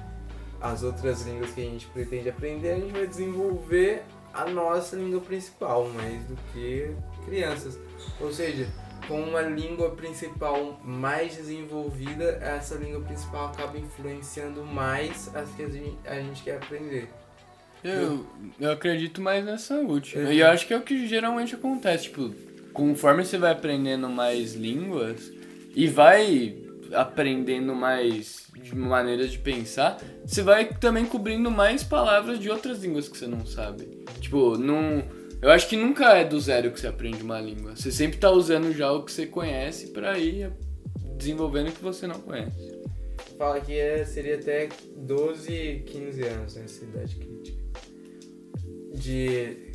[0.61, 4.03] as outras línguas que a gente pretende aprender, a gente vai desenvolver
[4.33, 6.95] a nossa língua principal, mais do que
[7.25, 7.77] crianças.
[8.19, 8.67] Ou seja,
[9.07, 15.69] com uma língua principal mais desenvolvida, essa língua principal acaba influenciando mais as que a
[15.69, 17.09] gente, a gente quer aprender.
[17.83, 18.25] Eu,
[18.59, 20.29] eu acredito mais nessa última.
[20.29, 20.33] É.
[20.33, 22.05] E eu acho que é o que geralmente acontece.
[22.05, 22.33] Tipo,
[22.73, 25.31] conforme você vai aprendendo mais línguas,
[25.75, 26.55] e vai
[26.93, 33.09] aprendendo mais de maneiras de pensar, você vai também cobrindo mais palavras de outras línguas
[33.09, 34.05] que você não sabe.
[34.21, 35.03] Tipo, não.
[35.41, 37.75] Eu acho que nunca é do zero que você aprende uma língua.
[37.75, 40.51] Você sempre tá usando já o que você conhece pra ir
[41.17, 42.73] desenvolvendo o que você não conhece.
[43.37, 47.54] Fala que é, seria até 12, 15 anos nessa idade crítica.
[48.95, 49.73] De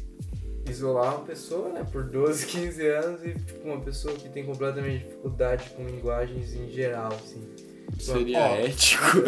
[0.69, 5.05] isolar uma pessoa, né, por 12, 15 anos e tipo, uma pessoa que tem completamente
[5.05, 7.43] dificuldade com linguagens em geral, assim.
[7.99, 9.05] Seria Ó, ético.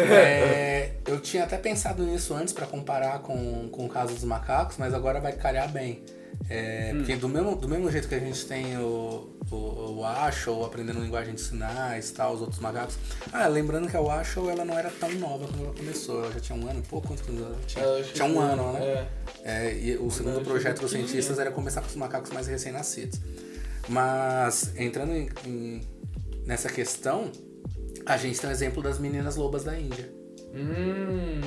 [0.00, 4.76] É, eu tinha até pensado nisso antes pra comparar com, com o caso dos macacos,
[4.78, 6.02] mas agora vai calhar bem.
[6.50, 10.64] É, Porque do mesmo, do mesmo jeito que a gente tem o, o, o Ashel
[10.64, 12.96] aprendendo linguagem de sinais tal, os outros macacos.
[13.32, 16.40] Ah, lembrando que a Ashel ela não era tão nova quando ela começou, ela já
[16.40, 17.84] tinha um ano e pouco, quantos anos ela tinha?
[17.84, 18.80] Eu acho Tinha um que- ano, né?
[18.80, 19.08] É.
[19.44, 23.20] É, e o segundo projeto que dos cientistas era começar com os macacos mais recém-nascidos.
[23.88, 25.80] Mas, entrando em- em-
[26.46, 27.30] nessa questão,
[28.06, 30.10] a gente tem o exemplo das meninas lobas da Índia.
[30.54, 31.40] Hum,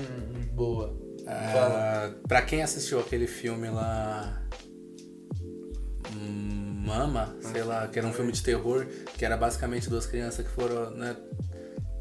[0.53, 0.95] boa.
[1.27, 4.41] Ah, pra quem assistiu aquele filme lá.
[6.15, 8.85] Hum, Mama, sei lá, que era um filme de terror,
[9.17, 11.15] que era basicamente duas crianças que foram, né?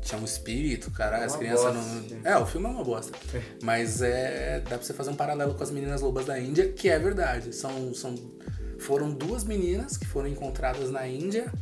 [0.00, 2.14] Tinha um espírito, cara, as Uma crianças bosta.
[2.14, 2.30] não.
[2.30, 3.12] É, o filme é uma bosta.
[3.62, 4.60] Mas é.
[4.60, 7.54] Dá pra você fazer um paralelo com as meninas lobas da Índia, que é verdade.
[7.54, 7.92] São.
[7.94, 8.14] são
[8.78, 11.52] foram duas meninas que foram encontradas na Índia.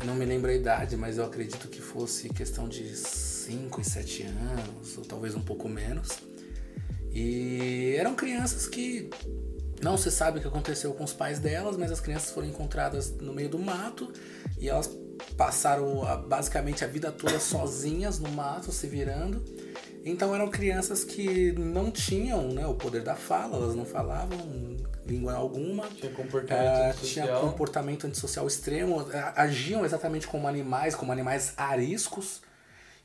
[0.00, 3.84] Eu não me lembro a idade, mas eu acredito que fosse questão de 5 e
[3.84, 6.08] 7 anos, ou talvez um pouco menos.
[7.12, 9.10] E eram crianças que
[9.82, 13.10] não se sabe o que aconteceu com os pais delas, mas as crianças foram encontradas
[13.12, 14.12] no meio do mato
[14.58, 14.90] e elas
[15.36, 19.44] passaram basicamente a vida toda sozinhas no mato, se virando.
[20.04, 25.34] Então eram crianças que não tinham né, o poder da fala, elas não falavam língua
[25.34, 29.04] alguma, Tinha comportamento ah, tinha comportamento antissocial extremo,
[29.34, 32.40] agiam exatamente como animais, como animais ariscos,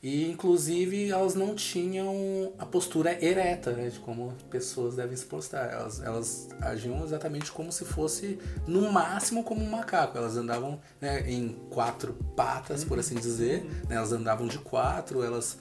[0.03, 5.71] e inclusive elas não tinham a postura ereta, né, de como pessoas devem se postar.
[5.71, 10.17] Elas, elas agiam exatamente como se fosse, no máximo, como um macaco.
[10.17, 15.59] Elas andavam né, em quatro patas, por assim dizer, né, elas andavam de quatro, elas.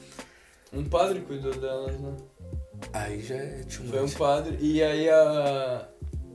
[0.72, 2.16] Um padre cuidou delas, né?
[2.94, 4.56] Aí já é too Foi um padre.
[4.58, 5.86] E aí a.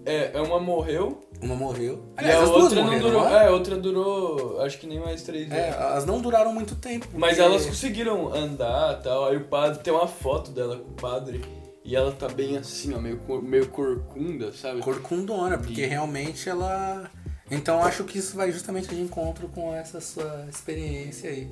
[0.06, 1.25] É, é uma morreu.
[1.42, 2.06] Uma morreu.
[2.22, 3.24] e a as duas outra não morreram, durou.
[3.24, 3.44] não é?
[3.44, 4.62] É, a outra durou.
[4.62, 5.76] Acho que nem mais três É, anos.
[5.82, 7.08] elas não duraram muito tempo.
[7.14, 9.26] Mas porque- elas conseguiram andar e tal.
[9.26, 9.84] Aí o padre.
[9.84, 11.44] Tem uma foto dela com o padre.
[11.84, 14.82] E ela tá bem assim, ó, meio, meio corcunda, sabe?
[14.82, 17.10] corcundona, porque E- realmente ela.
[17.52, 21.48] Então acho que isso vai justamente de encontro com essa sua experiência aí.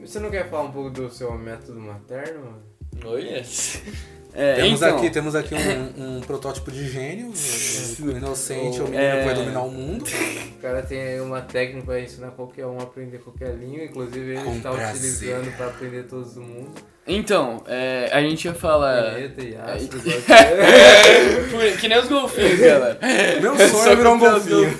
[0.00, 2.40] Você não quer falar um pouco do seu método materno?
[2.42, 2.62] mano?
[3.06, 3.82] Oh, yes.
[4.36, 9.00] É, temos, então, aqui, temos aqui um, um protótipo de gênio, o inocente, o menino
[9.02, 9.18] É.
[9.20, 10.04] que vai dominar o mundo.
[10.04, 14.32] O cara tem aí uma técnica pra ensinar qualquer um a aprender qualquer língua, inclusive
[14.32, 14.94] ele Com está prazer.
[14.96, 16.70] utilizando pra aprender todos do mundo.
[17.06, 19.10] Então, é, a gente ia falar.
[19.12, 21.40] Planeta e astro, É.
[21.46, 22.98] igual que- nem os golfinhos, galera.
[23.40, 24.76] Meu Só sonho é virar um golfinho.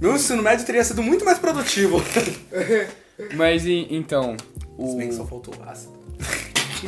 [0.00, 2.00] Meu ensino médio teria sido muito mais produtivo.
[3.34, 4.36] Mas então,
[4.78, 6.01] Se bem que só o, faltou ácido.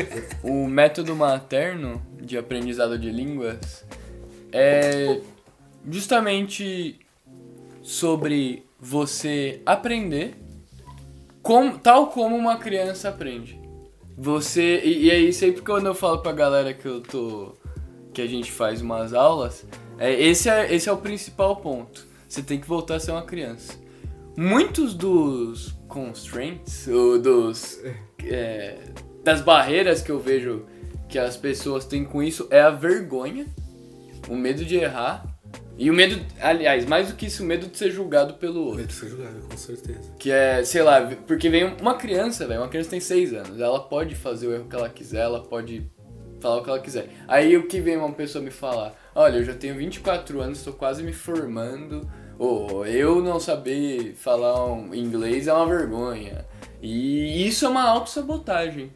[0.43, 3.85] o método materno de aprendizado de línguas
[4.53, 5.21] é
[5.91, 6.99] justamente
[7.83, 10.37] sobre você aprender
[11.43, 13.61] como, tal como uma criança aprende.
[14.17, 14.81] Você.
[14.83, 17.55] E, e aí sempre quando eu falo pra galera que eu tô.
[18.13, 19.67] que a gente faz umas aulas,
[19.99, 22.07] é, esse, é, esse é o principal ponto.
[22.27, 23.79] Você tem que voltar a ser uma criança.
[24.37, 27.79] Muitos dos constraints, ou dos.
[28.25, 28.79] é,
[29.25, 30.67] das barreiras que eu vejo
[31.09, 33.47] que as pessoas têm com isso é a vergonha,
[34.29, 35.27] o medo de errar.
[35.77, 38.77] E o medo, aliás, mais do que isso, o medo de ser julgado pelo outro.
[38.77, 40.13] Medo de ser julgado, com certeza.
[40.21, 43.81] Que é, sei lá, porque vem uma criança, velho, uma criança tem 6 anos, ela
[43.81, 45.91] pode fazer o erro que ela quiser, ela pode
[46.41, 47.09] falar o que ela quiser.
[47.27, 50.75] Aí o que vem uma pessoa me falar, olha, eu já tenho 24 anos, estou
[50.75, 52.09] quase me formando,
[52.39, 56.45] ou eu não saber falar um inglês é uma vergonha.
[56.81, 58.93] E isso é uma autossabotagem.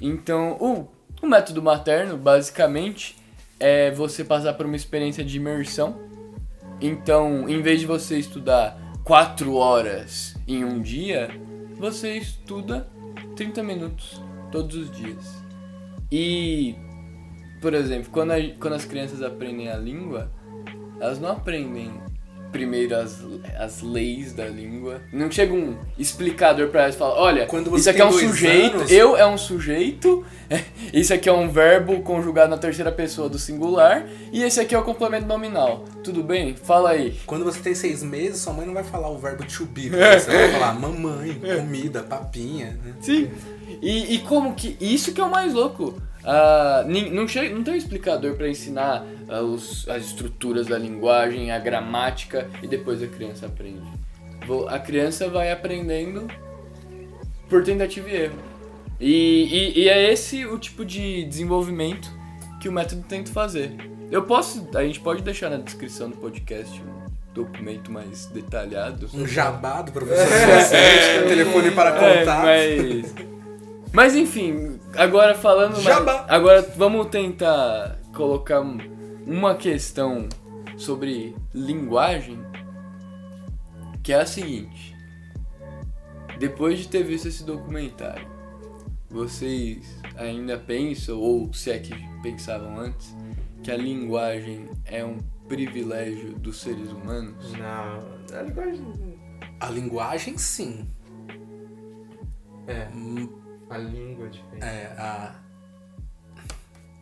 [0.00, 0.88] Então, o,
[1.22, 3.16] o método materno, basicamente,
[3.58, 5.98] é você passar por uma experiência de imersão.
[6.80, 11.30] Então, em vez de você estudar 4 horas em um dia,
[11.76, 12.88] você estuda
[13.36, 14.20] 30 minutos
[14.50, 15.42] todos os dias.
[16.10, 16.74] E,
[17.60, 20.30] por exemplo, quando, a- quando as crianças aprendem a língua,
[20.98, 21.92] elas não aprendem
[22.50, 23.18] primeiro as,
[23.58, 25.00] as leis da língua.
[25.12, 28.14] Não chega um explicador pra elas e fala, olha, Quando você isso aqui é tem
[28.14, 30.24] um sujeito, anos- eu é um sujeito,
[30.92, 34.78] isso aqui é um verbo conjugado na terceira pessoa do singular, e esse aqui é
[34.78, 35.84] o complemento nominal.
[36.02, 36.54] Tudo bem?
[36.56, 37.18] Fala aí.
[37.26, 39.88] Quando você tem seis meses, sua mãe não vai falar o verbo to be.
[39.90, 42.94] Você vai falar mamãe, comida, papinha, né?
[43.00, 43.30] Sim.
[43.82, 44.76] E, e como que.
[44.80, 45.94] Isso que é o mais louco.
[46.24, 51.50] Ah, não, chega, não tem um explicador pra ensinar ah, os- as estruturas da linguagem,
[51.50, 53.80] a gramática e depois a criança aprende.
[54.68, 56.26] A criança vai aprendendo
[57.48, 58.38] por tentativa e erro.
[58.98, 62.10] E, e, e é esse o tipo de desenvolvimento
[62.60, 63.72] que o método tenta fazer.
[64.10, 64.68] Eu posso.
[64.74, 69.08] A gente pode deixar na descrição do podcast um documento mais detalhado.
[69.14, 72.44] Um jabá do professor Vicente, telefone para É, contato.
[72.44, 73.14] mas.
[73.92, 75.84] Mas enfim, agora falando mais.
[75.84, 76.24] Jabá.
[76.28, 78.78] Agora vamos tentar colocar um-
[79.26, 80.28] uma questão
[80.76, 82.38] sobre linguagem.
[84.02, 84.96] Que é a seguinte.
[86.38, 88.26] Depois de ter visto esse documentário,
[89.10, 93.14] vocês ainda pensam, ou se é que pensavam antes,
[93.62, 97.52] que a linguagem é um privilégio dos seres humanos?
[97.52, 99.18] Não, a linguagem.
[99.60, 100.88] A linguagem, sim.
[102.66, 103.28] É, Hum,
[103.70, 104.64] a língua é diferente.
[104.64, 105.34] É, a...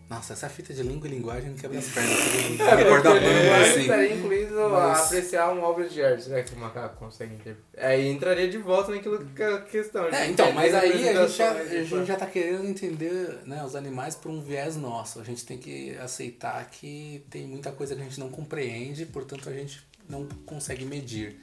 [0.09, 2.19] Nossa, essa fita de língua e linguagem quebra as pernas.
[2.61, 3.81] É, porque bamba, linguagem assim.
[3.83, 6.23] estaria incluído a Mas- apreciar uma obra de arte.
[6.25, 7.91] Será que o macaco consegue interpretar?
[7.91, 10.07] Aí entraria de volta naquilo que é a questão.
[10.07, 12.65] É, de então, mas entender aí a gente, já, a apresentações, gente já tá querendo
[12.67, 15.21] entender né, os animais por um viés nosso.
[15.21, 19.47] A gente tem que aceitar que tem muita coisa que a gente não compreende, portanto
[19.49, 21.39] a gente não consegue medir.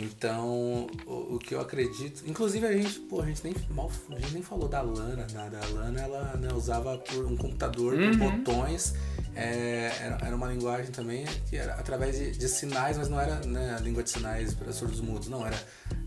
[0.00, 2.22] Então, o, o que eu acredito.
[2.26, 5.58] Inclusive a gente, pô, a gente nem, mal, a gente nem falou da Lana, nada.
[5.62, 8.38] A Lana ela né, usava um computador com Uhum.
[8.38, 8.94] botões.
[9.36, 13.36] é, era, era uma linguagem também que era através de, de sinais, mas não era
[13.46, 15.46] né, a língua de sinais para surdos mudos, não.
[15.46, 15.56] Era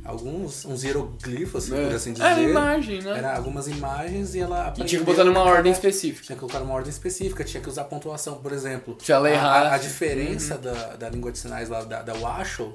[0.04, 2.26] alguns uns hieroglifos, assim, por assim dizer.
[2.26, 3.18] Era imagem, né?
[3.18, 6.26] Era algumas imagens e ela E tinha que botar numa ordem específica.
[6.26, 8.98] Tinha que colocar numa ordem específica, tinha que usar pontuação, por exemplo.
[9.00, 9.68] Se ela errasse.
[9.68, 12.72] A, a diferença da, da língua de sinais lá da, da Washoe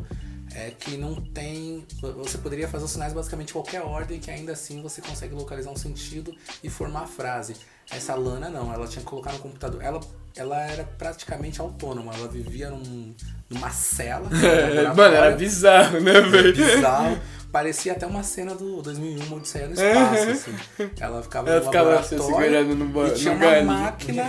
[0.55, 1.85] é que não tem.
[2.17, 5.77] Você poderia fazer os sinais basicamente qualquer ordem, que ainda assim você consegue localizar um
[5.77, 7.57] sentido e formar a frase.
[7.91, 9.83] Essa Lana não, ela tinha que colocar no computador.
[9.83, 10.01] Ela,
[10.37, 13.15] ela era praticamente autônoma, ela vivia num,
[13.49, 14.29] numa cela.
[14.29, 14.39] num
[14.95, 16.55] Mano, era bizarro, né, velho?
[16.55, 17.19] bizarro.
[17.51, 20.55] Parecia até uma cena do 2001, Odisseia no Espaço, assim.
[21.01, 23.67] Ela ficava Ela no ficava se laboratório segurando no, e tinha no uma galho.
[23.67, 24.25] máquina,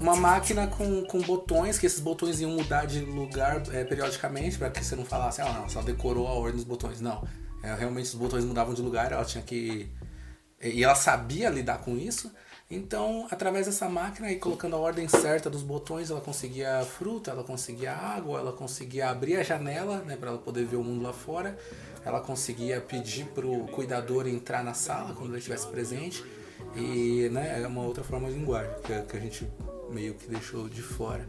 [0.00, 4.70] uma máquina com, com botões, que esses botões iam mudar de lugar é, periodicamente, pra
[4.70, 7.00] que você não falasse, ah, não, só decorou a ordem dos botões.
[7.00, 7.26] Não,
[7.62, 9.90] é, realmente os botões mudavam de lugar, ela tinha que...
[10.62, 12.32] E ela sabia lidar com isso,
[12.70, 17.44] então, através dessa máquina e colocando a ordem certa dos botões, ela conseguia fruta, ela
[17.44, 21.12] conseguia água, ela conseguia abrir a janela, né, para ela poder ver o mundo lá
[21.12, 21.56] fora.
[22.04, 26.24] Ela conseguia pedir pro cuidador entrar na sala quando ele estivesse presente.
[26.76, 29.46] E, né, é uma outra forma de linguagem que, a- que a gente
[29.90, 31.26] meio que deixou de fora.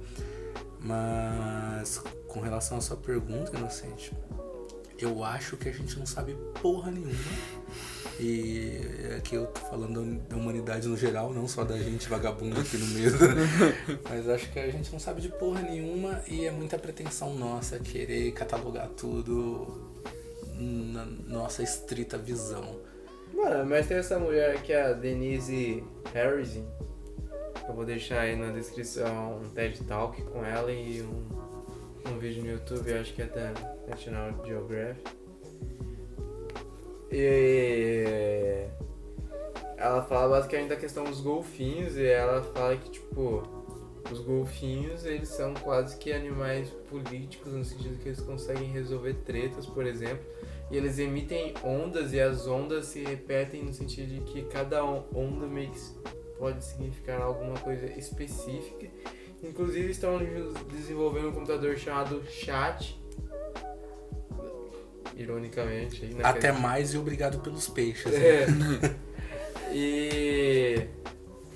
[0.80, 4.12] Mas, com relação à sua pergunta, Inocente,
[5.00, 7.14] eu acho que a gente não sabe porra nenhuma.
[8.20, 8.80] E
[9.18, 12.86] aqui eu tô falando da humanidade no geral, não só da gente vagabundo aqui no
[12.88, 13.12] meio.
[14.10, 17.78] Mas acho que a gente não sabe de porra nenhuma e é muita pretensão nossa
[17.80, 19.92] querer catalogar tudo
[20.58, 22.80] na nossa estrita visão.
[23.36, 25.84] Mano, mas tem essa mulher aqui, a Denise
[26.14, 26.66] Harrison.
[27.68, 31.28] Eu vou deixar aí na descrição um TED Talk com ela e um,
[32.10, 33.52] um vídeo no YouTube, acho que é da
[33.90, 35.12] National Geographic.
[37.12, 38.68] E
[39.76, 43.44] ela fala basicamente da questão dos golfinhos e ela fala que, tipo,
[44.10, 49.66] os golfinhos eles são quase que animais políticos no sentido que eles conseguem resolver tretas,
[49.66, 50.26] por exemplo.
[50.72, 55.04] E eles emitem ondas e as ondas se repetem no sentido de que cada on-
[55.14, 55.80] onda meio que
[56.40, 58.88] pode significar alguma coisa específica.
[59.44, 60.20] Inclusive estão
[60.72, 63.00] desenvolvendo um computador chamado Chat.
[65.16, 66.04] Ironicamente.
[66.04, 68.12] Aí, naquele- Até mais e obrigado pelos peixes.
[68.14, 68.46] É.
[69.78, 70.88] E.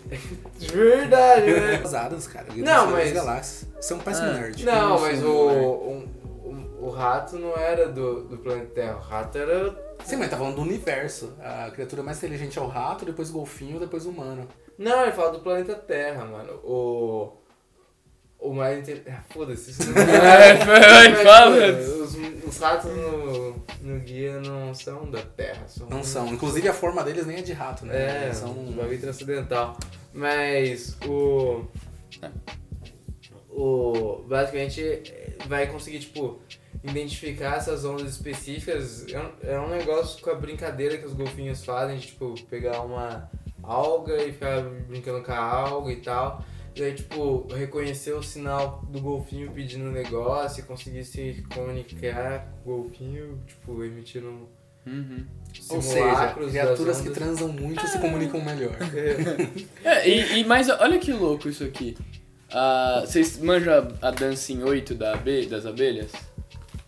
[0.59, 1.75] De verdade, né?
[1.81, 2.47] As Adams, cara.
[2.53, 3.69] Não, mas- Galáxias.
[3.79, 4.65] Você é um péssimo Ah, nerd.
[4.65, 5.25] Não, mas né?
[5.25, 6.09] o, o,
[6.79, 8.95] o, rato não era do, do planeta Terra.
[8.97, 9.95] O rato era.
[10.03, 11.33] Sim, mas tá falando do universo.
[11.41, 14.47] A criatura mais inteligente é o rato, depois o golfinho, depois o humano.
[14.77, 16.53] Não, ele fala do planeta Terra, mano.
[16.63, 17.37] O.
[18.39, 19.09] O mais inteligente.
[19.09, 19.71] Ah, foda-se.
[19.71, 21.55] Isso não É, fala.
[21.57, 22.15] pô, Os,
[22.47, 25.67] os ratos no, no guia não são da Terra.
[25.67, 26.27] São Não são.
[26.27, 27.95] Inclusive a forma deles nem é de rato, né?
[28.21, 29.77] É, Eles são são um bagulho transcendental.
[30.13, 31.65] Mas o.
[33.49, 34.23] O.
[34.27, 35.03] Basicamente,
[35.47, 36.39] vai conseguir, tipo,
[36.83, 39.05] identificar essas ondas específicas.
[39.11, 42.81] É um, é um negócio com a brincadeira que os golfinhos fazem, de, tipo, pegar
[42.81, 43.29] uma
[43.63, 46.43] alga e ficar brincando com a alga e tal.
[46.75, 52.47] E aí, tipo, reconhecer o sinal do golfinho pedindo um negócio e conseguir se comunicar
[52.63, 54.47] com o golfinho, tipo, emitindo
[54.87, 55.23] Uhum.
[55.69, 58.75] Ou seja, criaturas que transam muito se comunicam melhor.
[59.83, 61.95] É, e, e mas olha que louco isso aqui.
[62.51, 66.11] Ah, Vocês manjam a, a dança em oito da abe- das abelhas?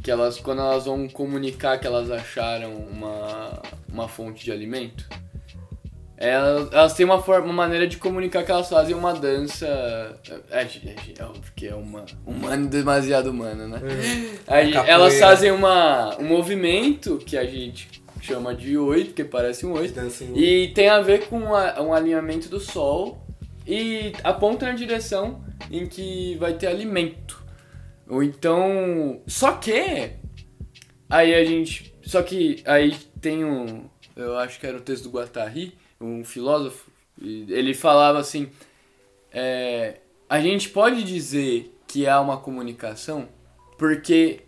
[0.03, 5.07] Que elas, quando elas vão comunicar que elas acharam uma, uma fonte de alimento,
[6.17, 9.65] elas, elas têm uma, forma, uma maneira de comunicar que elas fazem uma dança.
[10.51, 13.79] É, é, é óbvio que é uma humana demasiado humana, né?
[14.47, 14.91] Aí, Capoeira.
[14.91, 19.99] elas fazem uma, um movimento que a gente chama de oito, que parece um oito.
[20.35, 23.25] E tem a ver com a- um alinhamento do sol
[23.65, 27.40] e aponta na direção em que vai ter alimento.
[28.11, 29.21] Ou então.
[29.25, 30.11] Só que.
[31.09, 31.95] Aí a gente.
[32.03, 33.89] Só que aí tem um.
[34.15, 36.91] Eu acho que era o texto do Guattari, um filósofo.
[37.19, 38.49] Ele falava assim.
[39.31, 43.29] é, a gente pode dizer que há uma comunicação
[43.77, 44.41] porque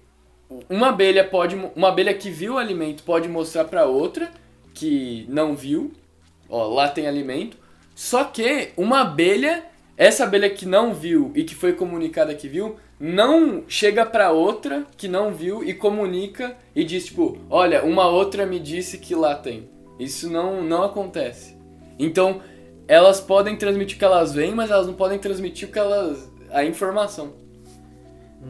[0.70, 4.32] uma abelha pode uma abelha que viu o alimento pode mostrar para outra
[4.74, 5.92] que não viu
[6.50, 7.58] ó lá tem alimento
[7.96, 9.66] só que uma abelha
[9.98, 14.86] essa abelha que não viu e que foi comunicada que viu não chega para outra
[14.96, 19.36] que não viu e comunica e diz tipo olha uma outra me disse que lá
[19.36, 19.70] tem.
[20.00, 21.56] Isso não não acontece.
[21.98, 22.42] Então
[22.88, 26.30] elas podem transmitir o que elas veem mas elas não podem transmitir o que elas
[26.52, 27.34] a informação.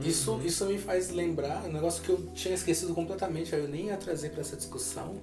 [0.02, 3.98] Isso, isso me faz lembrar um negócio que eu tinha esquecido completamente, eu nem ia
[3.98, 5.22] trazer pra essa discussão,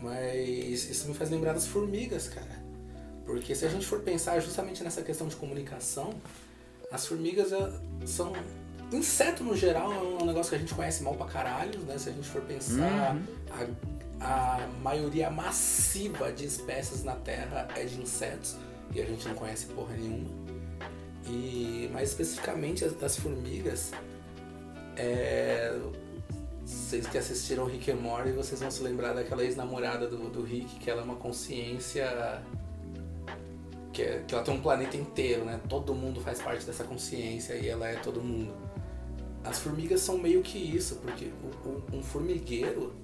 [0.00, 2.58] mas isso me faz lembrar das formigas, cara.
[3.26, 6.14] Porque se a gente for pensar justamente nessa questão de comunicação,
[6.90, 7.70] as formigas eh,
[8.06, 8.32] são.
[8.90, 11.98] Inseto no geral é um negócio que a gente conhece mal pra caralho, né?
[11.98, 13.18] Se a gente for pensar,
[14.20, 18.56] a, a maioria massiva de espécies na Terra é de insetos
[18.94, 20.30] e a gente não conhece porra nenhuma.
[21.26, 23.92] E mais especificamente as das formigas,
[24.96, 25.78] é,
[26.64, 30.78] vocês que assistiram Rick and Morty, vocês vão se lembrar daquela ex-namorada do, do Rick,
[30.78, 32.42] que ela é uma consciência
[33.98, 35.60] que, é- que ela tem um planeta inteiro, né?
[35.68, 38.54] Todo mundo faz parte dessa consciência e ela é todo mundo.
[39.42, 42.94] As formigas são meio que isso, porque o- o- um formigueiro,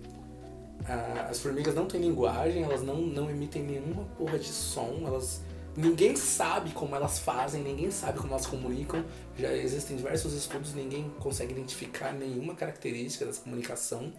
[1.29, 5.41] as formigas não têm linguagem, elas não, não emitem nenhuma porra de som, elas
[5.77, 9.05] Ninguém sabe como elas fazem, ninguém sabe como elas comunicam.
[9.37, 14.13] Já existem diversos estudos, ninguém consegue identificar nenhuma característica dessa comunicação.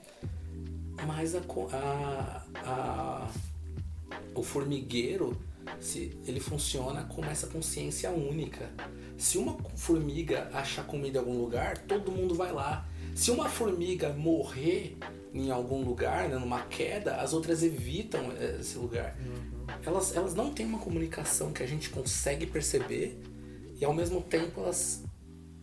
[1.07, 1.39] Mas a,
[1.71, 3.28] a, a-
[4.36, 5.38] o formigueiro,
[5.80, 8.70] se ele funciona com essa consciência única.
[9.18, 12.88] Se uma formiga achar comida em algum lugar, todo mundo vai lá.
[13.16, 14.97] Se uma formiga morrer
[15.34, 19.18] em algum lugar, né, numa queda, as outras evitam esse lugar.
[19.86, 23.18] Elas, elas não têm uma comunicação que a gente consegue perceber
[23.80, 25.04] e ao mesmo tempo elas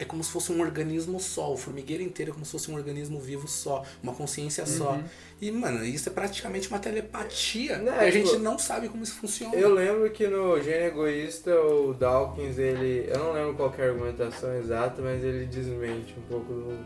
[0.02, 2.74] é como se fosse um organismo só, o formigueiro inteiro é como se fosse um
[2.74, 4.98] organismo vivo só, uma consciência só.
[5.40, 7.78] E, mano, isso é praticamente uma telepatia.
[7.78, 9.54] Não, e a tipo, gente não sabe como isso funciona.
[9.54, 13.08] Eu lembro que no Gênio Egoísta, o Dawkins, ele.
[13.08, 16.78] Eu não lembro qual é a argumentação exata, mas ele desmente um pouco do,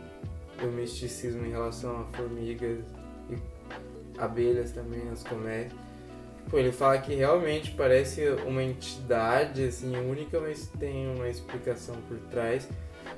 [0.61, 2.79] do misticismo em relação a formigas
[3.29, 3.37] e
[4.19, 5.71] abelhas também, as colmeias.
[6.49, 12.17] Pô, ele fala que realmente parece uma entidade, assim, única, mas tem uma explicação por
[12.29, 12.67] trás.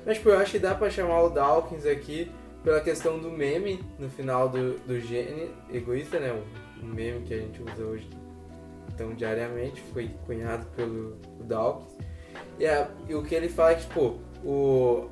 [0.04, 2.30] Mas, tipo, eu acho que dá pra chamar o Dawkins aqui
[2.64, 6.32] pela questão do meme no final do, do Gênio Egoísta, né?
[6.32, 8.08] O, meme que a gente usa hoje
[8.94, 11.92] então diariamente, foi cunhado pelo Dawkins.
[12.58, 15.08] E, a- e o que ele fala é que, tipo, o,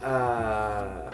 [0.00, 1.10] a,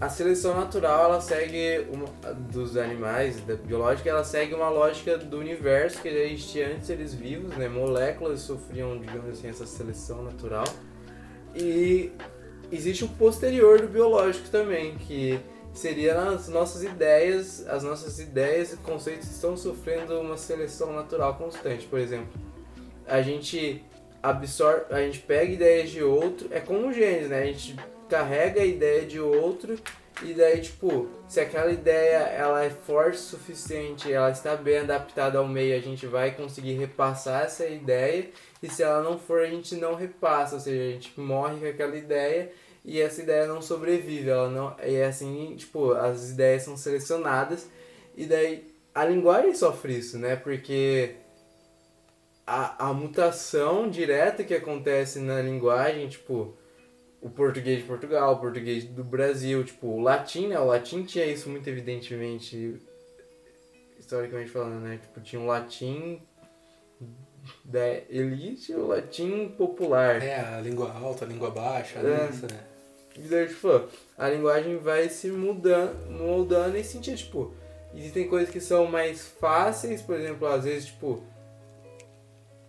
[0.00, 5.38] a seleção natural, ela segue, uma, dos animais, da biológica, ela segue uma lógica do
[5.38, 7.68] universo que existia antes deles vivos, né?
[7.68, 10.64] Moléculas sofriam, digamos assim, essa seleção natural.
[11.54, 12.12] E
[12.70, 15.40] existe um posterior do biológico também, que
[15.72, 21.86] seria as nossas ideias, as nossas ideias e conceitos estão sofrendo uma seleção natural constante.
[21.86, 22.32] Por exemplo,
[23.06, 23.84] a gente
[24.22, 27.42] absorve, a gente pega ideias de outro, é como genes, né?
[27.42, 27.76] A gente
[28.08, 29.76] carrega a ideia de outro
[30.22, 35.38] e daí, tipo, se aquela ideia ela é forte o suficiente, ela está bem adaptada
[35.38, 38.28] ao meio, a gente vai conseguir repassar essa ideia
[38.64, 41.66] e se ela não for, a gente não repassa, ou seja, a gente morre com
[41.66, 42.50] aquela ideia
[42.82, 47.68] e essa ideia não sobrevive, ela não, e é assim, tipo, as ideias são selecionadas
[48.16, 50.34] e daí a linguagem sofre isso, né?
[50.34, 51.16] Porque
[52.46, 56.56] a, a mutação direta que acontece na linguagem, tipo,
[57.20, 60.58] o português de Portugal, o português do Brasil, tipo, o latim, né?
[60.58, 62.80] O latim tinha isso muito evidentemente,
[63.98, 64.98] historicamente falando, né?
[65.02, 66.18] Tipo, tinha o latim
[67.64, 70.22] da elite o latim popular.
[70.22, 72.02] É, a língua alta, a língua baixa, É.
[72.02, 72.28] né?
[72.32, 72.60] Isso, né?
[73.16, 73.68] E daí, tipo,
[74.18, 77.54] a linguagem vai se mudando, moldando nesse sentido, tipo,
[77.94, 81.22] existem coisas que são mais fáceis, por exemplo, às vezes, tipo,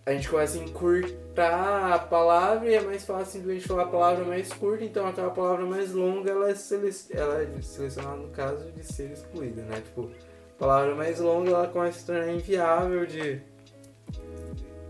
[0.04, 4.24] a gente começa a encurtar a palavra e é mais fácil simplesmente falar a palavra
[4.24, 8.70] mais curta, então aquela palavra mais longa ela é, sele ela é selecionada no caso
[8.70, 9.80] de ser excluída, né?
[9.80, 10.08] Tipo,
[10.54, 13.42] a palavra mais longa ela começa a se tornar inviável de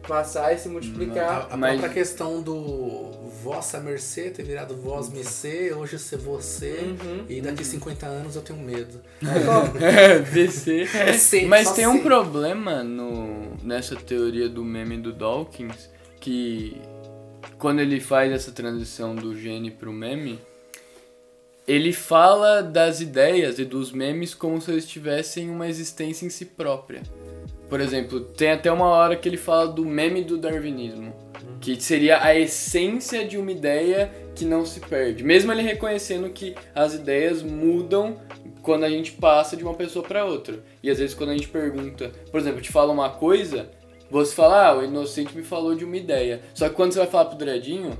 [0.07, 1.49] passar e se multiplicar.
[1.51, 6.17] A, a Mas- própria questão do vossa mercê ter virado vós me ser, hoje ser
[6.19, 7.25] você, Uhum.
[7.29, 9.01] e daqui 50 anos eu tenho medo.
[9.81, 10.87] É, VC.
[11.19, 15.89] Sim, Mas tem um problema no, nessa teoria do meme do Dawkins,
[16.21, 16.81] que
[17.59, 20.39] quando ele faz essa transição do gene pro meme,
[21.69, 26.45] ele fala das ideias e dos memes como se eles tivessem uma existência em si
[26.45, 27.03] própria.
[27.69, 31.13] Por exemplo, tem até uma hora que ele fala do meme do darwinismo,
[31.61, 35.25] que seria a essência de uma ideia que não se perde.
[35.25, 38.19] Mesmo ele reconhecendo que as ideias mudam
[38.63, 40.63] quando a gente passa de uma pessoa para outra.
[40.83, 43.71] E às vezes quando a gente pergunta, por exemplo, te fala uma coisa,
[44.11, 46.41] você fala, ah, o inocente me falou de uma ideia.
[46.55, 47.99] Só que quando você vai falar pro Dredinho,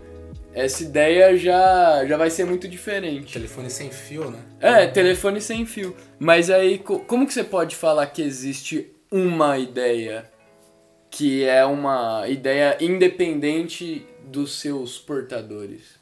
[0.55, 3.33] essa ideia já, já vai ser muito diferente.
[3.33, 4.39] Telefone sem fio, né?
[4.61, 5.95] É, telefone sem fio.
[6.19, 10.31] Mas aí, co- como que você pode falar que existe uma ideia
[11.11, 15.97] que é uma ideia independente dos seus portadores?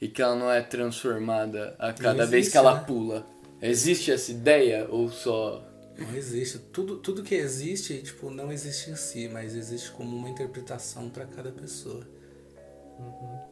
[0.00, 2.84] E que ela não é transformada a cada vez existe, que ela né?
[2.86, 3.26] pula?
[3.62, 5.64] Existe essa ideia ou só...
[5.96, 6.58] Não existe.
[6.58, 11.24] Tudo, tudo que existe, tipo, não existe em si, mas existe como uma interpretação para
[11.24, 12.04] cada pessoa.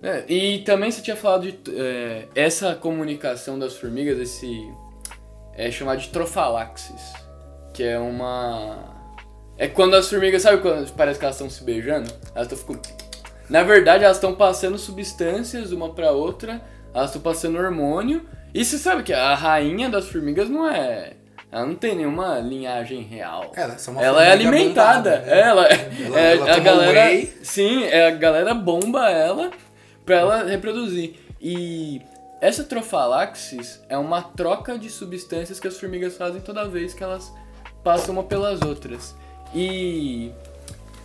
[0.03, 4.70] É, e também você tinha falado de é, essa comunicação das formigas, esse
[5.55, 7.12] é chamado de trofalaxis,
[7.72, 8.90] que é uma
[9.58, 12.10] é quando as formigas, sabe quando parece que elas estão se beijando?
[12.34, 12.80] Elas estão ficando
[13.48, 16.60] Na verdade, elas estão passando substâncias uma pra outra,
[16.94, 18.26] elas estão passando hormônio.
[18.54, 21.14] E você sabe que a rainha das formigas não é
[21.50, 23.52] ela não tem nenhuma linhagem real.
[23.54, 25.18] Ela, só uma Ela é alimentada.
[25.20, 25.40] né?
[25.40, 26.98] Ela, Ela- é, ela a galera.
[27.10, 27.32] whey.
[27.42, 29.50] Sim, é, a galera bomba ela
[30.06, 31.14] pra ela reproduzir.
[31.38, 32.00] E
[32.40, 37.30] essa trofalaxis é uma troca de substâncias que as formigas fazem toda vez que elas
[37.83, 39.14] passam uma pelas outras.
[39.55, 40.30] E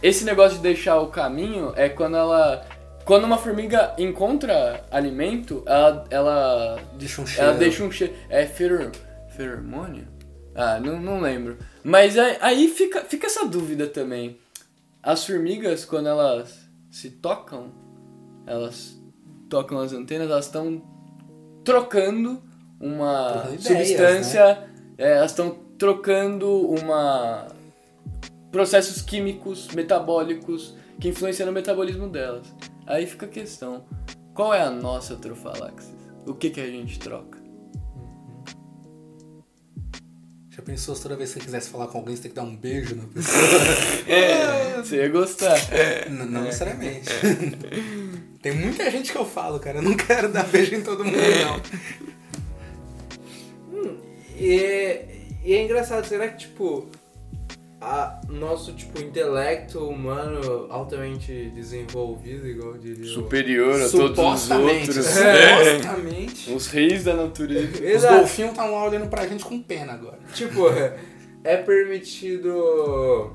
[0.02, 2.66] esse negócio de deixar o caminho é quando ela.
[3.06, 7.50] Quando uma formiga encontra alimento, ela, ela Deixa um cheiro.
[7.50, 8.14] ela deixa um cheiro.
[8.30, 8.92] É feror,
[9.30, 10.06] feromônio?
[10.54, 11.58] Ah, não, não lembro.
[11.84, 14.38] Mas aí, aí fica, fica essa dúvida também.
[15.02, 17.72] As formigas, quando elas se tocam,
[18.46, 19.00] elas
[19.50, 20.82] tocam as antenas, elas estão
[21.64, 22.42] trocando
[22.80, 24.68] uma ideias, substância.
[24.98, 27.48] é, elas estão trocando uma.
[28.52, 32.48] processos químicos, metabólicos, que influenciam no metabolismo delas.
[32.86, 33.86] Aí fica a questão:
[34.34, 35.96] qual é a nossa trofalaxis?
[36.26, 37.38] O que, que a gente troca?
[40.50, 42.42] Já pensou se toda vez que você quisesse falar com alguém, você tem que dar
[42.44, 43.38] um beijo na pessoa?
[44.08, 45.56] É, você ia gostar.
[46.10, 47.10] N- não necessariamente.
[48.42, 49.78] Tem muita gente que eu falo, cara.
[49.80, 51.62] Eu não quero dar beijo em todo mundo, não.
[54.40, 55.17] E é,
[55.50, 56.88] e é engraçado, será que, tipo,
[57.80, 64.96] a, nosso, tipo, intelecto humano altamente desenvolvido, igual diria o- Superior a todos os outros.
[64.96, 66.52] Supostamente.
[66.54, 67.72] Os reis da natureza.
[67.78, 68.16] Os Exato.
[68.20, 70.20] golfinhos estão lá olhando pra gente com pena agora.
[70.34, 70.68] Tipo,
[71.44, 73.32] é permitido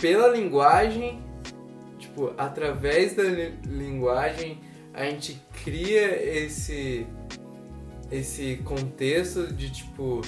[0.00, 1.20] pela linguagem,
[1.98, 4.58] tipo, através da li- linguagem,
[4.94, 7.06] a gente cria esse
[8.10, 10.22] esse contexto de tipo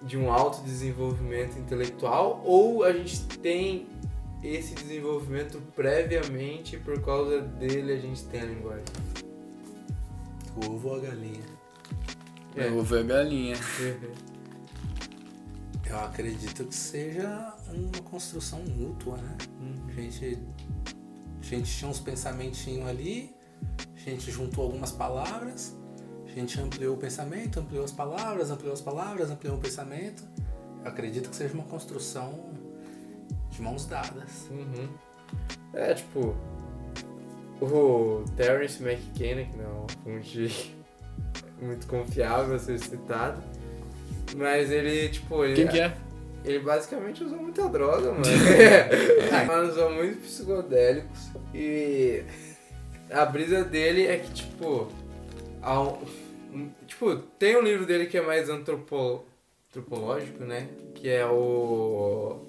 [0.00, 3.88] de um autodesenvolvimento intelectual ou a gente tem
[4.42, 8.84] esse desenvolvimento previamente e por causa dele a gente tem a linguagem.
[10.54, 11.42] O ovo ou a galinha?
[12.56, 12.66] É.
[12.68, 13.56] Eu vou ver a galinha.
[15.88, 19.38] Eu acredito que seja uma construção mútua, né?
[19.88, 20.38] A gente,
[21.40, 23.34] a gente tinha uns pensamentinhos ali,
[23.96, 25.74] a gente juntou algumas palavras,
[26.38, 30.22] a gente ampliou o pensamento, ampliou as palavras, ampliou as palavras, ampliou o pensamento.
[30.84, 32.50] Eu acredito que seja uma construção
[33.50, 34.46] de mãos dadas.
[34.50, 34.88] Uhum.
[35.74, 36.36] É, tipo,
[37.60, 40.76] o Terence McKenna, que não é fonte
[41.60, 43.42] muito confiável a ser citado,
[44.36, 45.96] mas ele, tipo, ele, Quem que é?
[46.44, 48.24] ele basicamente usou muita droga, mano.
[48.28, 52.22] Ele usou muitos psicodélicos e
[53.10, 54.88] a brisa dele é que, tipo,
[55.60, 56.27] ao, um-
[56.98, 59.24] tipo, tem um livro dele que é mais antropo,
[59.70, 60.68] antropológico, né?
[60.94, 62.40] Que é o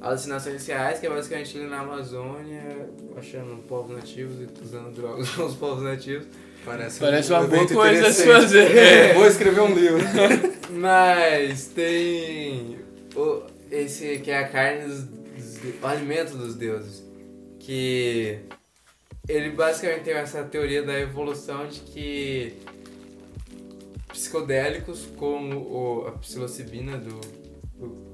[0.00, 5.44] Alucinações Reais, que é basicamente ele na Amazônia, achando povos nativos e usando drogas com
[5.44, 6.26] os povos nativos.
[6.64, 8.76] Parece, Parece um uma boa coisa a se fazer.
[8.76, 10.00] É, Vou escrever um livro.
[10.70, 12.78] Mas tem
[13.14, 17.04] o, esse que é a carne dos, dos o alimento dos deuses.
[17.60, 18.40] Que
[19.28, 22.56] ele basicamente tem essa teoria da evolução de que
[24.16, 27.20] psicodélicos como o, a psilocibina do,
[27.78, 28.06] do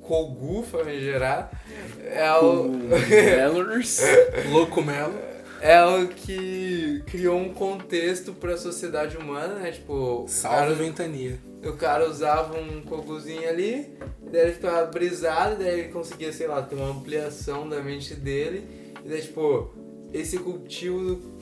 [0.00, 1.54] Kogu famigerado
[2.02, 4.00] é o, Melors.
[4.50, 5.14] Louco Melo.
[5.60, 9.70] é o que criou um contexto para a sociedade humana, né?
[9.72, 11.38] Tipo, o Salve cara- ventania.
[11.62, 13.92] o cara usava um coguzinho ali,
[14.32, 18.66] daí ele ficava brisado, daí ele conseguia, sei lá, ter uma ampliação da mente dele.
[19.04, 19.70] E daí, tipo,
[20.12, 21.37] esse cultivo do,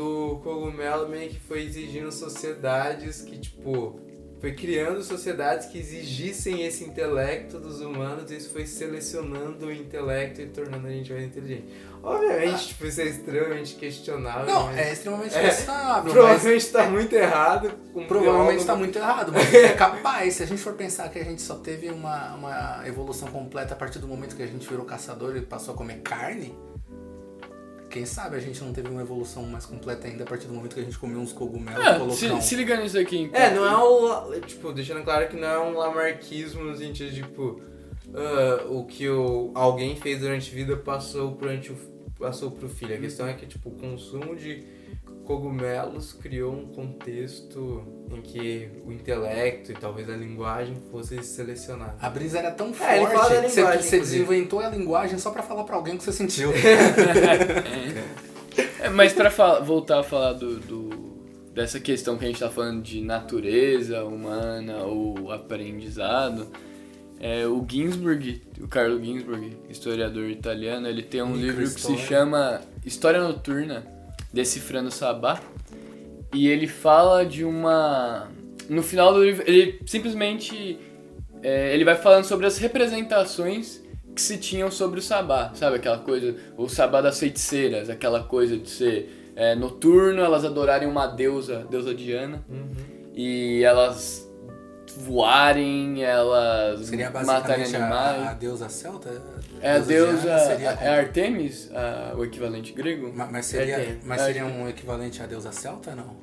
[0.00, 4.00] do cogumelo meio que foi exigindo sociedades que, tipo,
[4.40, 10.40] foi criando sociedades que exigissem esse intelecto dos humanos e isso foi selecionando o intelecto
[10.40, 11.66] e tornando a gente mais inteligente.
[12.02, 14.46] Obviamente, tipo, isso é extremamente questionável.
[14.46, 17.72] Não, mas é extremamente É, questionável, provavelmente está muito errado.
[18.08, 19.32] provavelmente está muito errado.
[19.34, 22.88] Mas é capaz, se a gente for pensar que a gente só teve uma, uma
[22.88, 26.00] evolução completa a partir do momento que a gente virou caçador e passou a comer
[26.00, 26.56] carne,
[27.90, 30.74] quem sabe a gente não teve uma evolução mais completa ainda a partir do momento
[30.74, 32.40] que a gente comeu uns cogumelos e Ah, colocou se, um...
[32.40, 33.40] se liga nisso aqui, então.
[33.40, 33.76] É, não é
[34.36, 34.40] um.
[34.40, 37.60] Tipo, deixando claro que não é um lamarquismo no sentido de, tipo,
[38.14, 41.76] ah, o que o, alguém fez durante a vida passou, durante o,
[42.18, 42.94] passou pro filho.
[42.94, 44.64] A questão é que, tipo, o consumo de
[45.34, 51.94] cogumelos criou um contexto em que o intelecto e talvez a linguagem fosse selecionado.
[52.00, 55.30] A brisa era tão É, ele fala forte que você, você desinventou a linguagem só
[55.30, 56.50] pra falar pra alguém o que você sentiu.
[58.80, 61.20] É, mas pra fala- voltar a falar do, do-
[61.54, 66.48] dessa questão que a gente tá falando de natureza humana ou aprendizado,
[67.20, 72.60] é, o Ginsburg, o Carlo Ginsburg, historiador italiano, ele tem um livro que se chama
[72.84, 73.84] História Noturna,
[74.32, 75.40] Decifrando Sabá,
[76.32, 78.28] e ele fala de uma...
[78.68, 80.78] No final do livro, ele simplesmente...
[81.42, 83.80] é, ele vai falando sobre as representações
[84.14, 85.76] que se tinham sobre o sabá, sabe?
[85.76, 91.06] Aquela coisa, o sabá das feiticeiras, aquela coisa de ser é, noturno, elas adorarem uma
[91.06, 92.70] deusa, deusa Diana, Uhum.
[93.14, 94.28] e elas
[94.98, 98.22] voarem, elas Seria matarem animais.
[98.22, 99.08] a, a deusa celta?
[99.62, 100.38] É a deusa?
[100.38, 103.12] Seria é Artemis, a- o equivalente grego?
[103.14, 104.04] Ma- Mas seria, Artemis.
[104.04, 106.16] mas seria um equivalente à deusa celta, não?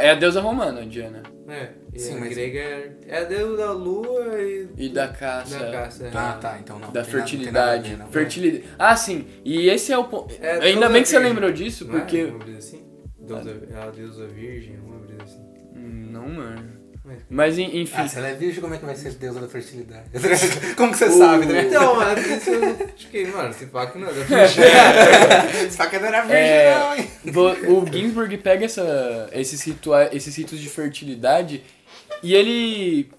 [0.00, 1.22] É a deusa romana, Diana.
[1.46, 5.08] É, e Sim, a mas- grega é, é a deusa da lua e E da
[5.08, 5.58] caça.
[5.58, 6.06] da caça.
[6.06, 6.10] é.
[6.14, 6.90] Ah, tá, então não.
[6.90, 7.90] Da tem nada- fertilidade.
[7.90, 8.06] ver, não.
[8.08, 8.64] fertilidade.
[8.78, 9.26] Ah, sim.
[9.44, 10.34] E esse é o ponto.
[10.40, 11.34] É, Ainda bem que você virgem.
[11.34, 12.24] lembrou disso, Não é porque.
[12.24, 12.82] uma brisa assim?
[13.18, 15.42] Deusa, é a deusa virgem, uma brisa assim.
[15.76, 16.73] Hum, Não, mano.
[17.04, 17.94] Mas- Mas en- enfim.
[17.98, 20.08] Ah, se ela é virgem, como é que vai ser deusa da fertilidade?
[20.76, 21.64] como que você sabe, né?
[21.66, 24.64] Então, mano, isso eu fiquei, mano, esse pack não é da virgem.
[25.66, 26.78] Esse não era virgem, É.
[26.78, 27.10] não, hein?
[27.26, 31.62] Vo- O Ginsburg pega essa, esses, ritua esses ritos de fertilidade
[32.22, 33.10] e ele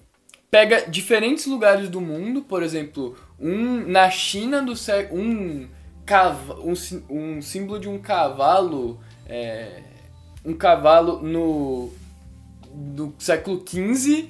[0.50, 5.20] pega diferentes lugares do mundo, por exemplo, um na China do século.
[5.22, 5.68] Um,
[6.64, 6.74] um,
[7.10, 9.00] um símbolo de um cavalo.
[9.28, 9.80] é,
[10.44, 11.92] um cavalo no,
[12.76, 14.28] no século XV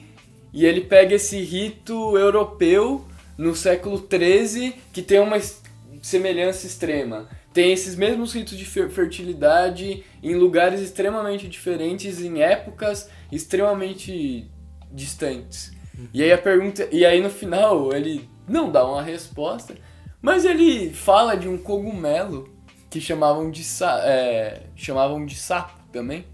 [0.52, 3.05] e ele pega esse rito europeu
[3.36, 5.36] no século XIII que tem uma
[6.02, 7.28] semelhança extrema.
[7.52, 14.51] Tem esses mesmos ritos de fer- fertilidade em lugares extremamente diferentes, em épocas extremamente
[14.93, 15.73] distantes.
[16.12, 19.74] E aí a pergunta, e aí no final ele não dá uma resposta,
[20.20, 22.48] mas ele fala de um cogumelo
[22.90, 23.62] que chamavam de
[24.05, 26.24] é, chamavam de sapo também.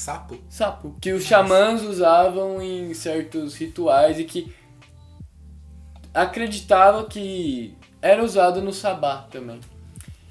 [0.00, 0.38] Sapo?
[0.48, 0.96] Sapo.
[0.98, 4.50] Que os xamãs usavam em certos rituais e que
[6.14, 9.60] acreditava que era usado no sabá também.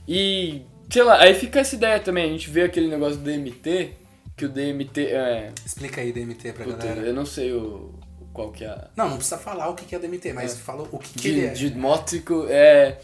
[0.07, 3.91] E, sei lá, aí fica essa ideia também, a gente vê aquele negócio do DMT,
[4.35, 5.51] que o DMT é.
[5.63, 7.01] Explica aí DMT pra Puta, galera.
[7.07, 7.93] eu não sei o,
[8.33, 8.87] qual que é a.
[8.95, 10.55] Não, não precisa falar o que é DMT, mas É.
[10.55, 11.49] fala o que, que ele é.
[11.49, 12.99] De, Dimótico é.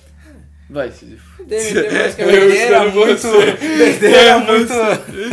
[0.67, 1.43] Vai, Sísifo.
[1.45, 3.21] DMT basicamente, muito.
[3.77, 4.73] Doideira muito.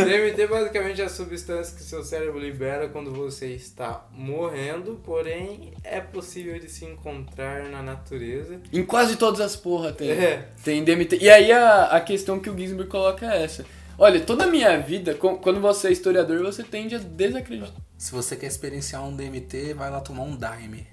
[0.04, 6.00] DMT basicamente é a substância que seu cérebro libera quando você está morrendo, porém é
[6.00, 8.60] possível de se encontrar na natureza.
[8.72, 10.10] Em quase todas as porra tem.
[10.10, 10.48] É.
[10.62, 11.16] Tem DMT.
[11.20, 13.64] E aí a, a questão que o Ginsburg coloca é essa.
[13.98, 17.72] Olha, toda a minha vida, com- quando você é historiador, você tende a desacreditar.
[17.96, 20.86] Se você quer experienciar um DMT, vai lá tomar um Daime.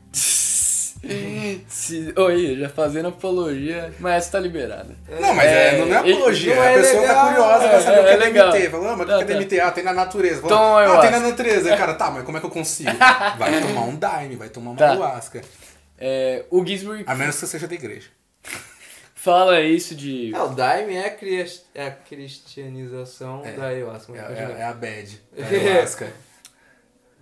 [1.67, 4.95] Se, oi, já fazendo apologia, mas essa tá liberada.
[5.19, 6.55] Não, mas é, não é e- apologia.
[6.55, 8.51] não a é pessoa legal, tá curiosa pra é, saber o que é é, legal.
[8.51, 8.69] DMT.
[8.69, 9.33] Falou, ah, mas o que Tá, é tá.
[9.33, 9.59] DMT?
[9.61, 10.41] Ah, tem na natureza.
[10.41, 11.11] Falou, Toma ah, tem ayahuasca.
[11.11, 11.77] na natureza.
[11.77, 12.89] Cara, tá, mas como é que eu consigo?
[13.37, 14.89] Vai tomar um daime, vai tomar uma Tá.
[14.91, 15.41] ayahuasca.
[15.97, 18.07] É, o Gisbury A menos que você seja da igreja.
[19.15, 20.33] fala isso de.
[20.35, 21.45] É, o Daime é a, cri-
[21.75, 23.51] é a cristianização É.
[23.53, 24.13] da ayahuasca.
[24.15, 25.21] É, mas é- é a bad.
[25.37, 26.07] É a ayahuasca.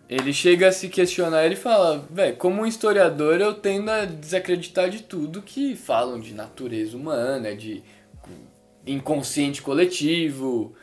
[0.10, 5.04] Ele chega a se questionar, ele fala, velho, como historiador eu tendo a desacreditar de
[5.04, 7.84] tudo que falam de natureza humana, de
[8.86, 10.74] inconsciente coletivo.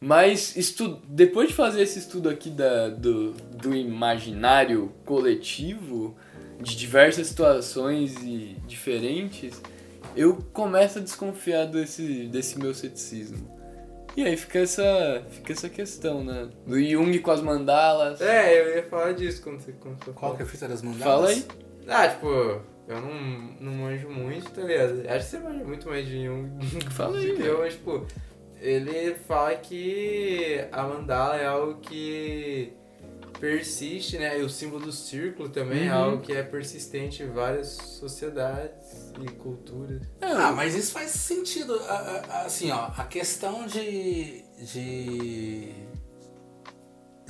[0.00, 6.14] Mas estu depois de fazer esse estudo aqui da, do, do imaginário coletivo,
[6.60, 9.60] de diversas situações e diferentes,
[10.14, 13.57] eu começo a desconfiar desse, desse meu ceticismo.
[14.18, 16.48] E aí fica essa, fica essa questão, né?
[16.66, 18.20] Do Jung com as mandalas.
[18.20, 20.82] É, eu ia falar disso quando você começou a Qual que é a fita das
[20.82, 21.04] mandalas?
[21.06, 21.46] Fala aí.
[21.86, 23.14] Ah, tipo, eu não,
[23.60, 25.04] não manjo muito, tá ligado?
[25.08, 26.50] Acho que você manja muito mais de Jung
[26.90, 28.04] Fala aí, eu, mas, tipo,
[28.60, 32.72] ele fala que a mandala é algo que
[33.38, 34.40] persiste, né?
[34.40, 35.96] E o símbolo do círculo também é Uhum.
[35.96, 38.87] algo que é persistente em várias sociedades
[39.24, 40.02] e culturas.
[40.20, 41.80] Ah, mas isso faz sentido.
[42.44, 44.44] Assim, ó, a questão de.
[44.58, 45.72] de.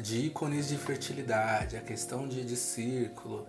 [0.01, 3.47] de ícones de fertilidade, a questão de, de círculo.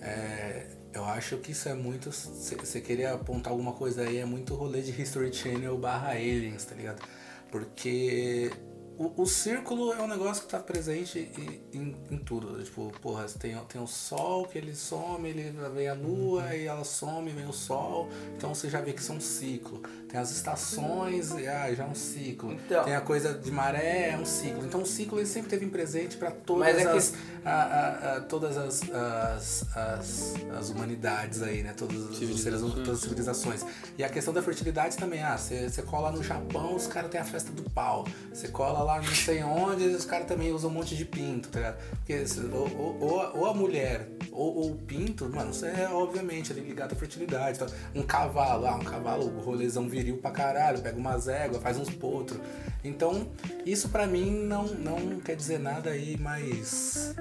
[0.00, 2.10] é, eu acho que isso é muito.
[2.10, 6.74] Você queria apontar alguma coisa aí, é muito rolê de History Channel barra aliens, tá
[6.74, 7.02] ligado?
[7.50, 8.50] Porque
[8.98, 12.62] o, o círculo é um negócio que tá presente em, em, em tudo.
[12.62, 16.84] Tipo, porra, tem, tem o sol que ele some, ele vem a lua e ela
[16.84, 18.08] some, vem o sol.
[18.36, 19.80] Então você já vê que isso é um ciclo.
[20.08, 22.52] Tem as estações, e, ah, já é um ciclo.
[22.52, 22.84] Então.
[22.84, 24.64] Tem a coisa de maré, é um ciclo.
[24.64, 27.14] Então o ciclo ele sempre teve presente para todas, Mas é que- as,
[27.44, 31.72] a- a- a- todas as, as, as, as humanidades aí, né?
[31.76, 32.74] Todos os seres, Civilizações.
[32.74, 33.66] todas as civilizações.
[33.96, 37.20] E a questão da fertilidade também, ah, você você cola no Japão, os caras têm
[37.20, 38.06] a festa do pau.
[38.32, 41.58] Você cola lá não sei onde, os caras também usam um monte de pinto, tá
[41.58, 41.78] ligado?
[41.90, 46.52] Porque se- ou, ou- ou a- mulher ou, ou o pinto, mano, isso é obviamente
[46.52, 47.58] ali ligado à fertilidade.
[47.58, 47.66] Tá?
[47.94, 51.90] Um cavalo, ah, um cavalo, o rolezão viril pra caralho, pega umas éguas, faz uns
[51.90, 52.40] potros.
[52.82, 53.28] Então,
[53.66, 57.14] isso pra mim não, não quer dizer nada aí, mas.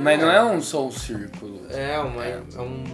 [0.00, 1.66] Mas não é um só um círculo.
[1.70, 2.84] É, uma, é, um,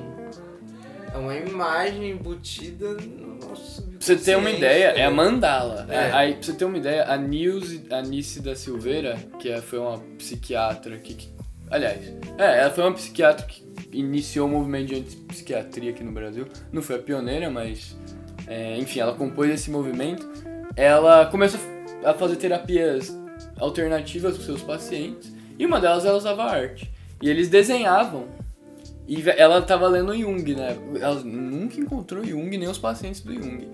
[1.14, 5.86] é uma imagem embutida no nosso Pra você ter uma ideia, é a tá mandala.
[5.89, 6.12] É.
[6.12, 9.78] Aí, pra você ter uma ideia, a Nilce, a Nice da Silveira, que é- foi
[9.78, 11.28] uma psiquiatra que, que-
[11.70, 12.01] Aliás,
[12.39, 13.62] é, ela foi uma psiquiatra que
[13.93, 16.47] iniciou o movimento de antipsiquiatria aqui no Brasil.
[16.72, 17.97] Não foi a pioneira, mas.
[18.47, 20.26] é, enfim, ela compôs esse movimento.
[20.74, 21.60] Ela começou
[22.05, 23.14] a fazer terapias
[23.59, 25.30] alternativas com seus pacientes.
[25.59, 26.90] E uma delas ela usava arte.
[27.20, 28.26] E eles desenhavam
[29.09, 30.76] e ela tava lendo Jung, né?
[31.01, 33.68] Ela nunca encontrou Jung, nem os pacientes do Jung.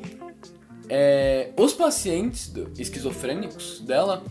[0.88, 4.22] É, os pacientes do- esquizofrênicos dela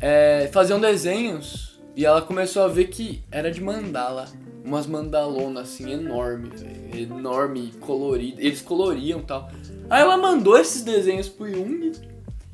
[0.00, 4.26] é, faziam desenhos e ela começou a ver que era de mandala.
[4.64, 6.50] Umas mandalonas assim, enorme.
[6.94, 8.40] Enorme, colorida.
[8.40, 9.50] Eles coloriam e tal.
[9.90, 11.92] Aí ela mandou esses desenhos pro Jung,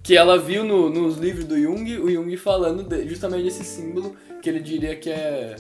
[0.02, 4.16] que ela viu no- nos livros do Jung, o Jung falando de- justamente desse símbolo
[4.42, 5.56] que ele diria que é.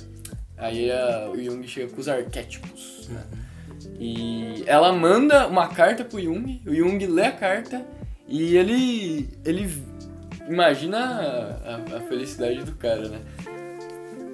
[0.58, 3.08] Aí a- o Jung chega com os arquétipos.
[3.10, 3.22] né?
[4.00, 7.84] E ela manda uma carta pro Jung, o Jung lê a carta
[8.26, 9.28] e ele.
[9.44, 9.70] ele
[10.48, 13.20] imagina a, a- a felicidade do cara, né?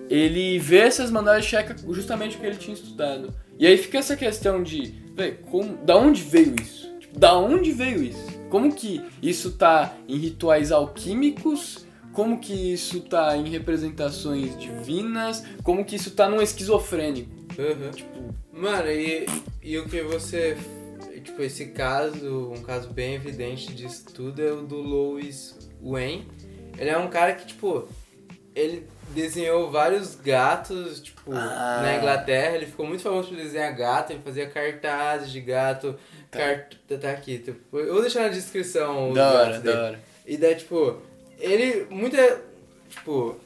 [0.09, 3.34] Ele vê essas mandalas e checa justamente o que ele tinha estudado.
[3.59, 6.92] E aí fica essa questão de, véi, como, da onde veio isso?
[7.01, 8.24] Tipo, da onde veio isso?
[8.51, 11.84] Como que isso tá em rituais alquímicos?
[12.15, 15.45] Como que isso tá em representações divinas?
[15.62, 17.28] Como que isso tá num esquizofrênico?
[17.59, 17.91] Uhum.
[17.91, 19.27] Tipo, Mano, e,
[19.62, 20.57] e o que você.
[21.24, 26.28] Tipo, esse caso, um caso bem evidente disso tudo é o do Louis Wayne.
[26.78, 27.89] Ele é um cara que, tipo,
[28.55, 31.81] ele desenhou vários gatos, tipo, Ah.
[31.82, 32.57] na Inglaterra.
[32.57, 35.97] Ele ficou muito famoso por desenhar gato, ele fazia cartazes de gato.
[36.31, 36.39] Tá.
[36.39, 36.74] Cart...
[37.01, 40.01] Tá aqui, tipo, eu vou deixar na descrição da hora, da hora.
[40.27, 40.99] E daí, tipo,
[41.39, 41.86] ele.
[41.90, 42.43] Muita.
[42.89, 43.36] Tipo.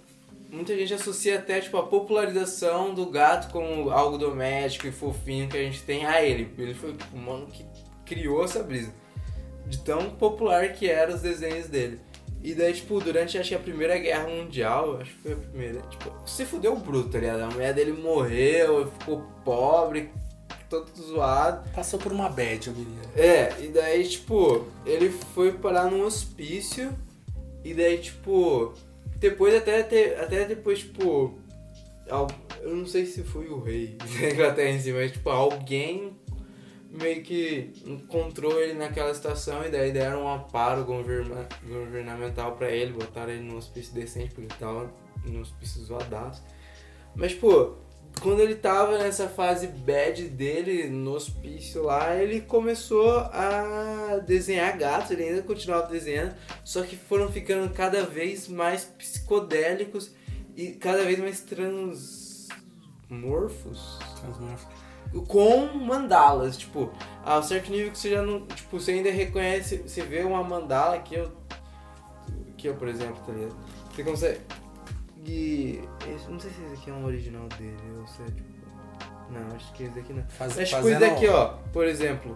[0.51, 5.59] Muita gente associa até, tipo, a popularização do gato como algo doméstico e fofinho que
[5.59, 6.51] a gente tem a ele.
[6.56, 7.66] Ele foi o mano que
[8.06, 8.90] criou essa brisa.
[9.66, 12.01] De tão popular que eram os desenhos dele.
[12.43, 15.82] E daí, tipo, durante acho que a Primeira Guerra Mundial, acho que foi a primeira,
[15.82, 17.40] tipo, você fudeu o bruto, tá ligado?
[17.43, 20.10] A mulher dele morreu, ficou pobre,
[20.69, 21.69] todo zoado.
[21.70, 23.01] Passou por uma bad, eu diria.
[23.16, 26.93] É, e daí, tipo, ele foi parar num hospício,
[27.64, 28.72] e daí, tipo,
[29.16, 29.80] depois até,
[30.20, 31.39] até depois, tipo,
[32.62, 36.16] Eu não sei se foi o rei da Inglaterra em si, mas tipo, alguém
[36.90, 40.28] meio que encontrou ele naquela situação e daí deram um
[40.85, 44.90] governa- governamental pra ele, botaram ele num hospício decente, porque ele tava
[45.26, 46.43] num hospício zoadaço.
[47.14, 47.74] Mas, pô,
[48.20, 55.12] quando ele tava nessa fase bad dele no hospício lá, ele começou a desenhar gatos,
[55.12, 60.10] ele ainda continuava desenhando, só que foram ficando cada vez mais psicodélicos
[60.56, 63.98] e cada vez mais transmorfos
[65.26, 66.93] com mandalas, tipo,
[67.24, 70.44] a um certo nível que você já não, tipo, você ainda reconhece, você vê uma
[70.44, 71.32] mandala que eu
[72.56, 73.56] que eu, por exemplo, tá ligado?
[73.94, 74.40] Você consegue
[75.27, 75.81] e
[76.15, 78.59] esse- não sei se esse aqui é um original dele ou se é tipo
[79.31, 80.24] não, acho que esse daqui não.
[80.28, 82.35] Faz, Mas tipo, isso daqui, ó, por exemplo,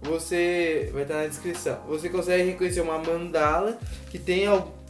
[0.00, 1.80] você vai estar na descrição.
[1.88, 3.78] Você consegue reconhecer uma mandala
[4.10, 4.44] que tem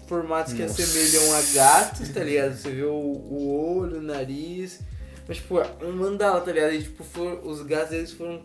[0.07, 0.83] formatos que Nossa.
[0.83, 2.55] assemelham a gatos, tá ligado?
[2.57, 4.81] Você vê o, o olho, o nariz.
[5.27, 6.73] Mas, tipo, é um mandala, tá ligado?
[6.75, 8.43] E, tipo, for- os gatos eles foram,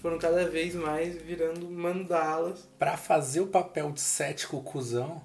[0.00, 2.66] foram cada vez mais virando mandalas.
[2.78, 5.20] Pra fazer o papel de cético cuzão,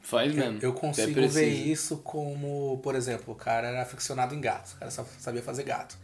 [0.00, 0.58] Faz eu, mesmo.
[0.62, 4.90] eu consigo ver isso como, por exemplo, o cara era aficionado em gatos, o cara
[4.90, 5.96] só sabia fazer gato.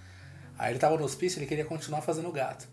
[0.58, 2.66] Aí ele tava no hospício, ele queria continuar fazendo gato.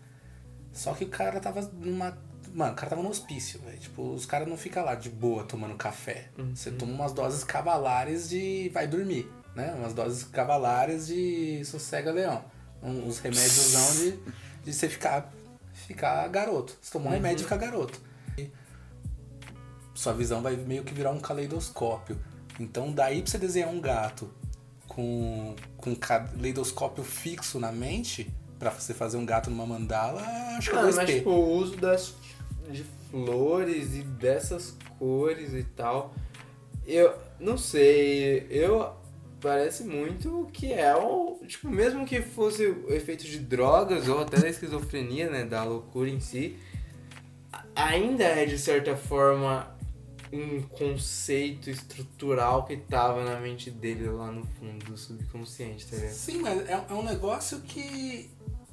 [0.72, 2.16] Só que o cara tava numa.
[2.54, 3.78] Mano, o cara tava no hospício, velho.
[3.78, 6.28] Tipo, os caras não ficam lá de boa tomando café.
[6.54, 8.70] Você toma umas doses cavalares de.
[8.72, 9.72] vai dormir, né?
[9.76, 12.44] Umas doses cavalares de sossega-leão.
[12.82, 14.18] Um- Uns remédios de,
[14.64, 15.32] de você ficar,
[15.72, 16.76] ficar garoto.
[16.80, 18.00] Você tomou um remédio e fica garoto.
[19.94, 22.18] Sua visão vai meio que virar um caleidoscópio.
[22.58, 24.30] Então, daí pra você desenhar um gato
[24.88, 30.22] com, com um caleidoscópio fixo na mente, pra você fazer um gato numa mandala,
[30.56, 30.96] acho que é Mano, 2P.
[30.96, 32.14] mas, tipo, o uso das
[32.70, 36.14] de flores e dessas cores e tal.
[36.86, 38.94] Eu não sei, eu
[39.40, 41.38] parece muito que é o.
[41.46, 45.44] Tipo, mesmo que fosse o efeito de drogas ou até da esquizofrenia, né?
[45.44, 46.56] Da loucura em si,
[47.74, 49.71] ainda é de certa forma
[50.32, 56.12] um conceito estrutural que tava na mente dele lá no fundo do subconsciente, tá ligado?
[56.14, 58.30] Sim, mas é, é um negócio que,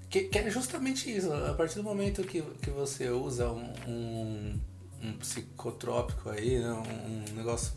[0.09, 1.31] que, que é justamente isso.
[1.33, 4.59] A partir do momento que, que você usa um, um,
[5.03, 7.73] um psicotrópico aí, né, um, um negócio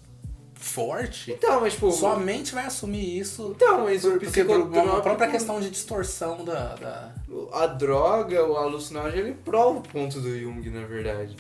[0.55, 1.91] forte, Então, mas tipo.
[1.91, 3.53] sua mente vai assumir isso.
[3.57, 6.77] Então, mas o Por- porque por uma psicotrópico- própria questão de distorção da.
[6.77, 7.15] da...
[7.53, 11.37] A droga, o alucinógeno, ele prova o ponto do Jung, na verdade.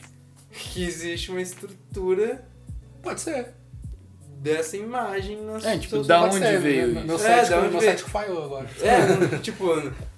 [0.53, 2.45] Que existe uma estrutura
[3.03, 3.55] Pode ser.
[4.39, 7.07] dessa imagem nas É, tipo, da onde ser, veio meu, isso?
[7.07, 7.99] Meu É, cético, da onde meu veio?
[7.99, 8.69] falhou agora.
[8.81, 9.66] É, não- tipo,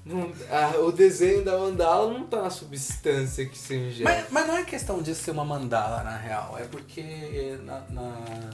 [0.04, 4.04] não- a- o desenho da mandala não tá na substância que se ingere.
[4.04, 6.56] Mas, mas não é questão de ser uma mandala, na real.
[6.58, 8.50] É porque na, na-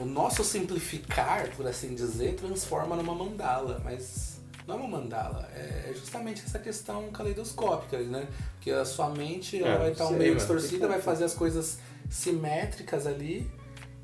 [0.00, 3.80] o nosso simplificar, por assim dizer, transforma numa mandala.
[3.84, 4.35] Mas
[4.66, 5.48] não é uma mandala.
[5.54, 8.26] É justamente essa questão caleidoscópica, né?
[8.54, 11.78] Porque a sua mente ela É, vai estar sei, meio distorcida, vai fazer as coisas
[12.10, 13.50] simétricas ali.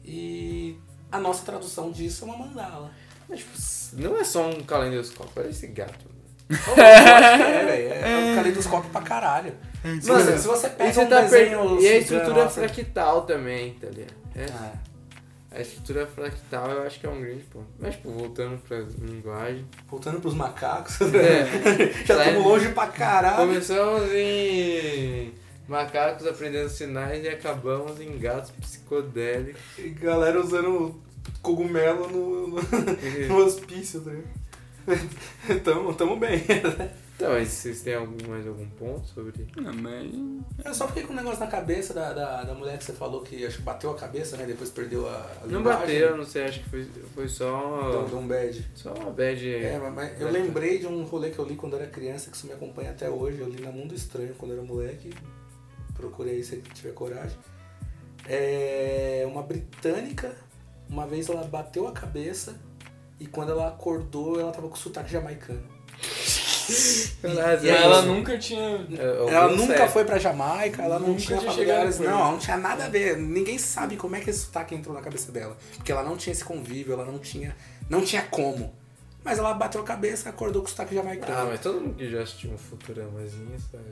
[0.04, 0.76] E
[1.10, 2.90] a nossa tradução disso é uma mandala.
[3.28, 6.12] Mas, tipo, não é só um calendoscópio, olha esse gato.
[6.48, 7.94] Que é, velho.
[7.94, 9.54] É um caleidoscópio pra caralho.
[10.00, 11.80] Se Mano, você, se você pega você um tá desenho per...
[11.80, 14.14] e a estrutura lá, fractal também, tá ligado?
[14.36, 14.46] É.
[14.50, 14.72] Ah,
[15.54, 17.66] A estrutura fractal eu acho que é um grande ponto.
[17.78, 19.66] Mas, tipo, voltando pra linguagem.
[19.88, 21.00] voltando pros macacos.
[21.00, 21.46] É,
[22.06, 23.48] Já estamos longe pra caralho.
[23.48, 25.32] Começamos em
[25.68, 29.60] macacos aprendendo sinais e acabamos em gatos psicodélicos.
[29.78, 31.00] E galera usando
[31.42, 32.60] cogumelo no, no,
[33.28, 34.42] no hospício, tá ligado?
[35.62, 36.42] tamo, tamo bem.
[37.14, 39.46] Então, mas vocês têm algum, mais algum ponto sobre.
[39.56, 40.10] Não, mas...
[40.64, 43.22] Eu só fiquei com um negócio na cabeça da, da, da mulher que você falou
[43.22, 44.44] que acho que bateu a cabeça, né?
[44.44, 45.12] Depois perdeu a,
[45.42, 45.80] a Não linguagem.
[46.00, 47.90] bateu, não sei, acho que foi, foi só.
[47.92, 48.70] Deu, deu um bad.
[48.74, 49.54] Só uma bad.
[49.54, 52.36] É, mas- mas eu lembrei de um rolê que eu li quando era criança, que
[52.36, 53.38] isso me acompanha até hoje.
[53.40, 55.10] Eu li na Mundo Estranho quando era moleque.
[55.94, 57.36] Procurei aí se tiver coragem.
[58.26, 60.34] É uma britânica,
[60.88, 62.56] uma vez ela bateu a cabeça
[63.20, 65.62] e quando ela acordou, ela tava com sotaque jamaicano.
[67.22, 68.86] Mas E ela nunca tinha...
[69.28, 72.84] Ela nunca foi pra Jamaica, ela não Nunca tinha tinha não, ela não tinha nada
[72.84, 73.16] a ver.
[73.16, 75.56] Ninguém sabe como é que esse sotaque entrou na cabeça dela.
[75.76, 77.56] Porque ela não tinha esse convívio, ela não tinha,
[77.88, 78.81] não tinha como.
[79.24, 81.32] Mas ela bateu a cabeça, acordou com o sotaque jamaicano.
[81.32, 83.84] Ah, mas todo mundo que já assistiu um Futuramazinho sabe.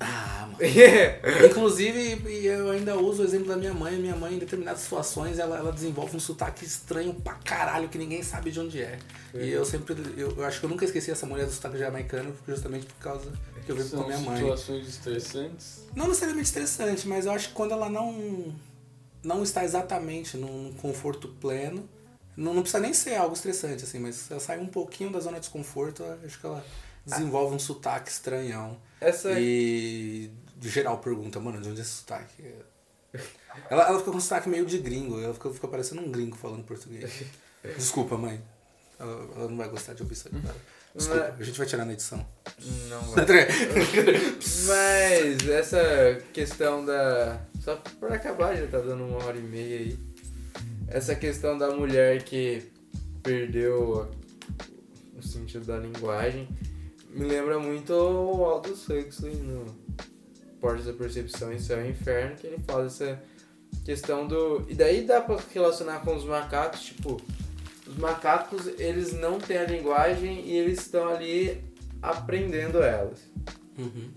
[0.00, 0.58] Ah, mano.
[1.48, 3.96] Inclusive, eu ainda uso o exemplo da minha mãe.
[3.96, 8.22] Minha mãe, em determinadas situações, ela, ela desenvolve um sotaque estranho pra caralho, que ninguém
[8.22, 8.98] sabe de onde é.
[9.32, 12.34] E eu sempre, eu, eu acho que eu nunca esqueci essa mulher do sotaque jamaicano,
[12.46, 13.32] justamente por causa
[13.64, 14.38] que eu vivo com a minha mãe.
[14.38, 15.84] situações estressantes.
[15.94, 18.54] Não necessariamente estressante, mas eu acho que quando ela não,
[19.22, 21.88] não está exatamente num conforto pleno,
[22.36, 25.20] Não, não precisa nem ser algo estressante, assim, mas se ela sai um pouquinho da
[25.20, 26.64] zona de desconforto, acho que ela
[27.04, 28.76] desenvolve um sotaque estranhão.
[29.00, 32.54] Essa E de geral pergunta, mano, de onde é esse sotaque?
[33.70, 36.36] Ela, ela fica com um sotaque meio de gringo, ela fica, fica parecendo um gringo
[36.36, 37.22] falando português.
[37.76, 38.42] Desculpa, mãe.
[38.98, 40.56] Ela, ela não vai gostar de ouvir isso agora.
[40.94, 42.26] Desculpa, a gente vai tirar na edição.
[42.88, 43.24] Não vai.
[44.66, 47.40] Mas essa questão da.
[47.60, 49.98] Só pra acabar, já tá dando uma hora e meia aí.
[50.88, 52.62] Essa questão da mulher que
[53.22, 54.08] perdeu
[55.16, 56.48] o sentido da linguagem
[57.10, 59.66] me lembra muito o Aldous Huxley no
[60.60, 63.22] Portas da Percepção e Céu e Inferno, que ele fala essa
[63.84, 64.64] questão do.
[64.68, 67.20] E daí dá pra relacionar com os macacos, tipo,
[67.86, 71.62] os macacos eles não têm a linguagem e eles estão ali
[72.02, 73.20] aprendendo elas.
[73.78, 74.10] Uhum.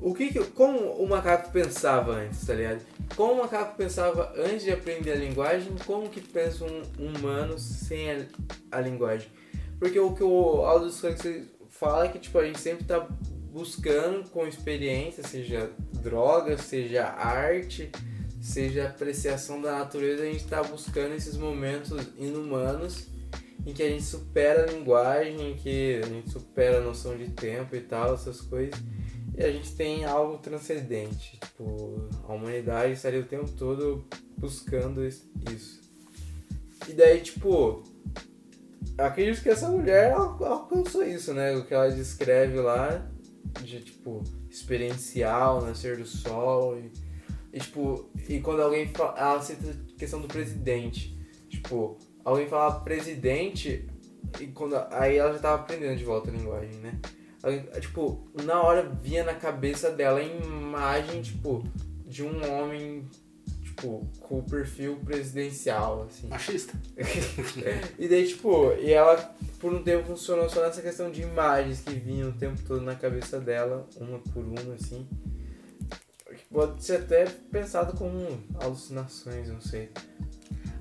[0.00, 2.80] O que, que como o macaco pensava antes, tá ligado?
[3.16, 8.10] Como o macaco pensava antes de aprender a linguagem, como que pensa um humano sem
[8.10, 8.26] a,
[8.70, 9.28] a linguagem?
[9.78, 13.08] Porque o que o Aldous Huxley fala é que tipo a gente sempre tá
[13.52, 17.90] buscando com experiência, seja droga, seja arte,
[18.40, 23.08] seja apreciação da natureza, a gente tá buscando esses momentos inumanos
[23.66, 27.30] em que a gente supera a linguagem, em que a gente supera a noção de
[27.30, 28.80] tempo e tal, essas coisas.
[29.38, 31.38] E a gente tem algo transcendente.
[31.38, 34.04] Tipo, a humanidade estaria o tempo todo
[34.36, 35.24] buscando is-
[35.54, 35.80] isso.
[36.88, 37.84] E daí, tipo,
[38.96, 41.54] acredito que essa mulher al- alcançou isso, né?
[41.56, 43.08] O que ela descreve lá,
[43.62, 46.76] de tipo, experiencial, nascer do sol.
[46.78, 46.90] E,
[47.52, 49.16] e, tipo, e quando alguém fala.
[49.18, 51.16] Ela cita a questão do presidente.
[51.48, 53.88] Tipo, alguém fala presidente,
[54.40, 56.98] e quando, aí ela já tava aprendendo de volta a linguagem, né?
[57.48, 61.64] Aí, Tipo, na hora vinha na cabeça dela a imagem, tipo,
[62.06, 63.04] de um homem,
[63.62, 66.28] tipo, com o perfil presidencial, assim.
[66.28, 66.74] Machista.
[67.98, 71.94] e daí, tipo, e ela por um tempo funcionou só nessa questão de imagens que
[71.94, 75.06] vinham o tempo todo na cabeça dela, uma por uma, assim.
[76.28, 78.16] Que Pode ser até pensado como
[78.60, 79.90] alucinações, não sei.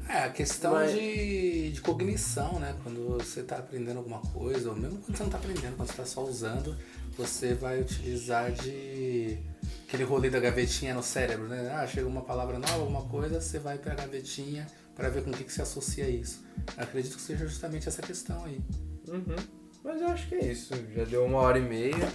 [0.09, 2.75] É, a questão Mas- de, de cognição, né?
[2.83, 5.97] Quando você tá aprendendo alguma coisa, ou mesmo quando você não tá aprendendo, quando você
[5.97, 6.77] tá só usando,
[7.17, 9.37] você vai utilizar de
[9.87, 11.71] aquele rolê da gavetinha no cérebro, né?
[11.75, 14.65] Ah, chega uma palavra nova, alguma coisa, você vai pra gavetinha
[14.95, 16.43] para ver com o que, que se associa isso.
[16.77, 18.59] Eu acredito que seja justamente essa questão aí.
[19.09, 19.35] Uhum.
[19.83, 20.73] Mas eu acho que é isso.
[20.95, 22.11] Já deu uma hora e meia.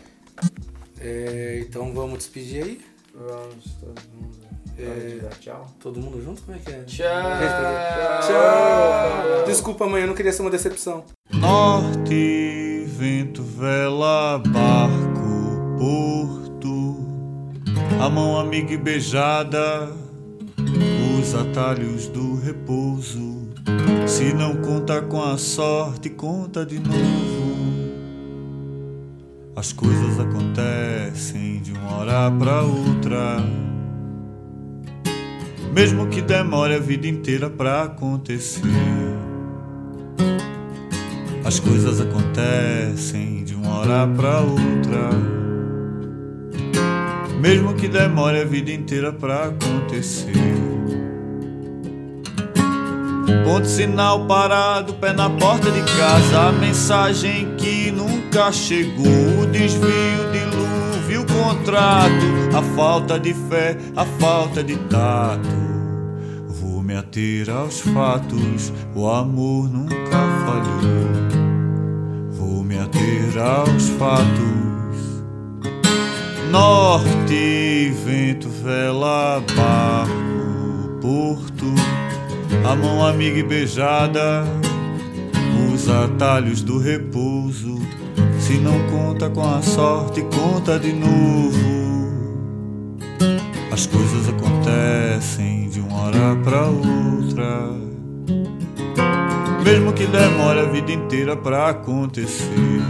[1.01, 2.81] É, então vamos despedir aí?
[3.15, 4.52] Vamos todo mundo.
[4.85, 5.29] É.
[5.41, 5.67] Tchau.
[5.81, 6.43] Todo mundo junto?
[6.43, 6.83] Como é que é?
[6.85, 7.07] Tchau!
[8.23, 9.45] Tchau!
[9.47, 11.05] Desculpa, mãe, eu não queria ser uma decepção.
[11.31, 17.07] Norte, vento, vela, barco, porto,
[18.01, 19.91] a mão amiga e beijada,
[21.19, 23.43] os atalhos do repouso.
[24.07, 27.53] Se não conta com a sorte, conta de novo.
[29.55, 33.37] As coisas acontecem de uma hora pra outra.
[35.73, 38.61] Mesmo que demore a vida inteira pra acontecer.
[41.45, 45.11] As coisas acontecem de uma hora pra outra.
[47.41, 50.33] Mesmo que demore a vida inteira pra acontecer.
[53.45, 56.49] Ponto sinal parado, pé na porta de casa.
[56.49, 59.43] A mensagem que nunca chegou.
[59.43, 59.91] O desvio,
[60.33, 62.57] dilúvio, o contrato.
[62.57, 65.62] A falta de fé, a falta de tato.
[66.93, 68.71] Me ater aos fatos.
[68.95, 71.09] O amor nunca falhou.
[72.33, 75.23] Vou me ater aos fatos.
[76.51, 81.65] Norte, vento, vela, barco, porto.
[82.71, 84.45] A mão amiga e beijada,
[85.73, 87.81] os atalhos do repouso.
[88.39, 91.72] Se não conta com a sorte, conta de novo.
[93.73, 97.71] As coisas acontecem de uma hora pra outra.
[99.65, 102.83] Mesmo que demore a vida inteira pra acontecer.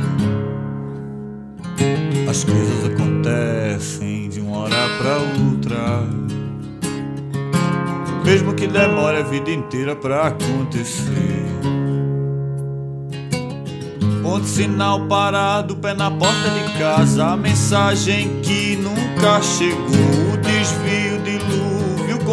[2.28, 6.02] As coisas acontecem de uma hora pra outra.
[8.24, 11.46] Mesmo que demore a vida inteira pra acontecer.
[14.20, 17.26] Ponto sinal parado, pé na porta de casa.
[17.26, 20.31] A mensagem que nunca chegou.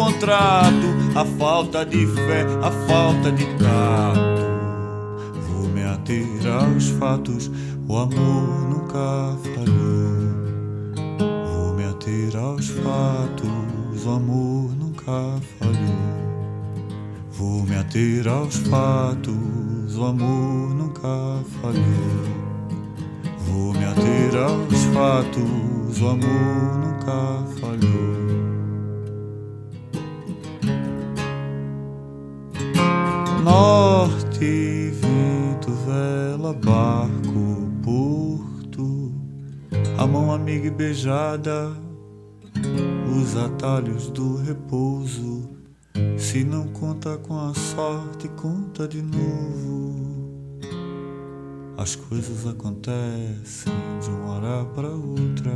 [0.00, 0.88] Contrato.
[1.14, 4.46] A falta de fé, a falta de tato.
[5.48, 7.50] Vou me ater aos fatos.
[7.86, 10.30] O amor nunca falhou.
[11.52, 14.06] Vou me ater aos fatos.
[14.06, 16.30] O amor nunca falhou.
[17.32, 22.28] Vou me ater aos fatos, o amor nunca falhou.
[23.46, 28.49] Vou me ater aos fatos, o amor nunca falhou.
[33.42, 39.12] Norte, vento, vela, barco, porto,
[39.98, 41.72] a mão amiga e beijada,
[43.16, 45.60] os atalhos do repouso
[46.20, 50.30] se não conta com a sorte, conta de novo.
[51.76, 55.50] As coisas acontecem de uma hora para outra.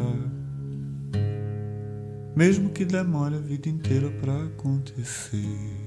[2.34, 5.83] Mesmo que demore a vida inteira para acontecer.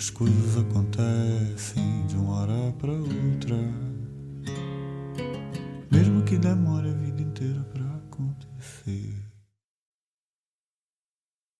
[0.00, 3.54] As coisas acontecem de uma hora para outra.
[5.90, 7.79] Mesmo que demore a vida inteira para